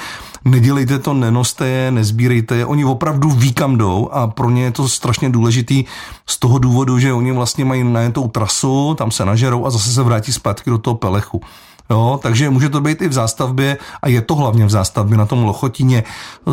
nedělejte 0.46 1.00
to, 1.00 1.14
nenoste 1.14 1.68
je, 1.68 1.92
nezbírejte 1.92 2.56
je. 2.56 2.66
Oni 2.66 2.86
opravdu 2.86 3.30
ví, 3.30 3.54
kam 3.54 3.78
jdou 3.78 4.10
a 4.12 4.28
pro 4.28 4.50
ně 4.50 4.64
je 4.64 4.72
to 4.72 4.90
strašně 4.90 5.30
důležitý 5.30 5.86
z 6.26 6.40
toho 6.40 6.60
důvodu, 6.60 7.00
že 7.00 7.14
oni 7.14 7.32
vlastně 7.32 7.66
mají 7.66 7.84
najetou 7.84 8.28
trasu, 8.28 8.96
tam 8.98 9.12
se 9.12 9.26
nažerou 9.26 9.66
a 9.66 9.70
zase 9.70 9.94
se 9.94 10.04
vrátí 10.04 10.34
zpátky 10.34 10.70
do 10.70 10.78
toho 10.78 10.96
pelechu. 10.96 11.42
Jo, 11.92 12.20
takže 12.24 12.50
může 12.50 12.70
to 12.70 12.82
být 12.82 13.02
i 13.02 13.08
v 13.08 13.14
zástavbě 13.14 13.78
a 14.02 14.08
je 14.08 14.22
to 14.22 14.36
hlavně 14.36 14.66
v 14.66 14.70
zástavbě 14.70 15.18
na 15.18 15.26
tom 15.26 15.44
Lochotině, 15.44 16.04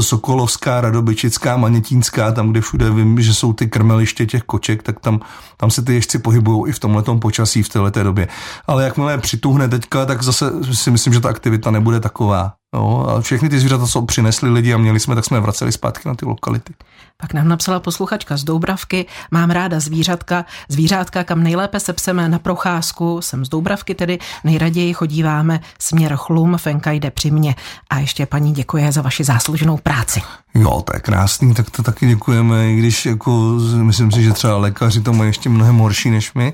Sokolovská, 0.00 0.80
Radobyčická, 0.80 1.56
Manětínská, 1.56 2.32
tam, 2.32 2.50
kde 2.50 2.60
všude 2.60 2.90
vím, 2.90 3.20
že 3.20 3.34
jsou 3.34 3.52
ty 3.52 3.66
krmeliště 3.66 4.26
těch 4.26 4.42
koček, 4.42 4.82
tak 4.82 5.00
tam, 5.00 5.20
tam 5.56 5.70
se 5.70 5.82
ty 5.82 5.94
ježci 5.94 6.18
pohybují 6.18 6.70
i 6.70 6.72
v 6.72 6.78
tomhle 6.78 7.02
počasí 7.02 7.62
v 7.62 7.68
této 7.68 8.02
době. 8.02 8.28
Ale 8.66 8.84
jakmile 8.84 9.18
přituhne 9.18 9.68
teďka, 9.68 10.06
tak 10.06 10.22
zase 10.22 10.74
si 10.74 10.90
myslím, 10.90 11.12
že 11.12 11.20
ta 11.20 11.28
aktivita 11.28 11.70
nebude 11.70 12.00
taková. 12.00 12.57
Jo, 12.74 13.06
a 13.08 13.20
všechny 13.20 13.48
ty 13.48 13.60
zvířata, 13.60 13.86
co 13.86 14.02
přinesli 14.02 14.50
lidi 14.50 14.74
a 14.74 14.78
měli 14.78 15.00
jsme, 15.00 15.14
tak 15.14 15.24
jsme 15.24 15.40
vraceli 15.40 15.72
zpátky 15.72 16.08
na 16.08 16.14
ty 16.14 16.24
lokality. 16.26 16.74
Pak 17.16 17.34
nám 17.34 17.48
napsala 17.48 17.80
posluchačka 17.80 18.36
z 18.36 18.44
Doubravky, 18.44 19.06
mám 19.30 19.50
ráda 19.50 19.80
zvířatka, 19.80 20.44
zvířátka, 20.68 21.24
kam 21.24 21.42
nejlépe 21.42 21.80
se 21.80 21.92
pseme 21.92 22.28
na 22.28 22.38
procházku, 22.38 23.20
jsem 23.22 23.44
z 23.44 23.48
Doubravky 23.48 23.94
tedy, 23.94 24.18
nejraději 24.44 24.94
chodíváme 24.94 25.60
směr 25.78 26.16
chlum, 26.16 26.56
Fenka 26.56 26.90
jde 26.90 27.10
při 27.10 27.30
mně. 27.30 27.54
A 27.90 27.98
ještě 27.98 28.26
paní 28.26 28.52
děkuje 28.52 28.92
za 28.92 29.02
vaši 29.02 29.24
záslužnou 29.24 29.76
práci. 29.76 30.22
Jo, 30.58 30.82
to 30.84 30.96
je 30.96 31.00
krásný, 31.00 31.54
tak 31.54 31.70
to 31.70 31.82
taky 31.82 32.06
děkujeme, 32.06 32.70
i 32.70 32.76
když 32.76 33.06
jako 33.06 33.58
myslím 33.82 34.12
si, 34.12 34.22
že 34.22 34.32
třeba 34.32 34.56
lékaři 34.56 35.00
to 35.00 35.12
mají 35.12 35.28
ještě 35.28 35.48
mnohem 35.48 35.78
horší 35.78 36.10
než 36.10 36.34
my. 36.34 36.52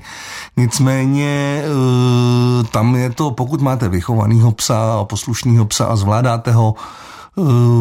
Nicméně 0.57 1.63
eh, 1.63 2.63
tam 2.63 2.95
je 2.95 3.09
to, 3.09 3.31
pokud 3.31 3.61
máte 3.61 3.89
vychovaného 3.89 4.51
psa 4.51 4.97
a 4.99 5.03
poslušného 5.03 5.65
psa 5.65 5.85
a 5.85 5.95
zvládáte 5.95 6.51
ho, 6.51 6.75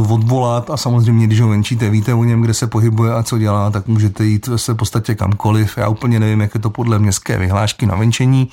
odvolat 0.08 0.70
a 0.70 0.76
samozřejmě, 0.76 1.26
když 1.26 1.40
ho 1.40 1.48
venčíte, 1.48 1.90
víte 1.90 2.14
o 2.14 2.24
něm, 2.24 2.42
kde 2.42 2.54
se 2.54 2.66
pohybuje 2.66 3.14
a 3.14 3.22
co 3.22 3.38
dělá, 3.38 3.70
tak 3.70 3.86
můžete 3.86 4.24
jít 4.24 4.48
se 4.56 4.72
v 4.72 4.76
podstatě 4.76 5.14
kamkoliv. 5.14 5.78
Já 5.78 5.88
úplně 5.88 6.20
nevím, 6.20 6.40
jak 6.40 6.54
je 6.54 6.60
to 6.60 6.70
podle 6.70 6.98
městské 6.98 7.38
vyhlášky 7.38 7.86
na 7.86 7.96
venčení, 7.96 8.48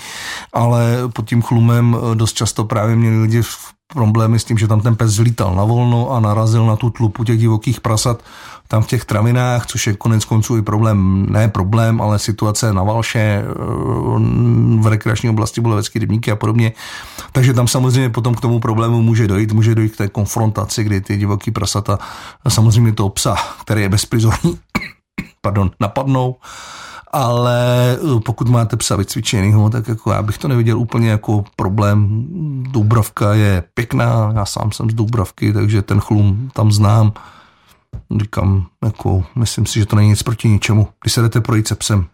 ale 0.53 0.97
pod 1.13 1.29
tím 1.29 1.41
chlumem 1.41 1.97
eh, 1.97 2.15
dost 2.15 2.33
často 2.33 2.65
právě 2.65 2.95
měli 2.95 3.21
lidi 3.21 3.41
problémy 3.93 4.39
s 4.39 4.43
tím, 4.43 4.57
že 4.57 4.67
tam 4.67 4.81
ten 4.81 4.95
pes 4.95 5.11
zlítal 5.11 5.55
na 5.55 5.63
volno 5.63 6.11
a 6.11 6.19
narazil 6.19 6.65
na 6.65 6.75
tu 6.75 6.89
tlupu 6.89 7.23
těch 7.23 7.39
divokých 7.39 7.81
prasat 7.81 8.19
tam 8.71 8.84
v 8.84 8.88
těch 8.88 9.05
travinách, 9.05 9.65
což 9.65 9.88
je 9.88 9.93
konec 9.93 10.25
konců 10.25 10.57
i 10.57 10.62
problém, 10.62 11.25
ne 11.29 11.47
problém, 11.47 12.01
ale 12.01 12.19
situace 12.19 12.73
na 12.73 12.84
Valše, 12.84 13.19
eh, 13.19 13.43
v 14.79 14.88
rekreační 14.88 15.29
oblasti 15.29 15.62
Bulevecký 15.62 15.99
rybníky 15.99 16.31
a 16.31 16.36
podobně. 16.36 16.71
Takže 17.31 17.53
tam 17.53 17.67
samozřejmě 17.67 18.10
potom 18.10 18.36
k 18.36 18.41
tomu 18.41 18.60
problému 18.60 19.01
může 19.01 19.27
dojít, 19.27 19.51
může 19.51 19.75
dojít 19.75 19.93
k 19.93 19.97
té 19.97 20.07
konfrontaci, 20.07 20.84
kdy 20.84 21.01
ty 21.01 21.17
divoký 21.17 21.51
prasata 21.51 21.99
samozřejmě 22.47 22.93
toho 22.93 23.10
psa, 23.10 23.36
který 23.62 23.81
je 23.81 23.89
bezprizorní, 23.89 24.60
pardon, 25.41 25.71
napadnou 25.79 26.36
ale 27.13 27.60
eh, 27.99 28.19
pokud 28.25 28.49
máte 28.49 28.77
psa 28.77 28.95
vycvičenýho, 28.95 29.69
tak 29.69 29.88
jako 29.88 30.12
já 30.12 30.21
bych 30.21 30.38
to 30.38 30.47
neviděl 30.47 30.79
úplně 30.79 31.10
jako 31.10 31.43
problém. 31.55 32.25
Dubravka 32.71 33.34
je 33.34 33.63
pěkná, 33.73 34.31
já 34.36 34.45
sám 34.45 34.71
jsem 34.71 34.89
z 34.89 34.93
Dubravky, 34.93 35.53
takže 35.53 35.81
ten 35.81 35.99
chlum 35.99 36.49
tam 36.53 36.71
znám 36.71 37.13
říkám, 38.21 38.65
jako, 38.86 39.23
myslím 39.36 39.65
si, 39.65 39.80
že 39.80 39.86
to 39.86 39.95
není 39.95 40.10
nic 40.10 40.23
proti 40.23 40.49
ničemu, 40.49 40.88
když 41.04 41.13
se 41.13 41.21
jdete 41.21 41.41
projít 41.41 41.67
se 41.67 41.75
psem. 41.75 42.06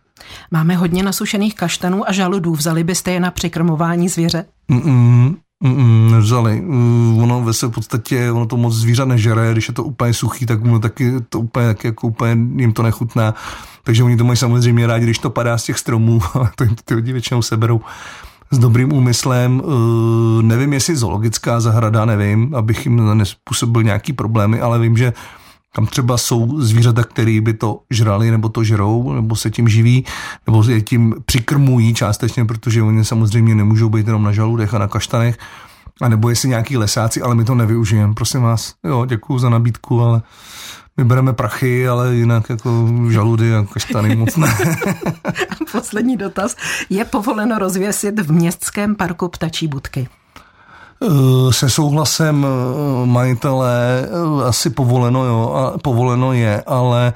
Máme 0.52 0.76
hodně 0.76 1.04
nasušených 1.04 1.56
kaštanů 1.56 2.10
a 2.10 2.12
žaludů. 2.12 2.56
Vzali 2.56 2.84
byste 2.84 3.12
je 3.12 3.20
na 3.20 3.32
přikrmování 3.32 4.10
zvěře? 4.10 4.46
Mm-mm, 4.72 5.36
Mm, 5.64 6.12
nevzali. 6.12 6.62
Mm, 6.62 7.20
ono 7.24 7.42
ve 7.42 7.54
v 7.54 7.70
podstatě, 7.70 8.32
ono 8.32 8.46
to 8.46 8.58
moc 8.58 8.74
zvířat 8.74 9.08
nežere, 9.08 9.52
když 9.52 9.68
je 9.68 9.74
to 9.74 9.84
úplně 9.84 10.14
suchý, 10.14 10.46
tak 10.46 10.62
ono 10.62 10.80
taky 10.80 11.14
to 11.30 11.40
úplně, 11.40 11.66
jak, 11.66 11.84
jako 11.84 12.08
úplně 12.08 12.62
jim 12.62 12.74
to 12.74 12.84
nechutná. 12.84 13.34
Takže 13.84 14.04
oni 14.04 14.18
to 14.18 14.24
mají 14.24 14.38
samozřejmě 14.38 14.88
rádi, 14.88 15.04
když 15.06 15.20
to 15.20 15.30
padá 15.30 15.58
z 15.58 15.64
těch 15.64 15.80
stromů, 15.80 16.22
ale 16.34 16.50
to 16.56 16.64
jim 16.64 16.76
ty 16.86 16.96
lidi 16.96 17.12
většinou 17.12 17.42
seberou 17.42 17.82
s 18.52 18.58
dobrým 18.58 18.94
úmyslem. 18.94 19.62
Uh, 19.66 20.42
nevím, 20.42 20.74
jestli 20.74 20.96
zoologická 20.96 21.60
zahrada, 21.60 22.06
nevím, 22.06 22.56
abych 22.56 22.86
jim 22.86 23.18
nespůsobil 23.18 23.84
nějaký 23.84 24.14
problémy, 24.14 24.62
ale 24.62 24.80
vím, 24.80 24.98
že 24.98 25.14
tam 25.78 25.86
třeba 25.88 26.18
jsou 26.18 26.62
zvířata, 26.62 27.04
které 27.04 27.42
by 27.42 27.54
to 27.54 27.80
žrali, 27.90 28.32
nebo 28.32 28.50
to 28.50 28.64
žrou, 28.64 29.14
nebo 29.14 29.36
se 29.36 29.50
tím 29.50 29.70
živí, 29.70 30.06
nebo 30.48 30.64
se 30.64 30.82
tím 30.82 31.16
přikrmují 31.26 31.94
částečně, 31.94 32.46
protože 32.46 32.82
oni 32.82 33.06
samozřejmě 33.06 33.56
nemůžou 33.56 33.90
být 33.90 34.08
jenom 34.08 34.24
na 34.24 34.32
žaludech 34.32 34.74
a 34.74 34.78
na 34.78 34.88
kaštanech, 34.88 35.38
a 36.02 36.08
nebo 36.10 36.30
jestli 36.30 36.50
nějaký 36.50 36.78
lesáci, 36.78 37.22
ale 37.22 37.36
my 37.36 37.46
to 37.46 37.56
nevyužijeme. 37.56 38.14
Prosím 38.14 38.42
vás, 38.42 38.74
jo, 38.84 39.06
děkuji 39.06 39.40
za 39.40 39.50
nabídku, 39.50 40.02
ale 40.02 40.22
my 40.98 41.04
bereme 41.04 41.34
prachy, 41.34 41.88
ale 41.88 42.16
jinak 42.16 42.50
jako 42.50 42.88
žaludy 43.10 43.56
a 43.56 43.66
kaštany 43.74 44.16
moc 44.16 44.36
ne. 44.36 44.58
Poslední 45.72 46.18
dotaz. 46.18 46.56
Je 46.90 47.06
povoleno 47.06 47.60
rozvěsit 47.60 48.20
v 48.20 48.32
městském 48.32 48.96
parku 48.96 49.28
ptačí 49.28 49.68
budky? 49.68 50.08
Se 51.52 51.70
souhlasem 51.70 52.46
majitele 53.06 54.08
asi 54.46 54.70
povoleno, 54.70 55.26
jo, 55.26 55.54
a 55.56 55.78
povoleno 55.78 56.34
je, 56.34 56.64
ale 56.68 57.14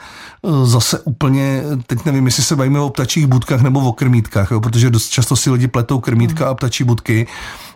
zase 0.64 1.00
úplně, 1.00 1.64
teď 1.88 2.06
nevím, 2.06 2.26
jestli 2.26 2.44
se 2.44 2.56
bavíme 2.56 2.80
o 2.80 2.90
ptačích 2.90 3.28
budkách 3.28 3.62
nebo 3.62 3.80
o 3.80 3.94
krmítkách, 3.94 4.52
jo, 4.52 4.62
protože 4.62 4.90
dost 4.90 5.10
často 5.10 5.36
si 5.36 5.50
lidi 5.50 5.68
pletou 5.68 6.00
krmítka 6.00 6.50
a 6.50 6.54
ptačí 6.54 6.84
budky, 6.84 7.28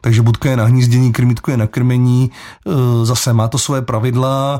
takže 0.01 0.21
budka 0.21 0.49
je 0.49 0.57
na 0.57 0.65
hnízdění, 0.65 1.13
krmítko 1.13 1.51
je 1.51 1.57
na 1.57 1.67
krmení, 1.67 2.31
zase 3.03 3.33
má 3.33 3.47
to 3.47 3.57
svoje 3.57 3.81
pravidla, 3.81 4.59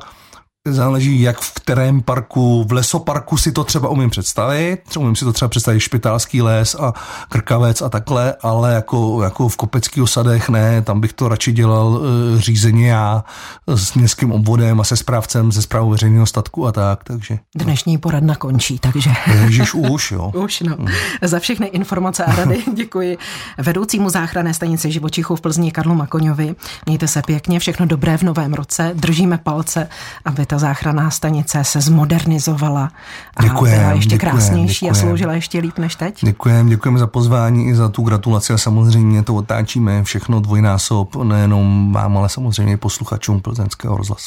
záleží, 0.66 1.22
jak 1.22 1.40
v 1.40 1.54
kterém 1.54 2.02
parku. 2.02 2.66
V 2.68 2.72
lesoparku 2.72 3.38
si 3.38 3.52
to 3.52 3.64
třeba 3.64 3.90
umím 3.90 4.10
představit, 4.10 4.82
umím 4.98 5.16
si 5.16 5.26
to 5.26 5.34
třeba 5.34 5.50
představit 5.50 5.80
špitálský 5.80 6.42
les 6.42 6.76
a 6.76 6.94
krkavec 7.30 7.82
a 7.82 7.90
takhle, 7.90 8.36
ale 8.42 8.74
jako, 8.74 9.24
jako 9.24 9.50
v 9.50 9.58
kopeckých 9.58 10.04
osadech 10.04 10.50
ne, 10.50 10.82
tam 10.82 11.02
bych 11.02 11.14
to 11.14 11.28
radši 11.28 11.52
dělal 11.52 12.02
e, 12.02 12.42
řízení 12.42 12.84
já 12.84 13.24
s 13.68 13.94
městským 13.94 14.32
obvodem 14.32 14.82
a 14.82 14.84
se 14.84 14.98
správcem, 14.98 15.52
ze 15.52 15.62
zprávou 15.62 15.90
veřejného 15.90 16.26
statku 16.26 16.68
a 16.68 16.72
tak, 16.72 17.04
takže. 17.04 17.40
Dnešní 17.56 17.98
poradna 17.98 18.36
končí, 18.36 18.80
takže. 18.80 19.10
Ježíš 19.42 19.74
už, 19.74 20.12
jo. 20.12 20.32
už, 20.44 20.62
no. 20.62 20.76
Mm. 20.80 20.88
Za 21.22 21.40
všechny 21.40 21.68
informace 21.68 22.26
a 22.26 22.36
rady 22.36 22.64
děkuji 22.74 23.18
vedoucímu 23.58 24.10
záchranné 24.10 24.54
stanice 24.54 24.92
živočichů 24.92 25.36
v 25.36 25.42
Plzni 25.42 25.72
Karlu 25.72 25.96
Makoňovi. 25.96 26.56
Mějte 26.86 27.08
se 27.08 27.22
pěkně, 27.22 27.60
všechno 27.60 27.86
dobré 27.86 28.18
v 28.18 28.24
novém 28.24 28.54
roce, 28.54 28.92
držíme 28.94 29.38
palce, 29.38 29.90
aby 30.26 30.46
ta 30.46 30.55
ta 30.56 30.60
záchranná 30.60 31.10
stanice 31.12 31.64
se 31.64 31.82
zmodernizovala 31.82 32.92
a 33.38 33.44
děkujem, 33.44 33.80
byla 33.80 33.92
ještě 33.92 34.10
děkujem, 34.16 34.32
krásnější 34.32 34.86
děkujem. 34.86 34.92
a 34.92 34.96
sloužila 34.96 35.34
ještě 35.34 35.60
líp 35.60 35.78
než 35.78 35.96
teď. 35.96 36.26
Děkujeme, 36.26 36.70
děkujeme 36.70 37.00
za 37.00 37.08
pozvání 37.08 37.68
i 37.68 37.76
za 37.76 37.90
tu 37.90 38.02
gratulaci 38.02 38.54
a 38.54 38.58
samozřejmě 38.58 39.24
to 39.24 39.36
otáčíme 39.36 40.04
všechno 40.04 40.40
dvojnásob, 40.40 41.16
nejenom 41.16 41.94
vám, 41.94 42.18
ale 42.18 42.30
samozřejmě 42.30 42.74
i 42.74 42.78
posluchačům 42.78 43.42
plzeňského 43.42 43.98
rozhlasu. 43.98 44.24